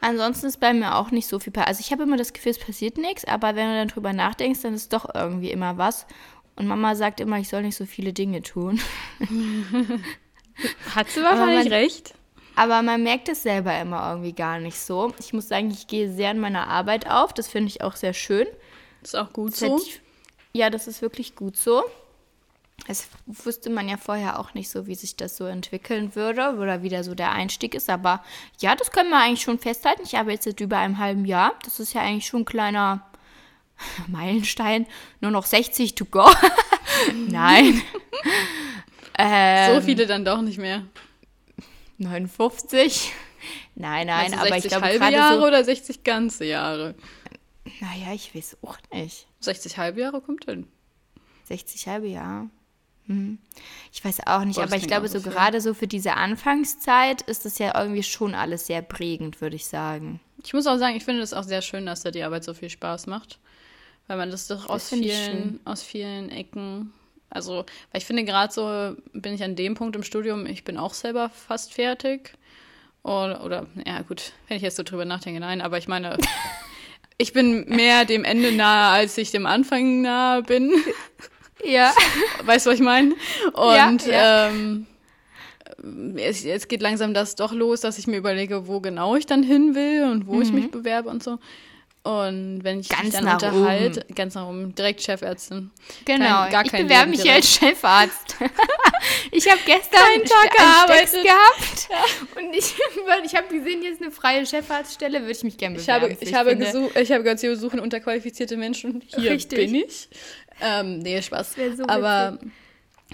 Ansonsten 0.00 0.46
ist 0.46 0.60
bei 0.60 0.72
mir 0.74 0.96
auch 0.96 1.10
nicht 1.10 1.26
so 1.26 1.38
viel. 1.38 1.52
pa- 1.52 1.62
Also 1.64 1.80
ich 1.80 1.90
habe 1.92 2.02
immer 2.02 2.16
das 2.16 2.32
Gefühl, 2.32 2.52
es 2.52 2.58
passiert 2.58 2.98
nichts, 2.98 3.24
aber 3.24 3.54
wenn 3.56 3.68
du 3.68 3.74
dann 3.76 3.88
drüber 3.88 4.12
nachdenkst, 4.12 4.60
dann 4.62 4.74
ist 4.74 4.92
doch 4.92 5.06
irgendwie 5.14 5.50
immer 5.50 5.78
was. 5.78 6.06
Und 6.56 6.66
Mama 6.66 6.94
sagt 6.94 7.20
immer, 7.20 7.38
ich 7.38 7.48
soll 7.48 7.62
nicht 7.62 7.76
so 7.76 7.84
viele 7.86 8.12
Dinge 8.12 8.42
tun. 8.42 8.80
Hat 10.94 11.08
sie 11.10 11.22
wahrscheinlich 11.22 11.72
recht. 11.72 12.14
Aber 12.56 12.82
man 12.82 13.02
merkt 13.02 13.28
es 13.28 13.42
selber 13.42 13.76
immer 13.80 14.08
irgendwie 14.10 14.32
gar 14.32 14.60
nicht 14.60 14.78
so. 14.78 15.12
Ich 15.18 15.32
muss 15.32 15.48
sagen, 15.48 15.70
ich 15.72 15.88
gehe 15.88 16.12
sehr 16.12 16.30
in 16.30 16.38
meiner 16.38 16.68
Arbeit 16.68 17.10
auf. 17.10 17.32
Das 17.32 17.48
finde 17.48 17.68
ich 17.68 17.82
auch 17.82 17.96
sehr 17.96 18.12
schön. 18.12 18.46
Ist 19.02 19.16
auch 19.16 19.32
gut 19.32 19.52
Das 19.52 19.58
so. 19.60 19.78
ich- 19.78 20.00
Ja, 20.52 20.70
das 20.70 20.86
ist 20.86 21.02
wirklich 21.02 21.34
gut 21.34 21.56
so. 21.56 21.82
Es 22.86 23.08
wusste 23.26 23.70
man 23.70 23.88
ja 23.88 23.96
vorher 23.96 24.38
auch 24.38 24.52
nicht 24.52 24.68
so, 24.68 24.86
wie 24.86 24.94
sich 24.94 25.16
das 25.16 25.36
so 25.36 25.46
entwickeln 25.46 26.14
würde 26.14 26.56
oder 26.58 26.82
wie 26.82 26.90
da 26.90 27.02
so 27.02 27.14
der 27.14 27.32
Einstieg 27.32 27.74
ist. 27.74 27.88
Aber 27.88 28.22
ja, 28.60 28.76
das 28.76 28.90
können 28.90 29.08
wir 29.08 29.20
eigentlich 29.20 29.42
schon 29.42 29.58
festhalten. 29.58 30.02
Ich 30.04 30.16
arbeite 30.16 30.34
jetzt 30.34 30.44
seit 30.44 30.60
über 30.60 30.76
einem 30.78 30.98
halben 30.98 31.24
Jahr. 31.24 31.54
Das 31.64 31.80
ist 31.80 31.94
ja 31.94 32.02
eigentlich 32.02 32.26
schon 32.26 32.42
ein 32.42 32.46
kleiner, 32.46 33.06
Meilenstein, 34.06 34.86
nur 35.20 35.30
noch 35.30 35.46
60 35.46 35.94
to 35.94 36.04
go. 36.04 36.28
Nein. 37.28 37.82
ähm, 39.18 39.74
so 39.76 39.80
viele 39.80 40.06
dann 40.06 40.24
doch 40.24 40.42
nicht 40.42 40.58
mehr. 40.58 40.84
59. 41.98 43.12
Nein, 43.76 44.06
nein, 44.06 44.32
du 44.32 44.38
aber 44.38 44.48
60 44.48 44.64
ich 44.64 44.70
glaube 44.70 44.86
halbe 44.86 45.10
Jahre 45.10 45.40
so. 45.40 45.46
oder 45.46 45.64
60 45.64 46.04
ganze 46.04 46.44
Jahre? 46.44 46.94
Naja, 47.80 48.12
ich 48.14 48.34
weiß 48.34 48.58
auch 48.62 48.76
nicht. 48.92 49.26
60 49.40 49.78
halbe 49.78 50.00
Jahre 50.00 50.20
kommt 50.20 50.44
hin. 50.44 50.66
60 51.44 51.88
halbe 51.88 52.08
Jahre. 52.08 52.50
Hm. 53.06 53.38
Ich 53.92 54.04
weiß 54.04 54.26
auch 54.26 54.44
nicht, 54.44 54.56
Boah, 54.56 54.62
das 54.62 54.72
aber 54.72 54.80
ich 54.80 54.88
glaube, 54.88 55.08
so 55.08 55.20
gerade 55.20 55.60
so 55.60 55.74
für 55.74 55.86
diese 55.86 56.14
Anfangszeit 56.14 57.22
ist 57.22 57.44
das 57.44 57.58
ja 57.58 57.78
irgendwie 57.78 58.02
schon 58.02 58.34
alles 58.34 58.66
sehr 58.66 58.82
prägend, 58.82 59.40
würde 59.40 59.56
ich 59.56 59.66
sagen. 59.66 60.20
Ich 60.42 60.52
muss 60.52 60.66
auch 60.66 60.78
sagen, 60.78 60.96
ich 60.96 61.04
finde 61.04 61.22
es 61.22 61.32
auch 61.32 61.44
sehr 61.44 61.62
schön, 61.62 61.86
dass 61.86 62.02
da 62.02 62.10
die 62.10 62.22
Arbeit 62.22 62.44
so 62.44 62.54
viel 62.54 62.70
Spaß 62.70 63.06
macht. 63.06 63.38
Weil 64.06 64.18
man 64.18 64.30
das 64.30 64.48
doch 64.48 64.68
aus 64.68 64.88
finde 64.90 65.08
ich 65.08 65.14
vielen, 65.14 65.60
aus 65.64 65.82
vielen 65.82 66.30
Ecken. 66.30 66.92
Also, 67.30 67.64
weil 67.90 68.00
ich 68.00 68.04
finde, 68.04 68.24
gerade 68.24 68.52
so 68.52 68.96
bin 69.12 69.34
ich 69.34 69.42
an 69.42 69.56
dem 69.56 69.74
Punkt 69.74 69.96
im 69.96 70.02
Studium, 70.02 70.46
ich 70.46 70.64
bin 70.64 70.76
auch 70.76 70.94
selber 70.94 71.30
fast 71.30 71.72
fertig. 71.72 72.34
Oder, 73.02 73.44
oder 73.44 73.66
ja, 73.86 74.02
gut, 74.02 74.32
wenn 74.48 74.56
ich 74.56 74.62
jetzt 74.62 74.76
so 74.76 74.82
drüber 74.82 75.04
nachdenke, 75.04 75.40
nein, 75.40 75.60
aber 75.60 75.78
ich 75.78 75.88
meine, 75.88 76.16
ich 77.18 77.32
bin 77.32 77.68
mehr 77.68 78.04
dem 78.04 78.24
Ende 78.24 78.52
nahe, 78.52 78.92
als 78.92 79.18
ich 79.18 79.30
dem 79.30 79.46
Anfang 79.46 80.02
nahe 80.02 80.42
bin. 80.42 80.72
Ja. 81.66 81.92
Weißt 82.44 82.66
du, 82.66 82.70
was 82.70 82.76
ich 82.78 82.84
meine? 82.84 83.14
Ja, 83.56 83.88
Und 83.88 84.06
ja. 84.06 84.48
Ähm, 84.48 84.86
es, 86.16 86.44
es 86.44 86.68
geht 86.68 86.82
langsam 86.82 87.14
das 87.14 87.34
doch 87.34 87.52
los, 87.52 87.80
dass 87.80 87.98
ich 87.98 88.06
mir 88.06 88.16
überlege, 88.18 88.66
wo 88.68 88.80
genau 88.80 89.16
ich 89.16 89.26
dann 89.26 89.42
hin 89.42 89.74
will 89.74 90.04
und 90.04 90.26
wo 90.26 90.40
ich 90.40 90.52
mich 90.52 90.70
bewerbe 90.70 91.08
und 91.08 91.22
so. 91.22 91.38
Und 92.06 92.60
wenn 92.62 92.80
ich 92.80 92.90
Mhm. 92.90 92.94
Ganz 92.96 93.04
mich 93.04 93.12
dann 93.14 93.32
unterhalte, 93.32 94.04
ganz 94.14 94.34
nach 94.34 94.46
oben, 94.46 94.74
direkt 94.74 95.00
Chefärztin. 95.00 95.70
Genau, 96.04 96.42
Kein, 96.42 96.52
gar 96.52 96.64
ich 96.66 96.72
bewerbe 96.72 97.10
Leben 97.10 97.22
mich 97.22 97.32
als 97.32 97.58
direkt. 97.58 97.76
Chefarzt. 97.78 98.36
ich 99.30 99.50
habe 99.50 99.60
gestern 99.64 100.00
Keinen 100.00 100.24
Tag 100.24 100.60
einen 100.60 100.86
gearbeitet. 100.86 101.22
Gehabt 101.22 101.88
und 102.36 102.54
ich, 102.54 102.74
ich 103.24 103.34
habe 103.34 103.48
gesehen, 103.48 103.82
jetzt 103.82 104.02
eine 104.02 104.10
freie 104.10 104.44
Chefarztstelle, 104.44 105.20
würde 105.20 105.32
ich 105.32 105.44
mich 105.44 105.56
gerne 105.56 105.76
Ich 105.78 105.86
bewerben. 105.86 106.02
habe, 106.04 106.14
für. 106.16 106.24
ich, 106.24 106.34
habe 106.34 106.56
gesucht, 106.56 106.98
ich 106.98 107.10
habe 107.10 107.22
gehört, 107.22 107.38
sie 107.40 107.56
suchen 107.56 107.80
unterqualifizierte 107.80 108.58
Menschen. 108.58 109.02
Hier 109.06 109.30
Richtig. 109.30 109.58
bin 109.58 109.74
ich. 109.74 110.08
Ähm, 110.64 110.98
nee, 111.00 111.20
Spaß. 111.20 111.56
so 111.76 111.86
Aber 111.86 112.38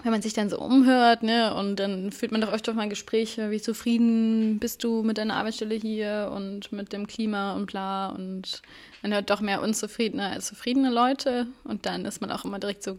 wenn 0.04 0.12
man 0.12 0.22
sich 0.22 0.32
dann 0.32 0.48
so 0.48 0.58
umhört, 0.58 1.22
ne, 1.22 1.52
und 1.54 1.76
dann 1.76 2.12
führt 2.12 2.32
man 2.32 2.40
doch 2.40 2.52
öfter 2.52 2.72
mal 2.72 2.88
Gespräche, 2.88 3.50
wie 3.50 3.60
zufrieden 3.60 4.58
bist 4.58 4.84
du 4.84 5.02
mit 5.02 5.18
deiner 5.18 5.34
Arbeitsstelle 5.34 5.74
hier 5.74 6.32
und 6.34 6.72
mit 6.72 6.92
dem 6.92 7.06
Klima 7.06 7.54
und 7.54 7.66
bla 7.66 8.08
und 8.10 8.62
man 9.02 9.12
hört 9.12 9.28
doch 9.30 9.40
mehr 9.40 9.60
unzufriedene 9.62 10.28
als 10.30 10.46
zufriedene 10.46 10.90
Leute 10.90 11.48
und 11.64 11.86
dann 11.86 12.04
ist 12.04 12.20
man 12.20 12.30
auch 12.30 12.44
immer 12.44 12.58
direkt 12.58 12.82
so, 12.82 12.96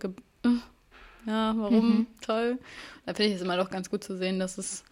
ja, 1.26 1.54
warum? 1.56 1.98
Mhm. 2.00 2.08
Toll. 2.22 2.58
Da 3.06 3.14
finde 3.14 3.30
ich 3.32 3.36
es 3.38 3.42
immer 3.42 3.58
doch 3.58 3.70
ganz 3.70 3.90
gut 3.90 4.04
zu 4.04 4.18
sehen, 4.18 4.40
dass 4.40 4.58
es 4.58 4.84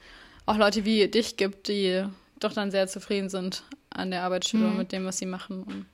auch 0.45 0.57
Leute 0.57 0.85
wie 0.85 1.07
dich 1.07 1.37
gibt, 1.37 1.67
die 1.67 2.05
doch 2.39 2.53
dann 2.53 2.71
sehr 2.71 2.87
zufrieden 2.87 3.29
sind 3.29 3.63
an 3.89 4.11
der 4.11 4.23
Arbeitsstelle 4.23 4.63
Mhm. 4.65 4.71
und 4.71 4.77
mit 4.77 4.91
dem, 4.91 5.05
was 5.05 5.17
sie 5.17 5.25
machen. 5.25 5.63
Und 5.63 5.85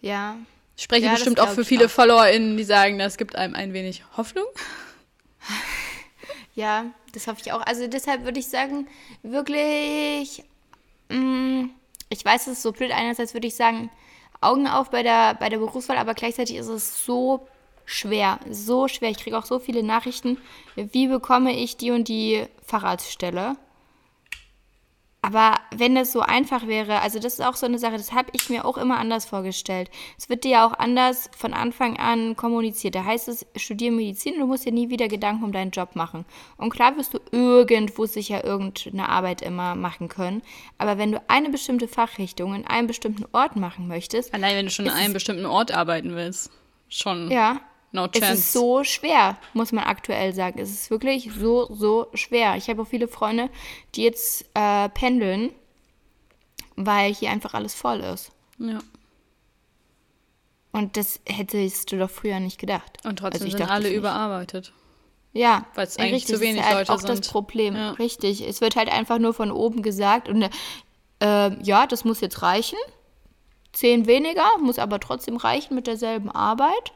ja, 0.00 0.36
ich 0.78 0.84
spreche 0.84 1.06
Ja, 1.06 1.10
das 1.10 1.18
bestimmt 1.20 1.40
auch 1.40 1.48
für 1.50 1.64
viele 1.64 1.86
auch. 1.86 1.90
FollowerInnen, 1.90 2.56
die 2.56 2.62
sagen, 2.62 2.98
das 3.00 3.16
gibt 3.18 3.34
einem 3.34 3.54
ein 3.56 3.72
wenig 3.74 4.04
Hoffnung. 4.16 4.46
Ja, 6.54 6.86
das 7.12 7.28
hoffe 7.28 7.40
ich 7.40 7.52
auch. 7.52 7.60
Also 7.64 7.86
deshalb 7.86 8.24
würde 8.24 8.40
ich 8.40 8.48
sagen, 8.48 8.88
wirklich, 9.22 10.42
mh, 11.08 11.68
ich 12.08 12.24
weiß, 12.24 12.48
es 12.48 12.54
ist 12.54 12.62
so 12.62 12.72
blöd, 12.72 12.90
einerseits 12.90 13.32
würde 13.32 13.46
ich 13.46 13.54
sagen, 13.54 13.90
Augen 14.40 14.66
auf 14.66 14.90
bei 14.90 15.04
der, 15.04 15.34
bei 15.34 15.50
der 15.50 15.58
Berufswahl, 15.58 15.98
aber 15.98 16.14
gleichzeitig 16.14 16.56
ist 16.56 16.66
es 16.66 17.04
so 17.04 17.46
schwer, 17.84 18.40
so 18.50 18.88
schwer. 18.88 19.10
Ich 19.10 19.18
kriege 19.18 19.38
auch 19.38 19.46
so 19.46 19.60
viele 19.60 19.84
Nachrichten, 19.84 20.36
wie 20.74 21.06
bekomme 21.06 21.56
ich 21.56 21.76
die 21.76 21.92
und 21.92 22.08
die 22.08 22.44
Facharztstelle? 22.66 23.56
Aber 25.20 25.56
wenn 25.74 25.96
das 25.96 26.12
so 26.12 26.20
einfach 26.20 26.68
wäre, 26.68 27.00
also 27.00 27.18
das 27.18 27.34
ist 27.34 27.44
auch 27.44 27.56
so 27.56 27.66
eine 27.66 27.78
Sache, 27.78 27.96
das 27.96 28.12
habe 28.12 28.30
ich 28.32 28.50
mir 28.50 28.64
auch 28.64 28.78
immer 28.78 28.98
anders 28.98 29.26
vorgestellt. 29.26 29.90
Es 30.16 30.28
wird 30.28 30.44
dir 30.44 30.50
ja 30.50 30.66
auch 30.66 30.78
anders 30.78 31.28
von 31.36 31.52
Anfang 31.52 31.98
an 31.98 32.36
kommuniziert. 32.36 32.94
Da 32.94 33.04
heißt 33.04 33.28
es, 33.28 33.44
studiere 33.56 33.92
Medizin 33.92 34.34
und 34.34 34.40
du 34.40 34.46
musst 34.46 34.64
dir 34.64 34.72
nie 34.72 34.90
wieder 34.90 35.08
Gedanken 35.08 35.42
um 35.42 35.50
deinen 35.50 35.72
Job 35.72 35.96
machen. 35.96 36.24
Und 36.56 36.70
klar 36.70 36.96
wirst 36.96 37.14
du 37.14 37.18
irgendwo 37.32 38.06
sicher 38.06 38.44
irgendeine 38.44 39.08
Arbeit 39.08 39.42
immer 39.42 39.74
machen 39.74 40.08
können. 40.08 40.40
Aber 40.78 40.98
wenn 40.98 41.10
du 41.10 41.22
eine 41.26 41.50
bestimmte 41.50 41.88
Fachrichtung 41.88 42.54
in 42.54 42.66
einem 42.66 42.86
bestimmten 42.86 43.24
Ort 43.32 43.56
machen 43.56 43.88
möchtest, 43.88 44.32
Allein 44.32 44.56
wenn 44.56 44.66
du 44.66 44.72
schon 44.72 44.88
an 44.88 44.94
einem 44.94 45.14
bestimmten 45.14 45.46
Ort 45.46 45.72
arbeiten 45.72 46.14
willst. 46.14 46.52
Schon. 46.88 47.30
ja, 47.30 47.60
No 47.90 48.06
es 48.12 48.20
chance. 48.20 48.32
ist 48.34 48.52
so 48.52 48.84
schwer, 48.84 49.38
muss 49.54 49.72
man 49.72 49.84
aktuell 49.84 50.34
sagen. 50.34 50.58
Es 50.58 50.70
ist 50.70 50.90
wirklich 50.90 51.30
so, 51.38 51.72
so 51.72 52.08
schwer. 52.14 52.56
Ich 52.56 52.68
habe 52.68 52.82
auch 52.82 52.86
viele 52.86 53.08
Freunde, 53.08 53.48
die 53.94 54.02
jetzt 54.02 54.44
äh, 54.54 54.88
pendeln, 54.90 55.50
weil 56.76 57.14
hier 57.14 57.30
einfach 57.30 57.54
alles 57.54 57.74
voll 57.74 58.00
ist. 58.00 58.30
ja. 58.58 58.80
Und 60.70 60.98
das 60.98 61.18
hättest 61.24 61.90
du 61.90 61.98
doch 61.98 62.10
früher 62.10 62.40
nicht 62.40 62.58
gedacht. 62.58 62.98
Und 63.04 63.18
trotzdem 63.18 63.42
Also 63.42 63.46
ich 63.46 63.56
sind 63.56 63.70
alle 63.70 63.88
es 63.88 63.94
überarbeitet. 63.94 64.72
Ja, 65.32 65.66
Weil 65.74 65.86
es 65.86 65.98
eigentlich 65.98 66.24
richtig, 66.24 66.34
zu 66.36 66.40
wenig 66.40 66.56
das 66.56 66.66
ist 66.66 66.74
halt 66.74 66.88
Leute 66.88 66.92
auch 66.92 67.06
das 67.06 67.18
sind. 67.18 67.30
Problem. 67.30 67.74
Ja. 67.74 67.90
Richtig. 67.92 68.46
Es 68.46 68.60
wird 68.60 68.76
halt 68.76 68.90
einfach 68.90 69.18
nur 69.18 69.34
von 69.34 69.50
oben 69.50 69.82
gesagt 69.82 70.28
und 70.28 70.42
äh, 71.20 71.62
ja, 71.62 71.86
das 71.86 72.04
muss 72.04 72.20
jetzt 72.20 72.42
reichen. 72.42 72.78
Zehn 73.72 74.06
weniger, 74.06 74.46
muss 74.60 74.78
aber 74.78 75.00
trotzdem 75.00 75.36
reichen 75.36 75.74
mit 75.74 75.86
derselben 75.86 76.30
Arbeit. 76.30 76.92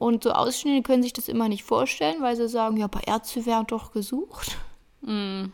Und 0.00 0.24
so 0.24 0.32
Ausstehende 0.32 0.82
können 0.82 1.02
sich 1.02 1.12
das 1.12 1.28
immer 1.28 1.50
nicht 1.50 1.62
vorstellen, 1.62 2.22
weil 2.22 2.34
sie 2.34 2.48
sagen, 2.48 2.78
ja, 2.78 2.86
aber 2.86 3.06
Ärzte 3.06 3.44
werden 3.44 3.66
doch 3.66 3.92
gesucht. 3.92 4.56
Mhm. 5.02 5.52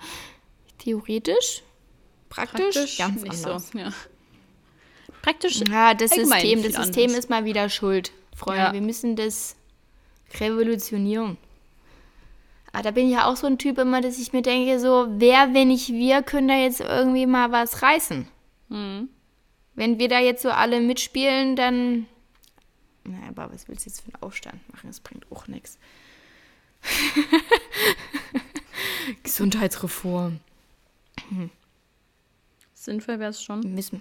Theoretisch, 0.78 1.64
praktisch, 2.28 2.76
Praktisch 2.76 2.96
ganz 2.96 3.22
nicht 3.22 3.44
anders. 3.44 3.70
so. 3.72 3.78
Ja. 3.78 3.92
Praktisch. 5.20 5.62
Ja, 5.68 5.94
das 5.94 6.12
System, 6.12 6.62
das 6.62 6.74
System 6.74 7.06
anders. 7.06 7.18
ist 7.18 7.28
mal 7.28 7.44
wieder 7.44 7.68
schuld, 7.68 8.12
Freunde. 8.37 8.62
Ja. 8.62 8.72
Wir 8.72 8.82
müssen 8.82 9.16
das 9.16 9.56
revolutionieren. 10.38 11.38
Aber 12.72 12.85
da 12.85 12.92
bin 12.92 13.06
ich 13.09 13.14
ja 13.14 13.26
auch 13.26 13.35
so 13.35 13.48
ein 13.48 13.59
Typ 13.59 13.78
immer, 13.78 14.00
dass 14.00 14.16
ich 14.16 14.32
mir 14.32 14.42
denke, 14.42 14.78
so, 14.78 15.09
wer, 15.09 15.54
wenn 15.54 15.68
nicht 15.68 15.88
wir, 15.88 16.22
können 16.22 16.46
da 16.46 16.54
jetzt 16.54 16.80
irgendwie 16.80 17.26
mal 17.26 17.50
was 17.50 17.82
reißen. 17.82 18.28
Mhm. 18.68 19.09
Wenn 19.74 19.98
wir 19.98 20.09
da 20.09 20.20
jetzt 20.20 20.42
so 20.42 20.50
alle 20.50 20.80
mitspielen, 20.80 21.56
dann. 21.56 22.06
Na, 23.07 23.29
aber 23.29 23.53
was 23.53 23.69
willst 23.69 23.87
du 23.87 23.90
jetzt 23.90 24.01
für 24.01 24.12
einen 24.12 24.23
Aufstand 24.23 24.69
machen? 24.73 24.87
Das 24.88 25.01
bringt 25.01 25.31
auch 25.31 25.47
nichts. 25.49 25.79
Gesundheitsreform. 29.23 30.40
Sinnvoll 32.75 33.19
wäre 33.19 33.31
es 33.31 33.42
schon. 33.42 33.61
Müssen, 33.75 34.01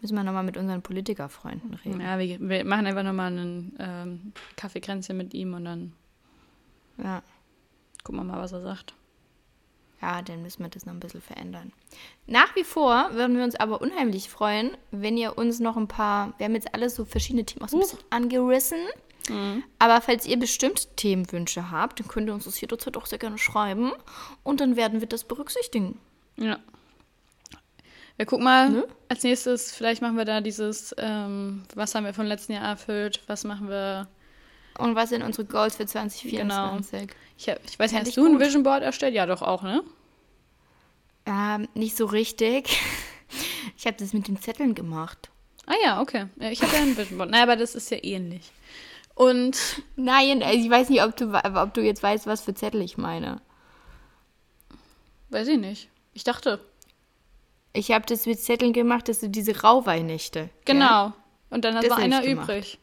müssen 0.00 0.14
wir 0.16 0.24
nochmal 0.24 0.44
mit 0.44 0.56
unseren 0.56 0.82
Politikerfreunden 0.82 1.74
reden. 1.74 2.00
Ja, 2.00 2.18
wir, 2.18 2.40
wir 2.40 2.64
machen 2.64 2.86
einfach 2.86 3.02
nochmal 3.02 3.32
einen 3.32 3.76
ähm, 3.78 4.32
Kaffeekränzchen 4.56 5.16
mit 5.16 5.34
ihm 5.34 5.54
und 5.54 5.64
dann 5.64 5.92
Ja. 6.98 7.22
gucken 8.04 8.20
wir 8.20 8.24
mal, 8.24 8.40
was 8.40 8.52
er 8.52 8.62
sagt. 8.62 8.94
Ja, 10.00 10.22
dann 10.22 10.42
müssen 10.42 10.62
wir 10.62 10.68
das 10.70 10.86
noch 10.86 10.92
ein 10.92 11.00
bisschen 11.00 11.20
verändern. 11.20 11.72
Nach 12.26 12.54
wie 12.54 12.62
vor 12.64 13.08
würden 13.12 13.36
wir 13.36 13.42
uns 13.44 13.56
aber 13.56 13.80
unheimlich 13.80 14.28
freuen, 14.30 14.76
wenn 14.92 15.16
ihr 15.16 15.36
uns 15.36 15.58
noch 15.58 15.76
ein 15.76 15.88
paar, 15.88 16.34
wir 16.38 16.46
haben 16.46 16.54
jetzt 16.54 16.72
alles 16.72 16.94
so 16.94 17.04
verschiedene 17.04 17.44
Themen 17.44 17.64
auch 17.64 17.68
so 17.68 17.76
ein 17.76 17.80
bisschen 17.80 17.98
angerissen, 18.10 18.78
aber 19.78 20.00
falls 20.00 20.24
ihr 20.24 20.38
bestimmt 20.38 20.96
Themenwünsche 20.96 21.70
habt, 21.70 22.00
dann 22.00 22.08
könnt 22.08 22.28
ihr 22.28 22.34
uns 22.34 22.44
das 22.44 22.60
jederzeit 22.60 22.96
auch 22.96 23.04
sehr 23.06 23.18
gerne 23.18 23.36
schreiben 23.38 23.92
und 24.42 24.60
dann 24.60 24.76
werden 24.76 25.00
wir 25.00 25.08
das 25.08 25.24
berücksichtigen. 25.24 25.98
Ja. 26.36 26.58
Wir 28.16 28.24
gucken 28.26 28.44
mal, 28.44 28.70
Ne? 28.70 28.84
als 29.08 29.22
nächstes, 29.24 29.72
vielleicht 29.72 30.00
machen 30.00 30.16
wir 30.16 30.24
da 30.24 30.40
dieses, 30.40 30.94
ähm, 30.98 31.64
was 31.74 31.94
haben 31.94 32.04
wir 32.06 32.14
vom 32.14 32.26
letzten 32.26 32.52
Jahr 32.52 32.64
erfüllt, 32.64 33.20
was 33.26 33.44
machen 33.44 33.68
wir. 33.68 34.08
Und 34.78 34.94
was 34.94 35.10
sind 35.10 35.22
unsere 35.22 35.44
Goals 35.46 35.76
für 35.76 35.86
2024? 35.86 37.10
Ich, 37.36 37.48
hab, 37.48 37.58
ich 37.64 37.78
weiß 37.78 37.92
nicht, 37.92 38.06
hast 38.06 38.16
du 38.16 38.24
ein 38.24 38.32
gut. 38.32 38.40
Vision 38.40 38.62
Board 38.62 38.82
erstellt? 38.82 39.14
Ja, 39.14 39.26
doch 39.26 39.42
auch, 39.42 39.62
ne? 39.62 39.82
Ähm, 41.26 41.68
nicht 41.74 41.96
so 41.96 42.06
richtig. 42.06 42.78
Ich 43.76 43.86
habe 43.86 43.96
das 43.98 44.14
mit 44.14 44.26
den 44.26 44.40
Zetteln 44.40 44.74
gemacht. 44.74 45.28
Ah 45.66 45.74
ja, 45.84 46.00
okay. 46.00 46.26
Ja, 46.40 46.50
ich 46.50 46.62
habe 46.62 46.74
ja 46.74 46.80
ein 46.82 46.96
Vision 46.96 47.18
Board. 47.18 47.30
Naja, 47.30 47.42
aber 47.42 47.56
das 47.56 47.74
ist 47.74 47.90
ja 47.90 47.98
ähnlich. 48.02 48.50
Und 49.14 49.82
Nein, 49.96 50.42
also 50.42 50.58
ich 50.58 50.70
weiß 50.70 50.88
nicht, 50.88 51.02
ob 51.02 51.14
du, 51.16 51.32
ob 51.34 51.74
du 51.74 51.82
jetzt 51.82 52.02
weißt, 52.02 52.26
was 52.26 52.40
für 52.40 52.54
Zettel 52.54 52.80
ich 52.80 52.96
meine. 52.96 53.40
weiß 55.28 55.46
ich 55.48 55.58
nicht. 55.58 55.88
Ich 56.14 56.24
dachte. 56.24 56.58
Ich 57.74 57.92
habe 57.92 58.06
das 58.06 58.24
mit 58.26 58.40
Zetteln 58.40 58.72
gemacht, 58.72 59.08
dass 59.08 59.20
du 59.20 59.28
diese 59.28 59.60
Rauhweinnächte. 59.60 60.48
Genau. 60.64 61.12
Und 61.50 61.64
dann 61.66 61.74
Das 61.74 61.90
war 61.90 61.98
einer 61.98 62.22
gemacht. 62.22 62.48
übrig. 62.48 62.78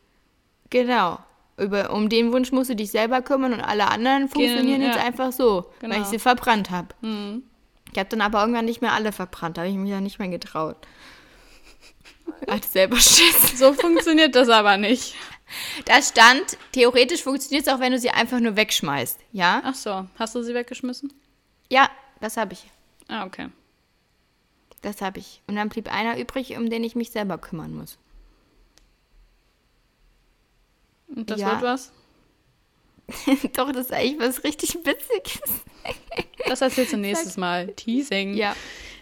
Genau. 0.70 1.18
Über, 1.58 1.92
um 1.94 2.10
den 2.10 2.34
Wunsch 2.34 2.52
musst 2.52 2.70
du 2.70 2.76
dich 2.76 2.92
selber 2.92 3.22
kümmern 3.22 3.54
und 3.54 3.62
alle 3.62 3.88
anderen 3.88 4.28
funktionieren 4.28 4.82
jetzt 4.82 4.98
ja. 4.98 5.04
einfach 5.04 5.32
so, 5.32 5.72
weil 5.80 5.90
Genau. 5.92 6.02
ich 6.02 6.08
sie 6.08 6.20
verbrannt 6.20 6.70
habe. 6.70 6.90
Mhm. 7.02 7.44
Ich 7.94 7.98
habe 8.00 8.10
dann 8.10 8.20
aber 8.22 8.42
irgendwann 8.42 8.66
nicht 8.66 8.82
mehr 8.82 8.92
alle 8.92 9.14
verbrannt, 9.14 9.58
habe 9.58 9.70
ich 9.70 9.76
mich 9.76 9.90
ja 9.90 10.02
nicht 10.02 10.20
mehr 10.20 10.28
getraut. 10.28 10.76
Hatte 12.50 12.68
selber 12.68 12.98
Schiss. 12.98 13.54
So 13.58 13.72
funktioniert 13.74 14.36
das 14.36 14.50
aber 14.50 14.76
nicht. 14.76 15.16
Da 15.86 16.02
stand, 16.02 16.58
theoretisch 16.74 17.24
funktioniert 17.24 17.68
es 17.68 17.74
auch, 17.74 17.80
wenn 17.80 17.94
du 17.94 18.00
sie 18.00 18.10
einfach 18.10 18.40
nur 18.40 18.58
wegschmeißt. 18.58 19.20
Ja? 19.32 19.62
Ach 19.64 19.76
so, 19.76 20.08
hast 20.20 20.36
du 20.36 20.42
sie 20.44 20.54
weggeschmissen? 20.54 21.14
Ja, 21.70 21.90
das 22.20 22.36
habe 22.36 22.54
ich. 22.54 22.66
Ah, 23.08 23.26
okay. 23.26 23.48
Das 24.82 25.02
habe 25.02 25.20
ich. 25.20 25.42
Und 25.48 25.56
dann 25.56 25.70
blieb 25.70 25.92
einer 25.92 26.18
übrig, 26.20 26.58
um 26.58 26.70
den 26.70 26.84
ich 26.84 26.96
mich 26.96 27.12
selber 27.12 27.38
kümmern 27.38 27.74
muss. 27.74 27.98
Und 31.16 31.30
das 31.30 31.42
Ja. 31.42 31.52
wird 31.52 31.62
was? 31.64 31.92
Doch, 33.54 33.72
das 33.72 33.88
ist 33.88 33.94
eigentlich 33.94 34.20
was 34.20 34.44
richtig 34.44 34.76
Witziges. 34.76 35.42
Das 36.48 36.62
erzählst 36.62 36.94
du 36.94 36.98
nächstes 37.10 37.38
Mal. 37.38 37.68
Teasing. 37.74 38.36
Ja. 38.36 38.56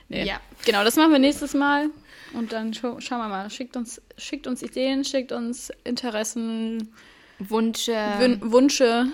Nee. 0.10 0.26
Ja. 0.26 0.40
Genau, 0.66 0.84
das 0.84 0.96
machen 0.96 1.12
wir 1.12 1.20
nächstes 1.20 1.54
Mal. 1.54 1.90
Und 2.34 2.52
dann 2.52 2.74
scha 2.74 3.00
schauen 3.00 3.20
wir 3.20 3.28
mal. 3.30 3.50
Schickt 3.50 3.78
uns, 3.78 4.02
schickt 4.18 4.48
uns 4.48 4.62
Ideen, 4.62 5.06
schickt 5.06 5.32
uns 5.32 5.72
Interessen, 5.84 6.94
Wunsche. 7.40 7.94
Wün 8.20 8.52
Wünsche. 8.52 9.08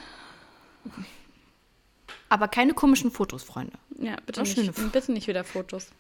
aber 2.30 2.48
keine 2.48 2.74
komischen 2.74 3.12
Fotos, 3.12 3.44
Freunde. 3.44 3.74
Ja, 4.00 4.16
bitte 4.26 4.42
Auch 4.42 4.46
schöne 4.46 4.68
nicht, 4.68 4.92
bitte 4.92 5.12
nicht 5.12 5.28
wieder 5.28 5.44
Fotos. 5.44 5.88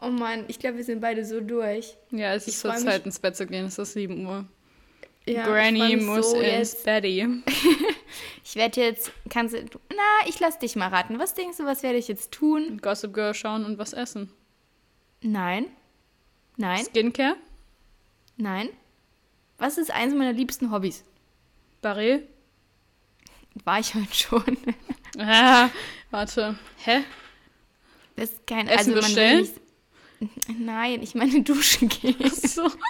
Oh 0.00 0.08
Mann, 0.08 0.44
ich 0.48 0.58
glaube, 0.58 0.76
wir 0.76 0.84
sind 0.84 1.00
beide 1.00 1.24
so 1.24 1.40
durch. 1.40 1.96
Ja, 2.10 2.34
es 2.34 2.46
ist 2.46 2.60
so 2.60 2.70
freu 2.70 2.78
Zeit 2.78 3.06
ins 3.06 3.18
Bett 3.18 3.36
zu 3.36 3.46
gehen. 3.46 3.64
Es 3.66 3.78
ist 3.78 3.94
7 3.94 4.26
Uhr. 4.26 4.44
Ja, 5.24 5.46
Granny 5.46 5.96
muss 5.96 6.30
so 6.30 6.36
ins 6.36 6.72
jetzt. 6.72 6.84
Betty. 6.84 7.26
Ich 8.44 8.54
werde 8.54 8.80
jetzt, 8.80 9.10
kannst 9.28 9.54
du, 9.56 9.58
na, 9.90 10.28
ich 10.28 10.38
lass 10.38 10.60
dich 10.60 10.76
mal 10.76 10.88
raten. 10.88 11.18
Was 11.18 11.34
denkst 11.34 11.56
du, 11.58 11.64
was 11.64 11.82
werde 11.82 11.98
ich 11.98 12.06
jetzt 12.06 12.30
tun? 12.30 12.78
Gossip 12.80 13.12
Girl 13.12 13.34
schauen 13.34 13.64
und 13.64 13.76
was 13.76 13.92
essen. 13.92 14.30
Nein. 15.20 15.66
Nein. 16.56 16.84
Skincare? 16.84 17.36
Nein. 18.36 18.68
Was 19.58 19.78
ist 19.78 19.90
eins 19.90 20.14
meiner 20.14 20.32
liebsten 20.32 20.70
Hobbys? 20.70 21.02
Barret? 21.82 22.28
War 23.64 23.80
ich 23.80 23.94
heute 23.94 24.14
schon. 24.14 24.56
Ah, 25.18 25.70
warte. 26.10 26.58
Hä? 26.84 27.02
Das 28.16 28.32
ist 28.32 28.46
kein 28.46 28.68
Essen 28.68 28.78
also 28.78 28.90
man 28.92 29.00
bestellen? 29.00 29.48
Nein, 30.58 31.02
ich 31.02 31.14
meine 31.14 31.42
duschen 31.42 31.88
gehen. 31.88 32.30
So. 32.30 32.70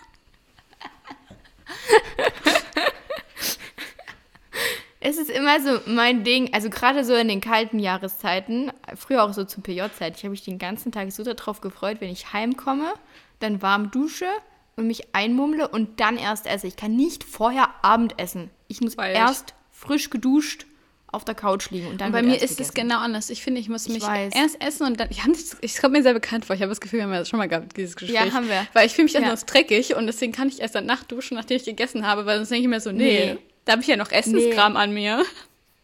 Es 5.08 5.18
ist 5.18 5.30
immer 5.30 5.60
so 5.60 5.78
mein 5.86 6.24
Ding, 6.24 6.52
also 6.52 6.68
gerade 6.68 7.04
so 7.04 7.14
in 7.14 7.28
den 7.28 7.40
kalten 7.40 7.78
Jahreszeiten, 7.78 8.72
früher 8.96 9.22
auch 9.22 9.32
so 9.32 9.44
zur 9.44 9.62
PJ-Zeit, 9.62 10.16
ich 10.16 10.24
habe 10.24 10.30
mich 10.30 10.42
den 10.42 10.58
ganzen 10.58 10.90
Tag 10.90 11.12
so 11.12 11.22
darauf 11.22 11.60
gefreut, 11.60 11.98
wenn 12.00 12.10
ich 12.10 12.32
heimkomme, 12.32 12.92
dann 13.38 13.62
warm 13.62 13.92
dusche 13.92 14.26
und 14.74 14.88
mich 14.88 15.14
einmummle 15.14 15.68
und 15.68 16.00
dann 16.00 16.16
erst 16.16 16.48
esse. 16.48 16.66
Ich 16.66 16.74
kann 16.74 16.96
nicht 16.96 17.22
vorher 17.22 17.68
Abend 17.82 18.18
essen. 18.18 18.50
Ich 18.66 18.80
muss 18.80 18.98
Wild. 18.98 19.14
erst 19.14 19.54
frisch 19.70 20.10
geduscht 20.10 20.66
auf 21.12 21.24
der 21.24 21.34
Couch 21.34 21.70
liegen 21.70 21.86
und 21.86 22.00
dann 22.00 22.08
Und 22.08 22.12
bei 22.12 22.22
mir 22.22 22.34
ist 22.36 22.42
es 22.42 22.56
gegessen. 22.56 22.74
genau 22.74 22.98
anders. 22.98 23.30
Ich 23.30 23.42
finde, 23.42 23.60
ich 23.60 23.68
muss 23.68 23.86
Ich 23.86 23.92
mich 23.94 24.02
weiß. 24.02 24.34
erst 24.34 24.60
essen 24.62 24.86
und 24.86 25.00
dann. 25.00 25.08
Ich, 25.10 25.24
nicht- 25.24 25.56
ich 25.60 25.76
kommt 25.78 25.92
mir 25.94 26.02
sehr 26.02 26.12
bekannt 26.14 26.44
vor. 26.44 26.54
Ich 26.56 26.62
habe 26.62 26.70
das 26.70 26.80
Gefühl, 26.80 26.98
wir 26.98 27.04
haben 27.04 27.12
das 27.12 27.28
schon 27.28 27.38
mal 27.38 27.48
gehabt, 27.48 27.76
dieses 27.76 27.96
Gespräch. 27.96 28.14
Ja, 28.26 28.32
haben 28.32 28.48
wir. 28.48 28.66
Weil 28.72 28.86
ich 28.86 28.92
fühle 28.92 29.04
mich 29.04 29.12
Ja. 29.14 29.20
erst 29.20 29.46
noch 29.46 29.52
dreckig 29.52 29.94
und 29.96 30.06
deswegen 30.06 30.32
kann 30.32 30.48
ich 30.48 30.60
erst 30.60 30.74
danach 30.74 31.04
duschen, 31.04 31.36
nachdem 31.36 31.56
ich 31.56 31.64
gegessen 31.64 32.06
habe, 32.06 32.26
weil 32.26 32.36
sonst 32.38 32.50
denke 32.50 32.62
ich 32.62 32.68
mir 32.68 32.80
so, 32.80 32.90
nee, 32.92 33.34
Nee. 33.34 33.38
da 33.64 33.72
habe 33.72 33.82
ich 33.82 33.88
ja 33.88 33.96
noch 33.96 34.10
Essenskram 34.10 34.76
an 34.76 34.92
mir. 34.92 35.24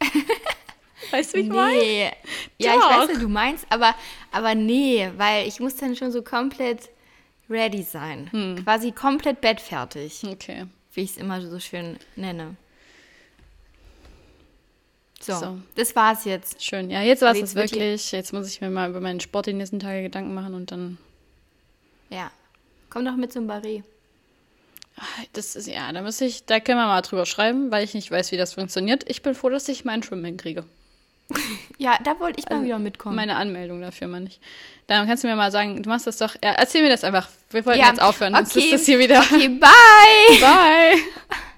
weißt 1.10 1.34
du, 1.34 1.38
wie 1.38 1.42
ich 1.42 1.48
meine? 1.48 1.78
Nee. 1.78 2.10
Ja, 2.58 2.74
ich 2.74 2.80
weiß, 2.80 3.08
was 3.14 3.18
du 3.20 3.28
meinst, 3.28 3.66
aber, 3.70 3.94
aber 4.32 4.54
nee, 4.54 5.10
weil 5.16 5.46
ich 5.46 5.60
muss 5.60 5.76
dann 5.76 5.96
schon 5.96 6.10
so 6.12 6.22
komplett 6.22 6.90
ready 7.50 7.82
sein. 7.82 8.28
Hm. 8.32 8.64
Quasi 8.64 8.92
komplett 8.92 9.40
bettfertig, 9.40 10.22
Okay. 10.26 10.66
wie 10.94 11.02
ich 11.02 11.10
es 11.12 11.16
immer 11.16 11.40
so 11.40 11.58
schön 11.60 11.98
nenne. 12.16 12.56
So, 15.24 15.34
So. 15.34 15.58
das 15.76 15.94
war's 15.94 16.24
jetzt. 16.24 16.62
Schön. 16.64 16.90
Ja, 16.90 17.02
jetzt 17.02 17.22
war 17.22 17.34
es 17.34 17.54
wirklich. 17.54 18.10
Jetzt 18.12 18.32
muss 18.32 18.48
ich 18.48 18.60
mir 18.60 18.70
mal 18.70 18.90
über 18.90 19.00
meinen 19.00 19.20
Sport 19.20 19.46
die 19.46 19.52
nächsten 19.52 19.78
Tage 19.78 20.02
Gedanken 20.02 20.34
machen 20.34 20.54
und 20.54 20.70
dann. 20.72 20.98
Ja. 22.10 22.30
Komm 22.90 23.04
doch 23.04 23.16
mit 23.16 23.32
zum 23.32 23.46
Barret. 23.46 23.84
Das 25.32 25.56
ist, 25.56 25.66
ja, 25.68 25.90
da 25.90 26.02
muss 26.02 26.20
ich, 26.20 26.44
da 26.44 26.60
können 26.60 26.78
wir 26.78 26.86
mal 26.86 27.00
drüber 27.00 27.24
schreiben, 27.24 27.70
weil 27.70 27.82
ich 27.82 27.94
nicht 27.94 28.10
weiß, 28.10 28.30
wie 28.30 28.36
das 28.36 28.52
funktioniert. 28.54 29.08
Ich 29.08 29.22
bin 29.22 29.34
froh, 29.34 29.48
dass 29.48 29.66
ich 29.68 29.84
meinen 29.86 30.02
Schwimmen 30.02 30.24
hinkriege. 30.24 30.64
Ja, 31.78 31.98
da 32.04 32.20
wollte 32.20 32.38
ich 32.38 32.48
mal 32.48 32.62
wieder 32.62 32.78
mitkommen. 32.78 33.16
Meine 33.16 33.34
Anmeldung 33.34 33.80
dafür 33.80 34.06
meine 34.06 34.26
ich. 34.26 34.38
Dann 34.86 35.08
kannst 35.08 35.24
du 35.24 35.28
mir 35.28 35.34
mal 35.34 35.50
sagen, 35.50 35.82
du 35.82 35.88
machst 35.88 36.06
das 36.06 36.18
doch. 36.18 36.34
Ja, 36.44 36.52
erzähl 36.52 36.82
mir 36.82 36.90
das 36.90 37.02
einfach. 37.02 37.28
Wir 37.50 37.66
wollten 37.66 37.80
Ja, 37.80 37.88
jetzt 37.88 38.00
aufhören, 38.00 38.34
sonst 38.34 38.54
okay. 38.54 38.66
ist 38.66 38.72
das 38.74 38.84
hier 38.86 38.98
wieder. 39.00 39.18
Okay, 39.20 39.48
bye! 39.48 40.40
Bye! 40.40 40.98